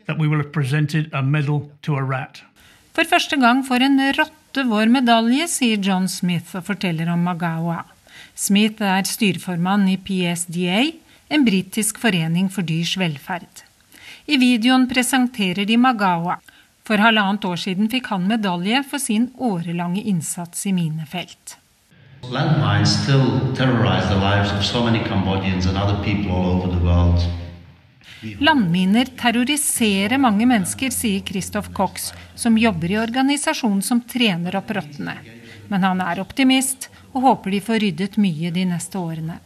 that 0.07 0.19
we 0.19 0.27
will 0.27 0.43
have 0.43 0.53
presented 0.53 1.09
a 1.13 1.23
medal 1.23 1.71
to 1.83 1.97
a 1.97 2.03
rat. 2.03 2.43
For 2.93 3.07
første 3.09 3.39
gang 3.41 3.63
får 3.65 3.87
en 3.87 4.01
rotte 4.19 4.65
vår 4.69 4.91
medalje, 4.93 5.47
sier 5.49 5.79
John 5.81 6.09
Smith 6.09 6.57
og 6.59 6.67
forteller 6.67 7.09
om 7.13 7.23
Magawa. 7.25 7.85
Smith 8.35 8.83
er 8.83 9.07
styreformann 9.09 9.87
i 9.89 9.97
PSDA, 9.97 10.91
en 11.33 11.47
britisk 11.47 12.03
forening 12.03 12.51
for 12.53 12.67
dyrs 12.67 12.97
velferd. 12.99 13.65
I 14.27 14.37
videoen 14.43 14.89
presenterer 14.91 15.65
de 15.65 15.79
Magawa. 15.79 16.41
For 16.83 16.99
halvannet 16.99 17.47
år 17.47 17.63
siden 17.63 17.89
fikk 17.91 18.11
han 18.11 18.27
medalje 18.29 18.83
for 18.91 18.99
sin 18.99 19.31
årelange 19.39 20.03
innsats 20.03 20.67
i 20.67 20.75
minefelt. 20.75 21.62
Landmines 22.31 23.03
still 23.03 23.55
terrorize 23.57 24.09
the 24.09 24.15
lives 24.15 24.53
of 24.53 24.65
so 24.65 24.85
many 24.85 25.05
Cambodians 25.05 25.67
and 25.67 25.77
other 25.77 26.05
people 26.05 26.33
all 26.33 26.47
over 26.47 26.69
the 26.69 26.85
world. 26.85 27.21
Landminer 28.39 29.05
terroriserer 29.05 30.19
mange 30.19 30.47
mennesker, 30.47 30.91
sier 30.91 31.21
Christoph 31.21 31.73
Cox, 31.75 32.13
som 32.35 32.59
jobber 32.59 32.91
i 32.91 32.99
organisasjonen 32.99 33.83
som 33.83 34.01
trener 34.01 34.57
opp 34.57 34.71
rottene. 34.71 35.17
Men 35.69 35.83
han 35.83 36.01
er 36.01 36.21
optimist 36.23 36.89
og 37.13 37.27
håper 37.27 37.51
de 37.51 37.61
får 37.61 37.83
ryddet 37.83 38.21
mye 38.23 38.55
de 38.55 38.69
neste 38.71 38.99
årene. 38.99 39.41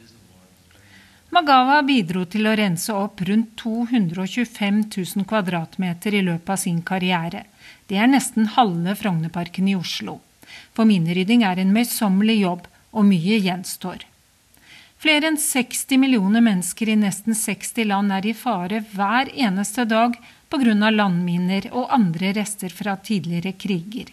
Magawa 1.33 1.81
bidro 1.83 2.27
til 2.29 2.47
å 2.47 2.55
rense 2.61 2.93
opp 2.93 3.25
rundt 3.27 3.57
225 3.65 4.85
000 4.93 5.25
kvadratmeter 5.29 6.15
i 6.15 6.23
løpet 6.29 6.55
av 6.55 6.61
sin 6.61 6.85
karriere. 6.85 7.47
Det 7.89 7.97
er 7.97 8.13
nesten 8.13 8.53
halve 8.55 8.95
Frognerparken 9.01 9.73
i 9.73 9.81
Oslo. 9.81 10.21
For 10.77 10.85
minerydding 10.85 11.41
er 11.49 11.59
en 11.59 11.73
møysommelig 11.73 12.43
jobb, 12.43 12.67
og 12.97 13.09
mye 13.09 13.41
gjenstår. 13.45 14.05
Flere 15.01 15.29
enn 15.29 15.37
60 15.41 15.99
millioner 16.01 16.45
mennesker 16.45 16.89
i 16.89 16.97
nesten 17.01 17.37
60 17.37 17.85
land 17.89 18.13
er 18.17 18.29
i 18.29 18.37
fare 18.37 18.83
hver 18.93 19.29
eneste 19.33 19.85
dag 19.89 20.17
pga. 20.53 20.91
landminer 20.91 21.69
og 21.73 21.93
andre 21.93 22.33
rester 22.37 22.73
fra 22.73 22.97
tidligere 22.97 23.53
kriger. 23.53 24.13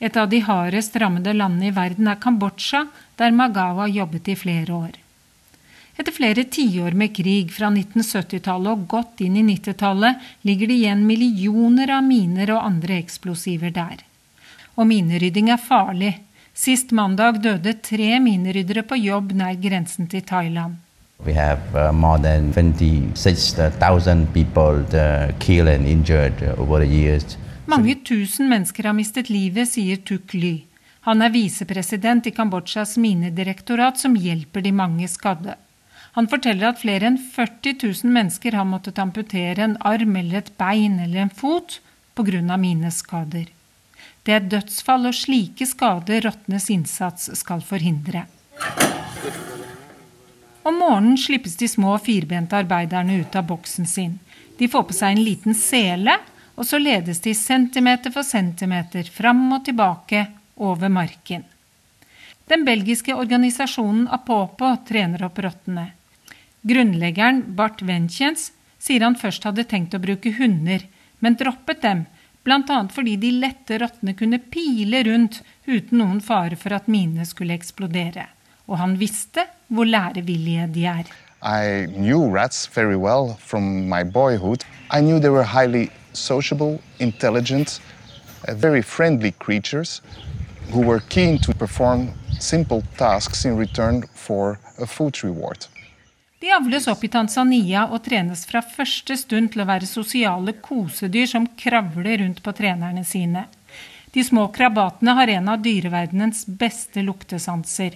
Et 0.00 0.16
av 0.16 0.28
de 0.28 0.40
hardest 0.42 0.96
rammede 0.96 1.32
landene 1.32 1.70
i 1.70 1.74
verden 1.74 2.08
er 2.08 2.18
Kambodsja, 2.18 2.86
der 3.16 3.30
Magawa 3.30 3.86
jobbet 3.86 4.28
i 4.28 4.34
flere 4.34 4.72
år. 4.74 4.98
Etter 5.96 6.12
flere 6.12 6.44
tiår 6.44 6.96
med 6.98 7.14
krig 7.14 7.52
fra 7.52 7.68
1970-tallet 7.70 8.72
og 8.72 8.86
godt 8.88 9.20
inn 9.20 9.36
i 9.36 9.44
90-tallet 9.44 10.18
ligger 10.42 10.66
det 10.66 10.78
igjen 10.80 11.06
millioner 11.06 11.92
av 11.98 12.02
miner 12.02 12.50
og 12.56 12.64
andre 12.64 12.96
eksplosiver 12.98 13.70
der. 13.70 14.02
Og 14.76 14.86
minerydding 14.88 15.50
er 15.52 15.60
farlig. 15.60 16.14
Sist 16.54 16.92
mandag 16.92 17.40
døde 17.44 17.72
tre 17.84 18.18
mineryddere 18.20 18.84
på 18.84 18.96
jobb 19.00 19.32
nær 19.36 19.56
grensen 19.60 20.08
til 20.08 20.22
Thailand. 20.22 20.76
We 21.24 21.34
have 21.34 21.60
uh, 21.74 21.92
more 21.94 22.18
than 22.18 22.52
26,000 22.52 24.26
people 24.34 24.82
uh, 24.92 25.30
killed 25.38 25.68
and 25.68 25.86
injured 25.86 26.42
over 26.58 26.80
the 26.80 26.90
years. 26.90 27.38
Mange 27.66 27.94
tusen 28.04 28.48
mennesker 28.50 28.84
har 28.84 28.92
mistet 28.92 29.30
livet, 29.30 29.68
sier 29.70 30.02
Tuk 30.02 30.34
Ly. 30.34 30.64
Han 31.06 31.22
er 31.22 31.30
visepresident 31.34 32.26
i 32.26 32.32
Kambodsjas 32.34 32.96
minedirektorat, 32.98 33.98
som 33.98 34.16
hjelper 34.18 34.62
de 34.66 34.72
mange 34.74 35.08
skadde. 35.08 35.54
Han 36.18 36.28
forteller 36.28 36.72
at 36.72 36.82
flere 36.82 37.08
enn 37.08 37.16
40 37.18 37.78
000 37.80 38.12
mennesker 38.12 38.58
har 38.58 38.68
måttet 38.68 39.00
amputere 39.00 39.64
en 39.64 39.78
arm 39.80 40.18
eller 40.20 40.42
et 40.42 40.52
bein 40.60 40.98
eller 41.00 41.24
en 41.24 41.32
fot 41.32 41.78
pga. 42.18 42.56
mineskader. 42.56 43.46
Det 44.22 44.34
er 44.36 44.50
dødsfall 44.50 45.08
og 45.10 45.16
slike 45.18 45.66
skader 45.66 46.22
rottenes 46.28 46.68
innsats 46.70 47.30
skal 47.38 47.62
forhindre. 47.66 48.26
Om 50.62 50.76
morgenen 50.78 51.16
slippes 51.18 51.56
de 51.58 51.66
små 51.68 51.96
firbente 51.98 52.54
arbeiderne 52.54 53.18
ut 53.24 53.34
av 53.34 53.48
boksen 53.48 53.88
sin. 53.88 54.20
De 54.58 54.68
får 54.70 54.84
på 54.86 54.94
seg 54.94 55.16
en 55.16 55.24
liten 55.26 55.58
sele 55.58 56.20
og 56.54 56.68
så 56.68 56.78
ledes 56.78 57.20
de 57.24 57.34
centimeter 57.34 58.12
for 58.14 58.26
centimeter 58.26 59.08
fram 59.10 59.44
og 59.56 59.64
tilbake 59.66 60.26
over 60.62 60.92
marken. 60.92 61.44
Den 62.46 62.66
belgiske 62.66 63.14
organisasjonen 63.16 64.08
Apopo 64.12 64.74
trener 64.88 65.24
opp 65.26 65.38
rottene. 65.42 65.88
Grunnleggeren 66.62 67.42
Bart 67.56 67.82
Wenchens 67.82 68.50
sier 68.82 69.02
han 69.06 69.16
først 69.18 69.46
hadde 69.48 69.64
tenkt 69.66 69.94
å 69.96 70.02
bruke 70.02 70.34
hunder, 70.36 70.84
men 71.22 71.38
droppet 71.38 71.82
dem, 71.82 72.04
bl.a. 72.44 72.88
fordi 72.90 73.16
de 73.16 73.30
lette 73.30 73.78
rottene 73.78 74.14
kunne 74.18 74.38
pile 74.52 75.02
rundt 75.06 75.42
uten 75.66 75.98
noen 75.98 76.20
fare 76.20 76.58
for 76.58 76.74
at 76.74 76.88
minene 76.90 77.26
skulle 77.28 77.54
eksplodere. 77.54 78.26
Og 78.66 78.78
han 78.78 78.96
visste 78.98 79.46
hvor 79.68 79.88
lærevillige 79.88 80.66
de 80.74 80.86
er. 80.86 81.10
I 81.42 81.86
knew 81.86 82.30
rats 82.30 82.68
very 82.74 82.96
well 82.96 83.36
from 83.38 83.88
my 83.88 84.04
boyhood. 84.04 84.64
I 84.90 85.00
knew 85.00 85.18
they 85.18 85.30
were 85.30 85.44
highly 85.44 85.90
sociable, 86.12 86.80
intelligent, 87.00 87.80
uh, 88.48 88.54
very 88.54 88.82
friendly 88.82 89.32
creatures 89.32 90.02
who 90.70 90.80
were 90.80 91.00
keen 91.08 91.38
to 91.38 91.52
perform 91.54 92.12
simple 92.38 92.82
tasks 92.96 93.44
in 93.44 93.56
return 93.56 94.04
for 94.14 94.58
a 94.78 94.86
food 94.86 95.22
reward. 95.24 95.66
De 96.42 96.50
avles 96.50 96.86
opp 96.90 97.04
i 97.04 97.08
Tanzania 97.08 97.84
og 97.94 98.00
trenes 98.02 98.40
fra 98.50 98.58
første 98.66 99.14
stund 99.14 99.52
til 99.52 99.62
å 99.62 99.66
være 99.68 99.86
sosiale 99.86 100.56
kosedyr 100.58 101.28
som 101.30 101.44
kravler 101.46 102.18
rundt 102.18 102.40
på 102.42 102.54
trenerne 102.58 103.04
sine. 103.06 103.44
De 104.10 104.24
små 104.26 104.48
krabatene 104.56 105.14
har 105.20 105.30
en 105.36 105.52
av 105.52 105.62
dyreverdenens 105.62 106.42
beste 106.64 107.06
luktesanser. 107.06 107.94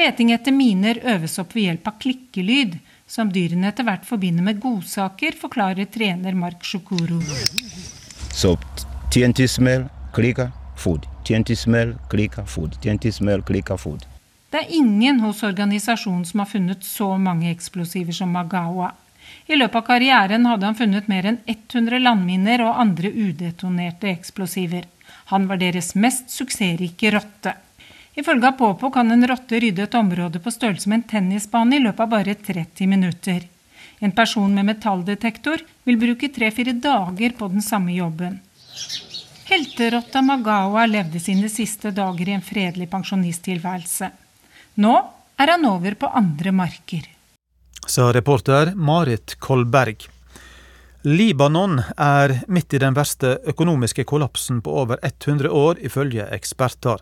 Leting 0.00 0.32
etter 0.32 0.56
miner 0.56 1.02
øves 1.12 1.36
opp 1.44 1.52
ved 1.58 1.68
hjelp 1.68 1.92
av 1.92 2.00
klikkelyd, 2.06 2.80
som 3.04 3.28
dyrene 3.28 3.68
etter 3.68 3.84
hvert 3.84 4.08
forbinder 4.08 4.48
med 4.48 4.64
godsaker, 4.64 5.36
forklarer 5.36 5.92
trener 5.92 6.32
Mark 6.32 6.64
Shukuru. 6.64 7.20
So, 8.32 8.56
smell, 9.12 9.90
clicker, 10.16 10.52
food. 10.76 11.04
Smell, 11.52 11.98
clicker, 12.08 12.48
food. 12.48 12.80
Smell, 13.12 13.42
clicker, 13.42 13.76
food. 13.76 14.08
Det 14.50 14.62
er 14.62 14.74
ingen 14.78 15.20
hos 15.20 15.42
organisasjonen 15.42 16.24
som 16.24 16.40
har 16.40 16.50
funnet 16.50 16.84
så 16.84 17.08
mange 17.18 17.50
eksplosiver 17.50 18.14
som 18.14 18.30
Magawa. 18.30 18.92
I 19.46 19.56
løpet 19.58 19.80
av 19.80 19.86
karrieren 19.86 20.46
hadde 20.46 20.66
han 20.68 20.78
funnet 20.78 21.08
mer 21.10 21.26
enn 21.26 21.38
100 21.50 21.98
landminer 21.98 22.62
og 22.62 22.78
andre 22.82 23.10
udetonerte 23.10 24.10
eksplosiver. 24.12 24.86
Han 25.32 25.48
var 25.50 25.58
deres 25.58 25.94
mest 25.98 26.30
suksessrike 26.30 27.10
rotte. 27.14 27.56
Ifølge 28.16 28.48
Apopo 28.48 28.90
kan 28.90 29.10
en 29.12 29.26
rotte 29.28 29.58
rydde 29.60 29.82
et 29.82 29.94
område 29.98 30.40
på 30.40 30.50
størrelse 30.54 30.88
med 30.88 31.02
en 31.02 31.08
tennisbane 31.10 31.76
i 31.76 31.82
løpet 31.82 32.04
av 32.06 32.12
bare 32.14 32.34
30 32.34 32.86
minutter. 32.88 33.42
En 33.98 34.12
person 34.12 34.54
med 34.54 34.68
metalldetektor 34.70 35.64
vil 35.84 35.98
bruke 36.00 36.30
tre-fire 36.32 36.72
dager 36.72 37.34
på 37.38 37.48
den 37.52 37.64
samme 37.64 37.92
jobben. 37.96 38.38
Helterotta 39.50 40.22
Magawa 40.22 40.86
levde 40.86 41.20
sine 41.22 41.50
siste 41.52 41.92
dager 41.94 42.28
i 42.28 42.36
en 42.38 42.46
fredelig 42.46 42.88
pensjonisttilværelse. 42.94 44.10
Nå 44.76 44.92
er 45.40 45.48
han 45.48 45.64
over 45.64 45.94
på 45.96 46.08
andre 46.12 46.52
marker. 46.52 47.06
Sa 47.86 48.10
reporter 48.12 48.74
Marit 48.74 49.38
Kolberg. 49.40 50.04
Libanon 51.06 51.78
er 51.96 52.34
midt 52.48 52.74
i 52.74 52.80
den 52.82 52.96
verste 52.96 53.38
økonomiske 53.48 54.04
kollapsen 54.04 54.58
på 54.60 54.74
over 54.82 54.98
100 55.02 55.48
år, 55.48 55.80
ifølge 55.80 56.26
eksperter. 56.34 57.00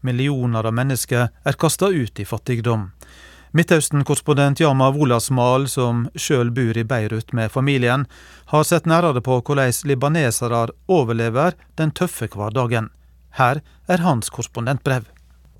Millioner 0.00 0.64
av 0.64 0.72
mennesker 0.72 1.28
er 1.44 1.60
kasta 1.60 1.90
ut 1.92 2.20
i 2.22 2.24
fattigdom. 2.24 2.88
Midtøsten-korrespondent 3.52 4.62
Yama 4.62 4.88
Wolasmal, 4.94 5.68
som 5.68 6.06
sjøl 6.14 6.54
bor 6.54 6.78
i 6.78 6.86
Beirut 6.88 7.34
med 7.36 7.52
familien, 7.52 8.06
har 8.54 8.64
sett 8.64 8.88
nærmere 8.88 9.20
på 9.20 9.42
hvordan 9.42 9.74
libanesere 9.84 10.68
overlever 10.88 11.58
den 11.76 11.90
tøffe 11.90 12.30
hverdagen. 12.32 12.88
Her 13.36 13.60
er 13.88 14.06
hans 14.06 14.30
korrespondentbrev. 14.30 15.10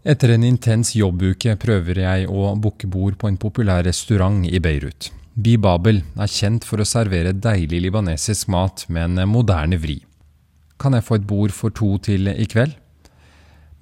Etter 0.00 0.30
en 0.32 0.44
intens 0.48 0.94
jobbuke 0.96 1.58
prøver 1.60 1.98
jeg 2.00 2.28
å 2.32 2.54
booke 2.56 2.88
bord 2.88 3.18
på 3.20 3.28
en 3.28 3.36
populær 3.36 3.82
restaurant 3.84 4.46
i 4.48 4.56
Beirut. 4.56 5.10
Bi 5.36 5.58
Babel 5.60 6.00
er 6.16 6.30
kjent 6.32 6.64
for 6.64 6.80
å 6.80 6.86
servere 6.88 7.34
deilig 7.36 7.82
libanesisk 7.84 8.48
mat 8.48 8.86
med 8.88 9.20
en 9.20 9.28
moderne 9.28 9.76
vri. 9.76 9.98
Kan 10.80 10.96
jeg 10.96 11.04
få 11.04 11.20
et 11.20 11.28
bord 11.28 11.52
for 11.52 11.76
to 11.76 11.98
til 12.00 12.32
i 12.32 12.48
kveld? 12.48 12.72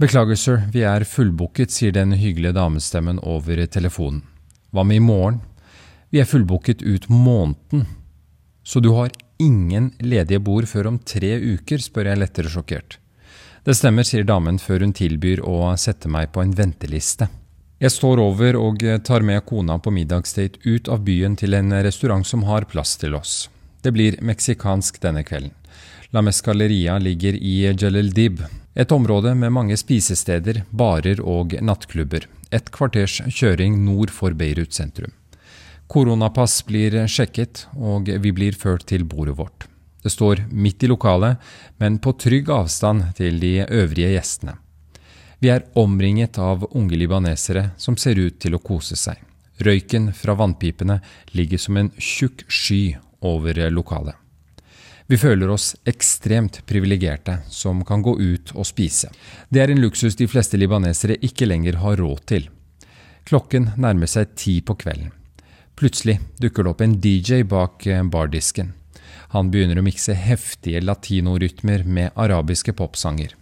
Beklager, 0.03 0.35
sir, 0.35 0.67
vi 0.75 0.83
er 0.83 1.07
fullbooket, 1.07 1.71
sier 1.71 1.95
den 1.95 2.17
hyggelige 2.19 2.57
damestemmen 2.59 3.23
over 3.23 3.63
telefonen. 3.71 4.25
Hva 4.75 4.83
med 4.83 4.99
i 4.99 5.07
morgen? 5.07 5.41
Vi 6.11 6.19
er 6.19 6.27
fullbooket 6.27 6.83
ut 6.83 7.07
måneden. 7.11 7.87
Så 8.67 8.83
du 8.83 8.91
har 8.99 9.15
ingen 9.39 9.93
ledige 10.03 10.43
bord 10.43 10.67
før 10.67 10.91
om 10.91 10.99
tre 10.99 11.37
uker, 11.39 11.79
spør 11.79 12.11
jeg 12.11 12.27
lettere 12.27 12.51
sjokkert. 12.51 12.99
Det 13.65 13.75
stemmer, 13.75 14.07
sier 14.07 14.25
damen 14.25 14.59
før 14.59 14.85
hun 14.87 14.95
tilbyr 14.97 15.43
å 15.45 15.75
sette 15.77 16.09
meg 16.09 16.33
på 16.33 16.43
en 16.43 16.55
venteliste. 16.57 17.29
Jeg 17.79 17.95
står 17.95 18.19
over 18.19 18.57
og 18.59 18.83
tar 19.07 19.23
med 19.23 19.45
kona 19.47 19.77
på 19.79 19.93
middagsdate 19.95 20.59
ut 20.65 20.89
av 20.91 21.05
byen 21.07 21.37
til 21.39 21.55
en 21.55 21.71
restaurant 21.87 22.27
som 22.27 22.43
har 22.49 22.67
plass 22.71 22.97
til 22.99 23.15
oss. 23.15 23.49
Det 23.83 23.93
blir 23.95 24.19
meksikansk 24.23 24.99
denne 25.03 25.23
kvelden. 25.23 25.55
La 26.11 26.23
Mescaleria 26.25 26.97
ligger 26.99 27.37
i 27.37 27.69
Jeleldib, 27.69 28.41
et 28.75 28.93
område 28.93 29.35
med 29.35 29.53
mange 29.53 29.77
spisesteder, 29.77 30.63
barer 30.71 31.21
og 31.21 31.55
nattklubber. 31.61 32.27
Et 32.51 32.71
kvarters 32.73 33.21
kjøring 33.29 33.77
nord 33.85 34.11
for 34.11 34.35
Beirut 34.35 34.73
sentrum. 34.73 35.13
Koronapass 35.89 36.63
blir 36.69 36.97
sjekket, 37.07 37.67
og 37.77 38.09
vi 38.09 38.33
blir 38.33 38.57
ført 38.57 38.89
til 38.89 39.05
bordet 39.05 39.37
vårt. 39.39 39.69
Det 40.09 40.13
står 40.13 40.45
midt 40.51 40.83
i 40.83 40.87
lokalet, 40.87 41.37
men 41.77 41.99
på 41.99 42.15
trygg 42.17 42.49
avstand 42.51 43.03
til 43.17 43.37
de 43.43 43.67
øvrige 43.69 44.15
gjestene. 44.15 44.55
Vi 45.39 45.51
er 45.53 45.67
omringet 45.77 46.39
av 46.41 46.65
unge 46.71 46.97
libanesere 46.97 47.67
som 47.77 47.99
ser 48.01 48.17
ut 48.17 48.39
til 48.41 48.57
å 48.57 48.61
kose 48.65 48.97
seg. 48.97 49.21
Røyken 49.61 50.15
fra 50.17 50.33
vannpipene 50.41 50.97
ligger 51.37 51.61
som 51.61 51.77
en 51.77 51.91
tjukk 52.01 52.47
sky 52.49 52.97
over 53.21 53.61
lokalet. 53.69 54.17
Vi 55.13 55.21
føler 55.21 55.53
oss 55.53 55.75
ekstremt 55.85 56.63
privilegerte 56.65 57.43
som 57.53 57.85
kan 57.85 58.01
gå 58.01 58.17
ut 58.17 58.55
og 58.57 58.65
spise. 58.65 59.13
Det 59.53 59.61
er 59.61 59.75
en 59.75 59.85
luksus 59.85 60.17
de 60.17 60.25
fleste 60.25 60.57
libanesere 60.57 61.21
ikke 61.21 61.53
lenger 61.53 61.83
har 61.85 62.01
råd 62.01 62.25
til. 62.33 62.49
Klokken 63.29 63.75
nærmer 63.77 64.09
seg 64.09 64.33
ti 64.41 64.57
på 64.65 64.81
kvelden. 64.81 65.13
Plutselig 65.77 66.17
dukker 66.41 66.65
det 66.65 66.73
opp 66.73 66.81
en 66.89 66.97
DJ 66.97 67.45
bak 67.45 67.85
bardisken. 68.09 68.78
Han 69.35 69.51
begynner 69.53 69.81
å 69.81 69.85
mikse 69.85 70.15
heftige 70.17 70.81
latinorytmer 70.81 71.85
med 71.85 72.17
arabiske 72.17 72.73
popsanger. 72.73 73.35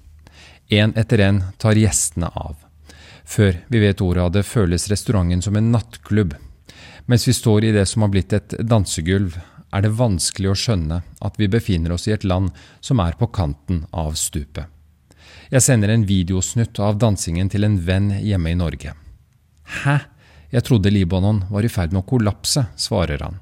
En 0.69 0.95
etter 0.99 1.23
en 1.23 1.43
tar 1.63 1.79
gjestene 1.79 2.31
av. 2.35 2.57
Før 3.27 3.61
vi 3.71 3.83
vet 3.83 4.03
ordet 4.03 4.23
av 4.23 4.33
det, 4.35 4.43
føles 4.47 4.89
restauranten 4.91 5.43
som 5.43 5.57
en 5.59 5.71
nattklubb. 5.75 6.35
Mens 7.07 7.27
vi 7.29 7.35
står 7.35 7.65
i 7.65 7.75
det 7.75 7.87
som 7.87 8.03
har 8.03 8.11
blitt 8.11 8.35
et 8.35 8.55
dansegulv, 8.59 9.39
er 9.75 9.83
det 9.83 9.95
vanskelig 9.99 10.51
å 10.51 10.59
skjønne 10.59 11.01
at 11.27 11.39
vi 11.39 11.51
befinner 11.51 11.95
oss 11.95 12.07
i 12.09 12.15
et 12.15 12.27
land 12.27 12.55
som 12.81 13.03
er 13.03 13.19
på 13.19 13.29
kanten 13.35 13.85
av 13.93 14.15
stupet. 14.19 14.67
Jeg 15.51 15.63
sender 15.63 15.93
en 15.93 16.07
videosnutt 16.07 16.79
av 16.83 16.99
dansingen 16.99 17.51
til 17.51 17.67
en 17.67 17.79
venn 17.87 18.11
hjemme 18.19 18.51
i 18.51 18.59
Norge. 18.59 18.95
Hæ, 19.83 19.99
jeg 20.51 20.67
trodde 20.67 20.91
Libanon 20.91 21.45
var 21.51 21.67
i 21.67 21.71
ferd 21.71 21.95
med 21.95 22.03
å 22.03 22.09
kollapse, 22.09 22.67
svarer 22.79 23.23
han. 23.23 23.39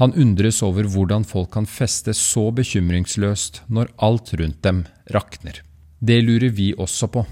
Han 0.00 0.14
undres 0.14 0.62
over 0.64 0.88
hvordan 0.88 1.24
folk 1.28 1.52
kan 1.52 1.68
feste 1.68 2.14
så 2.16 2.48
bekymringsløst 2.54 3.62
når 3.68 3.92
alt 3.96 4.32
rundt 4.40 4.62
dem 4.64 4.84
rakner. 5.12 5.60
Det 6.00 6.18
lurer 6.24 6.50
vi 6.50 6.72
også 6.74 7.10
på, 7.12 7.26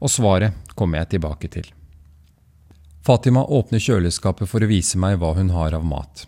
og 0.00 0.10
svaret 0.10 0.54
kommer 0.78 1.02
jeg 1.02 1.16
tilbake 1.16 1.50
til. 1.52 1.66
Fatima 3.04 3.42
åpner 3.44 3.80
kjøleskapet 3.82 4.48
for 4.48 4.62
å 4.62 4.68
vise 4.70 5.00
meg 5.00 5.18
hva 5.20 5.34
hun 5.36 5.50
har 5.54 5.74
av 5.76 5.84
mat. 5.84 6.26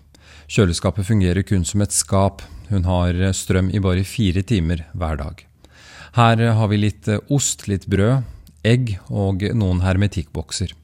Kjøleskapet 0.52 1.06
fungerer 1.06 1.44
kun 1.46 1.64
som 1.68 1.84
et 1.84 1.94
skap. 1.94 2.42
Hun 2.68 2.84
har 2.88 3.16
strøm 3.36 3.70
i 3.72 3.80
bare 3.80 4.04
fire 4.08 4.42
timer 4.44 4.86
hver 4.92 5.20
dag. 5.20 5.46
Her 6.16 6.42
har 6.56 6.68
vi 6.68 6.80
litt 6.80 7.08
ost, 7.32 7.68
litt 7.68 7.86
brød, 7.88 8.24
egg 8.64 8.96
og 9.08 9.44
noen 9.56 9.80
hermetikkbokser. 9.84 10.74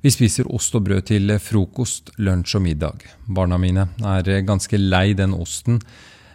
Vi 0.00 0.12
spiser 0.12 0.48
ost 0.54 0.74
og 0.76 0.84
brød 0.88 1.08
til 1.08 1.32
frokost, 1.42 2.12
lunsj 2.18 2.58
og 2.58 2.62
middag. 2.66 3.06
Barna 3.26 3.58
mine 3.58 3.88
er 4.04 4.28
ganske 4.46 4.78
lei 4.78 5.14
den 5.16 5.34
osten. 5.34 5.80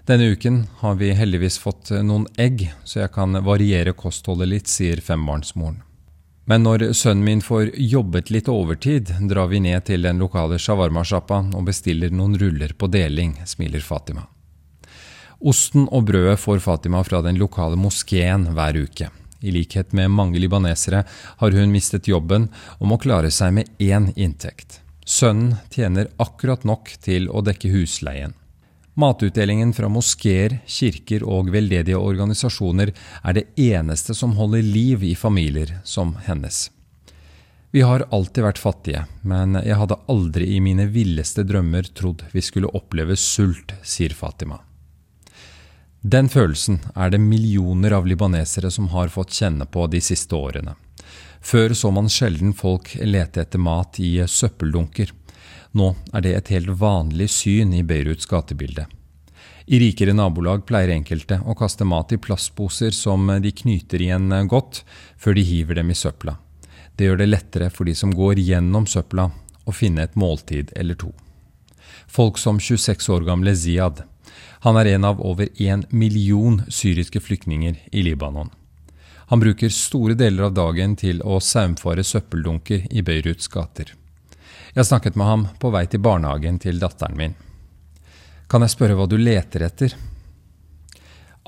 Denne 0.09 0.31
uken 0.33 0.65
har 0.81 0.97
vi 0.97 1.13
heldigvis 1.13 1.59
fått 1.61 1.93
noen 2.03 2.25
egg, 2.41 2.65
så 2.83 3.03
jeg 3.03 3.13
kan 3.13 3.37
variere 3.45 3.93
kostholdet 3.93 4.49
litt, 4.49 4.71
sier 4.71 5.01
fembarnsmoren. 5.01 5.83
Men 6.49 6.65
når 6.65 6.89
sønnen 6.97 7.23
min 7.23 7.41
får 7.45 7.69
jobbet 7.77 8.31
litt 8.33 8.49
overtid, 8.49 9.13
drar 9.29 9.47
vi 9.51 9.61
ned 9.61 9.85
til 9.87 10.01
den 10.03 10.19
lokale 10.19 10.57
shawarma-sjappa 10.59 11.43
og 11.53 11.67
bestiller 11.69 12.11
noen 12.11 12.33
ruller 12.41 12.73
på 12.73 12.89
deling, 12.91 13.37
smiler 13.45 13.85
Fatima. 13.85 14.25
Osten 15.41 15.87
og 15.89 16.09
brødet 16.09 16.39
får 16.41 16.59
Fatima 16.65 17.05
fra 17.05 17.21
den 17.25 17.39
lokale 17.39 17.77
moskeen 17.79 18.49
hver 18.57 18.77
uke. 18.83 19.07
I 19.41 19.51
likhet 19.51 19.93
med 19.97 20.13
mange 20.13 20.39
libanesere 20.39 21.03
har 21.37 21.57
hun 21.57 21.73
mistet 21.73 22.07
jobben 22.07 22.49
og 22.79 22.91
må 22.91 22.99
klare 23.01 23.31
seg 23.33 23.55
med 23.57 23.71
én 23.81 24.11
inntekt. 24.15 24.79
Sønnen 25.05 25.57
tjener 25.73 26.11
akkurat 26.21 26.63
nok 26.63 26.93
til 27.01 27.27
å 27.29 27.41
dekke 27.43 27.73
husleien. 27.73 28.35
Matutdelingen 28.93 29.71
fra 29.73 29.87
moskeer, 29.89 30.59
kirker 30.67 31.23
og 31.23 31.49
veldedige 31.53 31.97
organisasjoner 31.97 32.91
er 33.23 33.37
det 33.37 33.47
eneste 33.55 34.13
som 34.17 34.35
holder 34.37 34.61
liv 34.61 35.03
i 35.07 35.15
familier 35.15 35.77
som 35.87 36.17
hennes. 36.27 36.67
Vi 37.71 37.81
har 37.87 38.03
alltid 38.11 38.43
vært 38.43 38.59
fattige, 38.59 39.05
men 39.23 39.55
jeg 39.63 39.79
hadde 39.79 39.99
aldri 40.11 40.49
i 40.57 40.59
mine 40.59 40.89
villeste 40.91 41.45
drømmer 41.47 41.87
trodd 41.95 42.25
vi 42.33 42.43
skulle 42.43 42.71
oppleve 42.75 43.15
sult, 43.15 43.71
sier 43.81 44.11
Fatima. 44.11 44.59
Den 46.01 46.29
følelsen 46.33 46.79
er 46.97 47.11
det 47.13 47.19
millioner 47.21 47.93
av 47.93 48.07
libanesere 48.09 48.71
som 48.73 48.87
har 48.89 49.11
fått 49.13 49.35
kjenne 49.37 49.67
på 49.69 49.85
de 49.87 49.99
siste 50.01 50.33
årene. 50.33 50.73
Før 51.41 51.75
så 51.77 51.91
man 51.93 52.09
sjelden 52.09 52.55
folk 52.57 52.95
lete 53.05 53.43
etter 53.43 53.61
mat 53.61 53.99
i 54.01 54.15
søppeldunker. 54.25 55.11
Nå 55.77 55.93
er 56.13 56.25
det 56.25 56.33
et 56.37 56.49
helt 56.55 56.73
vanlig 56.81 57.29
syn 57.29 57.73
i 57.77 57.83
Beiruts 57.85 58.25
gatebilde. 58.25 58.87
I 59.69 59.77
rikere 59.79 60.13
nabolag 60.17 60.65
pleier 60.65 60.89
enkelte 60.95 61.37
å 61.45 61.53
kaste 61.57 61.85
mat 61.85 62.11
i 62.11 62.17
plastposer 62.17 62.91
som 62.97 63.29
de 63.41 63.51
knyter 63.53 64.01
igjen 64.01 64.33
godt, 64.49 64.81
før 65.21 65.37
de 65.37 65.45
hiver 65.45 65.77
dem 65.77 65.93
i 65.93 65.97
søpla. 65.97 66.39
Det 66.97 67.07
gjør 67.07 67.21
det 67.21 67.29
lettere 67.29 67.69
for 67.69 67.85
de 67.85 67.93
som 67.95 68.13
går 68.13 68.41
gjennom 68.41 68.89
søpla, 68.89 69.29
å 69.65 69.71
finne 69.71 70.01
et 70.03 70.17
måltid 70.17 70.73
eller 70.75 70.97
to. 70.97 71.13
Folk 72.09 72.41
som 72.41 72.57
26 72.59 73.07
år 73.13 73.29
gamle 73.29 73.53
Ziad. 73.55 74.01
Han 74.61 74.77
er 74.77 74.91
en 74.91 75.05
av 75.09 75.21
over 75.25 75.49
én 75.57 75.85
million 75.89 76.61
syriske 76.69 77.19
flyktninger 77.19 77.79
i 77.91 78.03
Libanon. 78.05 78.51
Han 79.31 79.39
bruker 79.39 79.69
store 79.73 80.13
deler 80.13 80.49
av 80.49 80.53
dagen 80.53 80.93
til 80.99 81.21
å 81.25 81.39
saumfare 81.41 82.03
søppeldunker 82.05 82.85
i 82.91 83.01
Beiruts 83.01 83.47
gater. 83.49 83.93
Jeg 84.75 84.85
snakket 84.85 85.17
med 85.17 85.27
ham 85.27 85.47
på 85.57 85.71
vei 85.73 85.85
til 85.89 86.03
barnehagen 86.05 86.59
til 86.61 86.77
datteren 86.83 87.17
min. 87.17 87.33
Kan 88.51 88.61
jeg 88.61 88.75
spørre 88.75 88.99
hva 88.99 89.09
du 89.09 89.17
leter 89.17 89.65
etter? 89.65 89.97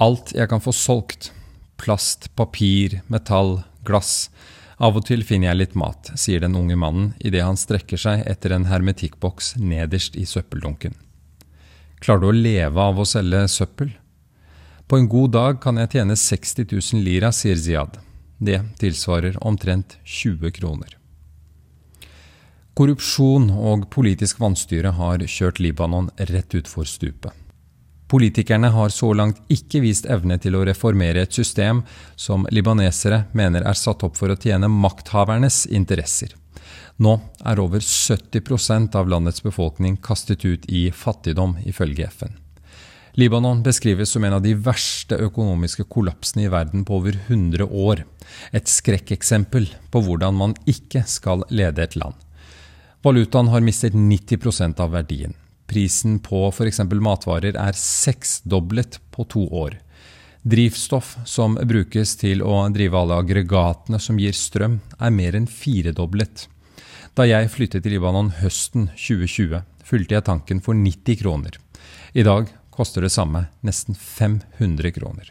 Alt 0.02 0.34
jeg 0.34 0.50
kan 0.50 0.64
få 0.64 0.74
solgt. 0.74 1.30
Plast, 1.78 2.32
papir, 2.40 3.02
metall, 3.14 3.60
glass. 3.86 4.32
Av 4.82 4.98
og 4.98 5.06
til 5.06 5.22
finner 5.28 5.52
jeg 5.52 5.60
litt 5.62 5.76
mat, 5.78 6.16
sier 6.18 6.42
den 6.42 6.58
unge 6.58 6.80
mannen 6.80 7.14
idet 7.22 7.46
han 7.46 7.60
strekker 7.60 8.00
seg 8.00 8.26
etter 8.26 8.56
en 8.56 8.72
hermetikkboks 8.72 9.58
nederst 9.62 10.18
i 10.18 10.26
søppeldunken. 10.26 10.98
Klarer 12.04 12.20
du 12.20 12.28
å 12.28 12.36
leve 12.36 12.84
av 12.84 12.98
å 13.00 13.06
selge 13.08 13.46
søppel? 13.48 13.94
På 14.92 14.98
en 15.00 15.08
god 15.08 15.32
dag 15.38 15.62
kan 15.64 15.78
jeg 15.80 15.94
tjene 15.94 16.18
60 16.20 16.68
000 16.68 17.06
lira, 17.06 17.30
sier 17.32 17.56
Ziyad. 17.56 17.96
Det 18.44 18.60
tilsvarer 18.82 19.38
omtrent 19.40 19.96
20 20.04 20.52
kroner. 20.58 20.98
Korrupsjon 22.76 23.48
og 23.54 23.88
politisk 23.94 24.42
vanstyre 24.44 24.92
har 24.98 25.24
kjørt 25.30 25.62
Libanon 25.64 26.12
rett 26.18 26.58
utfor 26.60 26.90
stupet. 26.90 27.32
Politikerne 28.12 28.74
har 28.76 28.92
så 28.92 29.14
langt 29.16 29.40
ikke 29.54 29.80
vist 29.86 30.06
evne 30.12 30.36
til 30.42 30.58
å 30.58 30.66
reformere 30.68 31.24
et 31.24 31.34
system 31.34 31.86
som 32.20 32.44
libanesere 32.52 33.24
mener 33.32 33.64
er 33.64 33.80
satt 33.80 34.04
opp 34.04 34.20
for 34.20 34.34
å 34.34 34.38
tjene 34.38 34.68
makthavernes 34.70 35.64
interesser. 35.72 36.36
Nå 37.04 37.18
er 37.44 37.60
over 37.60 37.84
70% 37.84 38.96
av 38.96 39.10
landets 39.12 39.44
befolkning 39.44 39.98
kastet 39.98 40.46
ut 40.46 40.66
i 40.72 40.86
fattigdom, 40.92 41.58
ifølge 41.66 42.08
FN. 42.08 42.38
Libanon 43.20 43.62
beskrives 43.66 44.10
som 44.10 44.24
en 44.24 44.38
av 44.38 44.42
de 44.42 44.56
verste 44.58 45.18
økonomiske 45.22 45.86
kollapsene 45.92 46.48
i 46.48 46.52
verden 46.54 46.86
på 46.86 46.98
over 47.02 47.18
100 47.28 47.68
år. 47.68 48.06
Et 48.52 48.70
skrekkeksempel 48.70 49.68
på 49.94 50.02
hvordan 50.06 50.38
man 50.38 50.56
ikke 50.70 51.04
skal 51.10 51.44
lede 51.54 51.84
et 51.84 51.98
land. 52.00 52.16
Valutaen 53.04 53.52
har 53.52 53.66
mistet 53.66 53.94
90% 53.94 54.80
av 54.82 54.96
verdien. 54.96 55.36
Prisen 55.68 56.18
på 56.24 56.48
f.eks. 56.50 56.80
matvarer 56.88 57.58
er 57.60 57.78
seksdoblet 57.78 59.02
på 59.12 59.28
to 59.30 59.44
år. 59.52 59.78
Drivstoff 60.44 61.18
som 61.30 61.56
brukes 61.56 62.16
til 62.20 62.42
å 62.44 62.64
drive 62.74 62.98
alle 63.00 63.20
aggregatene 63.22 64.00
som 64.02 64.18
gir 64.20 64.34
strøm, 64.36 64.80
er 65.00 65.14
mer 65.14 65.38
enn 65.38 65.48
firedoblet. 65.48 66.48
Da 67.14 67.28
jeg 67.30 67.52
flyttet 67.54 67.84
til 67.86 67.94
Libanon 67.94 68.32
høsten 68.40 68.88
2020, 68.98 69.60
fylte 69.86 70.16
jeg 70.16 70.26
tanken 70.26 70.62
for 70.66 70.74
90 70.74 71.20
kroner. 71.20 71.60
I 72.18 72.24
dag 72.26 72.48
koster 72.74 73.06
det 73.06 73.12
samme, 73.14 73.44
nesten 73.62 73.94
500 73.94 74.90
kroner. 74.96 75.30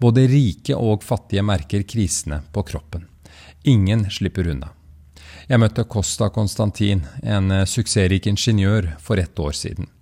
Både 0.00 0.24
rike 0.30 0.72
og 0.72 1.04
fattige 1.04 1.44
merker 1.44 1.84
krisene 1.84 2.40
på 2.52 2.64
kroppen. 2.64 3.04
Ingen 3.68 4.06
slipper 4.08 4.48
unna. 4.54 4.70
Jeg 5.50 5.60
møtte 5.60 5.84
Costa 5.84 6.30
Konstantin, 6.32 7.04
en 7.20 7.52
suksessrik 7.68 8.30
ingeniør, 8.32 8.94
for 8.96 9.20
ett 9.20 9.36
år 9.36 9.52
siden. 9.52 9.92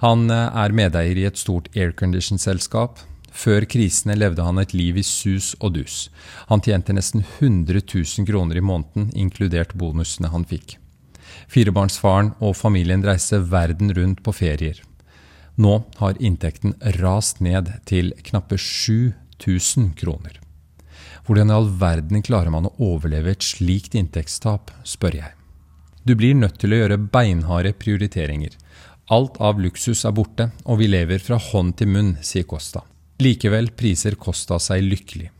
Han 0.00 0.30
er 0.32 0.72
medeier 0.72 1.20
i 1.20 1.28
et 1.28 1.36
stort 1.36 1.68
aircondition-selskap, 1.76 2.96
før 3.32 3.66
krisene 3.70 4.16
levde 4.18 4.44
han 4.44 4.58
et 4.60 4.74
liv 4.76 4.98
i 4.98 5.04
sus 5.06 5.54
og 5.60 5.76
dus. 5.76 6.08
Han 6.48 6.62
tjente 6.64 6.94
nesten 6.96 7.24
100 7.24 7.82
000 7.82 8.26
kroner 8.28 8.58
i 8.58 8.64
måneden, 8.64 9.10
inkludert 9.14 9.74
bonusene 9.78 10.32
han 10.32 10.46
fikk. 10.48 10.76
Firebarnsfaren 11.48 12.34
og 12.44 12.56
familien 12.56 13.04
reiste 13.04 13.40
verden 13.52 13.92
rundt 13.96 14.22
på 14.24 14.34
ferier. 14.36 14.82
Nå 15.58 15.80
har 15.98 16.20
inntekten 16.22 16.76
rast 17.00 17.40
ned 17.42 17.72
til 17.88 18.12
knappe 18.26 18.58
7000 18.58 19.94
kroner. 19.98 20.38
Hvordan 21.26 21.50
i 21.50 21.56
all 21.56 21.66
verden 21.80 22.22
klarer 22.24 22.52
man 22.54 22.68
å 22.68 22.76
overleve 22.80 23.34
et 23.34 23.44
slikt 23.44 23.96
inntektstap, 23.98 24.70
spør 24.86 25.18
jeg. 25.18 25.34
Du 26.06 26.14
blir 26.16 26.38
nødt 26.38 26.56
til 26.62 26.72
å 26.72 26.78
gjøre 26.78 27.00
beinharde 27.12 27.74
prioriteringer. 27.76 28.54
Alt 29.12 29.36
av 29.44 29.60
luksus 29.60 30.06
er 30.08 30.14
borte, 30.16 30.50
og 30.64 30.80
vi 30.80 30.88
lever 30.88 31.20
fra 31.20 31.36
hånd 31.50 31.74
til 31.76 31.90
munn, 31.92 32.14
sier 32.24 32.46
Costa. 32.48 32.84
Likevel 33.18 33.72
priser 33.74 34.14
Costa 34.14 34.60
seg 34.62 34.84
lykkelig. 34.86 35.30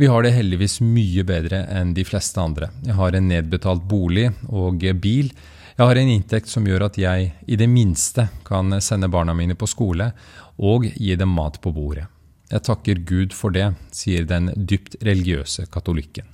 Vi 0.00 0.06
har 0.10 0.24
det 0.24 0.32
heldigvis 0.34 0.80
mye 0.82 1.22
bedre 1.28 1.60
enn 1.70 1.92
de 1.94 2.02
fleste 2.08 2.40
andre. 2.42 2.70
Jeg 2.82 2.96
har 2.98 3.14
en 3.14 3.28
nedbetalt 3.30 3.84
bolig 3.86 4.26
og 4.48 4.82
bil. 4.98 5.28
Jeg 5.76 5.86
har 5.86 6.00
en 6.00 6.10
inntekt 6.10 6.50
som 6.50 6.66
gjør 6.66 6.88
at 6.88 6.98
jeg 6.98 7.28
i 7.46 7.58
det 7.60 7.68
minste 7.70 8.26
kan 8.48 8.74
sende 8.82 9.10
barna 9.12 9.36
mine 9.38 9.54
på 9.54 9.68
skole 9.70 10.10
og 10.58 10.88
gi 10.90 11.14
dem 11.14 11.30
mat 11.36 11.60
på 11.62 11.70
bordet. 11.70 12.08
Jeg 12.50 12.66
takker 12.66 13.04
Gud 13.06 13.38
for 13.38 13.54
det, 13.54 13.68
sier 13.94 14.26
den 14.26 14.50
dypt 14.56 14.98
religiøse 15.06 15.68
katolikken. 15.70 16.26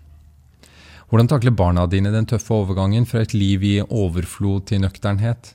Hvordan 1.11 1.29
takler 1.29 1.53
barna 1.53 1.85
dine 1.85 2.15
den 2.15 2.25
tøffe 2.27 2.55
overgangen 2.57 3.05
fra 3.05 3.21
et 3.21 3.37
liv 3.37 3.63
i 3.63 3.77
overflod 3.85 4.71
til 4.73 4.81
nøkternhet? 4.87 5.53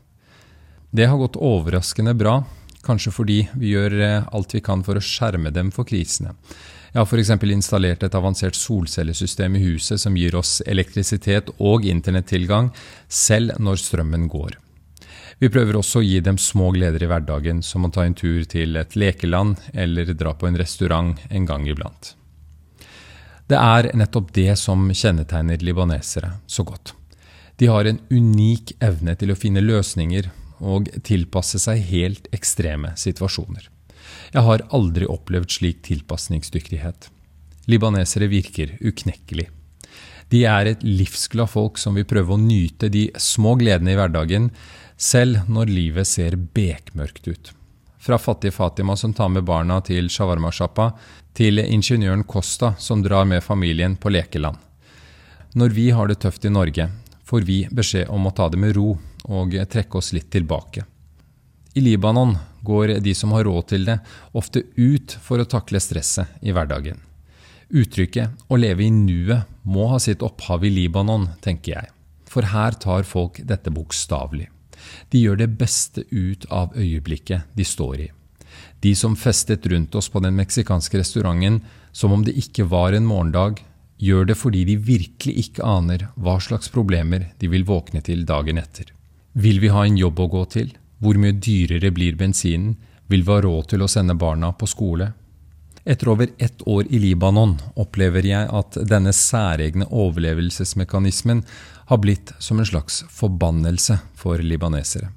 Det 0.94 1.10
har 1.10 1.18
gått 1.18 1.42
overraskende 1.42 2.14
bra, 2.14 2.44
kanskje 2.86 3.14
fordi 3.14 3.40
vi 3.54 3.74
gjør 3.76 3.98
eh, 4.02 4.30
alt 4.32 4.56
vi 4.56 4.62
kan 4.64 4.84
for 4.86 4.98
å 4.98 5.04
skjerme 5.04 5.52
dem 5.54 5.72
for 5.76 5.88
krisene. 5.88 6.36
Jeg 6.92 7.00
har 7.00 7.08
f.eks. 7.08 7.30
installert 7.56 8.04
et 8.04 8.16
avansert 8.18 8.58
solcellesystem 8.60 9.56
i 9.56 9.64
huset 9.64 10.02
som 10.02 10.18
gir 10.18 10.36
oss 10.36 10.60
elektrisitet 10.68 11.54
og 11.58 11.86
internettilgang 11.88 12.74
selv 13.08 13.56
når 13.64 13.80
strømmen 13.80 14.28
går. 14.28 14.58
Vi 15.42 15.50
prøver 15.50 15.80
også 15.80 16.02
å 16.02 16.06
gi 16.06 16.20
dem 16.22 16.38
små 16.38 16.68
gleder 16.76 17.02
i 17.02 17.08
hverdagen, 17.10 17.64
som 17.64 17.88
å 17.88 17.90
ta 17.90 18.04
en 18.06 18.14
tur 18.14 18.44
til 18.46 18.76
et 18.78 18.98
lekeland 19.00 19.62
eller 19.74 20.12
dra 20.14 20.36
på 20.38 20.50
en 20.50 20.60
restaurant 20.60 21.16
en 21.30 21.48
gang 21.48 21.64
iblant. 21.72 22.12
Det 23.50 23.58
er 23.58 23.90
nettopp 23.98 24.30
det 24.36 24.54
som 24.60 24.84
kjennetegner 24.92 25.64
libanesere 25.64 26.36
så 26.46 26.68
godt. 26.68 26.94
De 27.58 27.72
har 27.72 27.88
en 27.88 28.04
unik 28.12 28.76
evne 28.84 29.16
til 29.16 29.34
å 29.34 29.40
finne 29.40 29.64
løsninger 29.64 30.30
og 30.62 30.90
tilpasse 31.04 31.60
seg 31.62 31.82
helt 31.90 32.30
ekstreme 32.36 32.94
situasjoner. 33.00 33.68
Jeg 34.32 34.46
har 34.46 34.64
aldri 34.72 35.08
opplevd 35.10 35.52
slik 35.52 35.82
tilpasningsdyktighet. 35.88 37.10
Libanesere 37.70 38.30
virker 38.32 38.78
uknekkelig. 38.80 39.50
De 40.32 40.46
er 40.48 40.70
et 40.70 40.84
livsglad 40.86 41.52
folk 41.52 41.80
som 41.82 41.98
vil 41.98 42.08
prøve 42.08 42.38
å 42.38 42.40
nyte 42.40 42.88
de 42.94 43.10
små 43.20 43.58
gledene 43.60 43.92
i 43.92 43.98
hverdagen, 44.00 44.48
selv 44.96 45.50
når 45.52 45.74
livet 45.74 46.08
ser 46.08 46.38
bekmørkt 46.56 47.28
ut. 47.28 47.52
Fra 48.02 48.18
fattige 48.18 48.56
Fatima 48.56 48.96
som 48.98 49.14
tar 49.14 49.30
med 49.30 49.44
barna 49.46 49.82
til 49.86 50.08
shawarma-sjappa, 50.10 50.92
til 51.38 51.60
ingeniøren 51.62 52.24
Costa 52.24 52.74
som 52.80 53.04
drar 53.04 53.28
med 53.28 53.44
familien 53.44 53.98
på 54.00 54.10
lekeland. 54.10 54.58
Når 55.54 55.76
vi 55.76 55.90
har 55.92 56.08
det 56.08 56.22
tøft 56.24 56.48
i 56.48 56.54
Norge, 56.54 56.88
får 57.28 57.46
vi 57.48 57.66
beskjed 57.72 58.10
om 58.10 58.28
å 58.28 58.34
ta 58.36 58.48
det 58.50 58.60
med 58.60 58.76
ro 58.78 58.96
og 59.32 59.56
trekke 59.72 59.98
oss 59.98 60.12
litt 60.16 60.30
tilbake. 60.34 60.84
I 61.74 61.82
Libanon 61.82 62.36
går 62.68 63.00
de 63.00 63.14
som 63.16 63.32
har 63.32 63.48
råd 63.48 63.70
til 63.72 63.88
det, 63.88 63.98
ofte 64.36 64.66
ut 64.76 65.16
for 65.24 65.40
å 65.40 65.48
takle 65.48 65.80
stresset 65.80 66.44
i 66.44 66.52
hverdagen. 66.52 67.00
Uttrykket 67.72 68.36
'å 68.50 68.60
leve 68.60 68.84
i 68.84 68.92
nuet' 68.92 69.46
må 69.64 69.88
ha 69.88 70.00
sitt 70.00 70.22
opphav 70.22 70.66
i 70.66 70.70
Libanon, 70.70 71.30
tenker 71.42 71.72
jeg. 71.72 71.88
For 72.26 72.44
her 72.44 72.72
tar 72.72 73.04
folk 73.04 73.40
dette 73.48 73.72
bokstavelig. 73.72 74.50
De 75.10 75.22
gjør 75.22 75.38
det 75.38 75.58
beste 75.58 76.04
ut 76.12 76.46
av 76.52 76.76
øyeblikket 76.76 77.44
de 77.56 77.64
står 77.64 78.00
i. 78.00 78.10
De 78.82 78.96
som 78.96 79.16
festet 79.16 79.66
rundt 79.66 79.96
oss 79.96 80.10
på 80.10 80.20
den 80.20 80.36
meksikanske 80.36 81.00
restauranten 81.00 81.62
som 81.94 82.12
om 82.12 82.24
det 82.24 82.36
ikke 82.36 82.68
var 82.68 82.94
en 82.94 83.06
morgendag, 83.06 83.62
gjør 84.02 84.26
det 84.26 84.38
fordi 84.38 84.66
de 84.66 84.76
virkelig 84.76 85.38
ikke 85.46 85.64
aner 85.64 86.10
hva 86.18 86.40
slags 86.42 86.72
problemer 86.74 87.30
de 87.40 87.48
vil 87.48 87.64
våkne 87.64 88.02
til 88.04 88.26
dagen 88.26 88.58
etter. 88.58 88.92
Vil 89.34 89.60
vi 89.60 89.70
ha 89.72 89.86
en 89.86 89.98
jobb 89.98 90.20
å 90.20 90.28
gå 90.28 90.46
til? 90.52 90.72
Hvor 91.00 91.16
mye 91.16 91.38
dyrere 91.40 91.92
blir 91.96 92.18
bensinen? 92.20 92.76
Vil 93.08 93.24
vi 93.24 93.32
ha 93.32 93.42
råd 93.42 93.70
til 93.72 93.84
å 93.84 93.88
sende 93.88 94.16
barna 94.20 94.52
på 94.52 94.68
skole? 94.68 95.14
Etter 95.84 96.12
over 96.12 96.30
ett 96.38 96.62
år 96.68 96.86
i 96.90 97.00
Libanon 97.00 97.56
opplever 97.80 98.26
jeg 98.28 98.50
at 98.52 98.78
denne 98.86 99.14
særegne 99.16 99.88
overlevelsesmekanismen 99.88 101.42
har 101.90 102.00
blitt 102.04 102.34
som 102.40 102.60
en 102.60 102.68
slags 102.68 103.02
forbannelse 103.10 103.98
for 104.20 104.44
libanesere. 104.44 105.10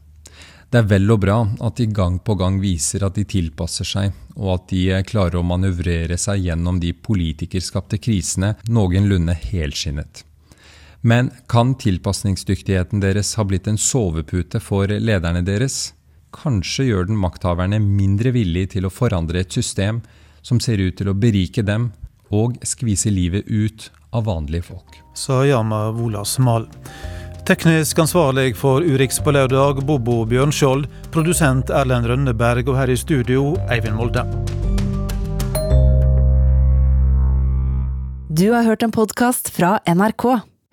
Det 0.70 0.80
er 0.80 0.88
vel 0.90 1.10
og 1.12 1.20
bra 1.22 1.36
at 1.66 1.76
de 1.78 1.86
gang 1.94 2.16
på 2.18 2.34
gang 2.38 2.56
viser 2.62 3.04
at 3.06 3.18
de 3.18 3.26
tilpasser 3.28 3.86
seg, 3.86 4.14
og 4.34 4.54
at 4.54 4.70
de 4.70 5.02
klarer 5.06 5.38
å 5.38 5.46
manøvrere 5.46 6.16
seg 6.18 6.46
gjennom 6.46 6.80
de 6.82 6.94
politikerskapte 6.94 8.00
krisene 8.02 8.54
noenlunde 8.70 9.36
helskinnet. 9.50 10.24
Men 11.07 11.30
kan 11.46 11.74
tilpasningsdyktigheten 11.74 13.00
deres 13.00 13.34
ha 13.36 13.44
blitt 13.44 13.66
en 13.68 13.76
sovepute 13.76 14.57
for 14.57 14.88
lederne 14.88 15.42
deres? 15.44 15.92
Kanskje 16.32 16.86
gjør 16.88 17.11
den 17.11 17.18
makthaverne 17.20 17.76
mindre 17.76 18.30
villig 18.32 18.70
til 18.72 18.88
å 18.88 18.90
forandre 18.90 19.42
et 19.44 19.52
system 19.52 19.98
som 20.40 20.62
ser 20.64 20.80
ut 20.80 20.96
til 20.96 21.11
å 21.12 21.14
berike 21.14 21.61
dem 21.61 21.90
og 22.32 22.57
skvise 22.64 23.12
livet 23.12 23.44
ut 23.52 23.90
av 24.16 24.24
vanlige 24.30 24.70
folk. 24.70 24.96
Sa 25.12 25.42
Jama 25.44 25.90
Wolas 25.92 26.38
Mal. 26.40 26.64
Teknisk 27.44 28.00
ansvarlig 28.00 28.55
for 28.57 28.80
Urix 28.80 29.20
på 29.20 29.36
lørdag, 29.36 29.84
Bobo 29.84 30.22
Bjørnskjold. 30.24 30.88
Produsent 31.12 31.68
Erlend 31.68 32.09
Rønneberg, 32.09 32.64
og 32.72 32.80
her 32.80 32.88
i 32.88 32.96
studio, 32.96 33.50
Eivind 33.68 34.00
Molde. 34.00 34.24
Du 38.32 38.48
har 38.57 38.64
hørt 38.64 38.88
en 38.88 38.96
podkast 38.96 39.52
fra 39.52 39.76
NRK. 39.84 40.53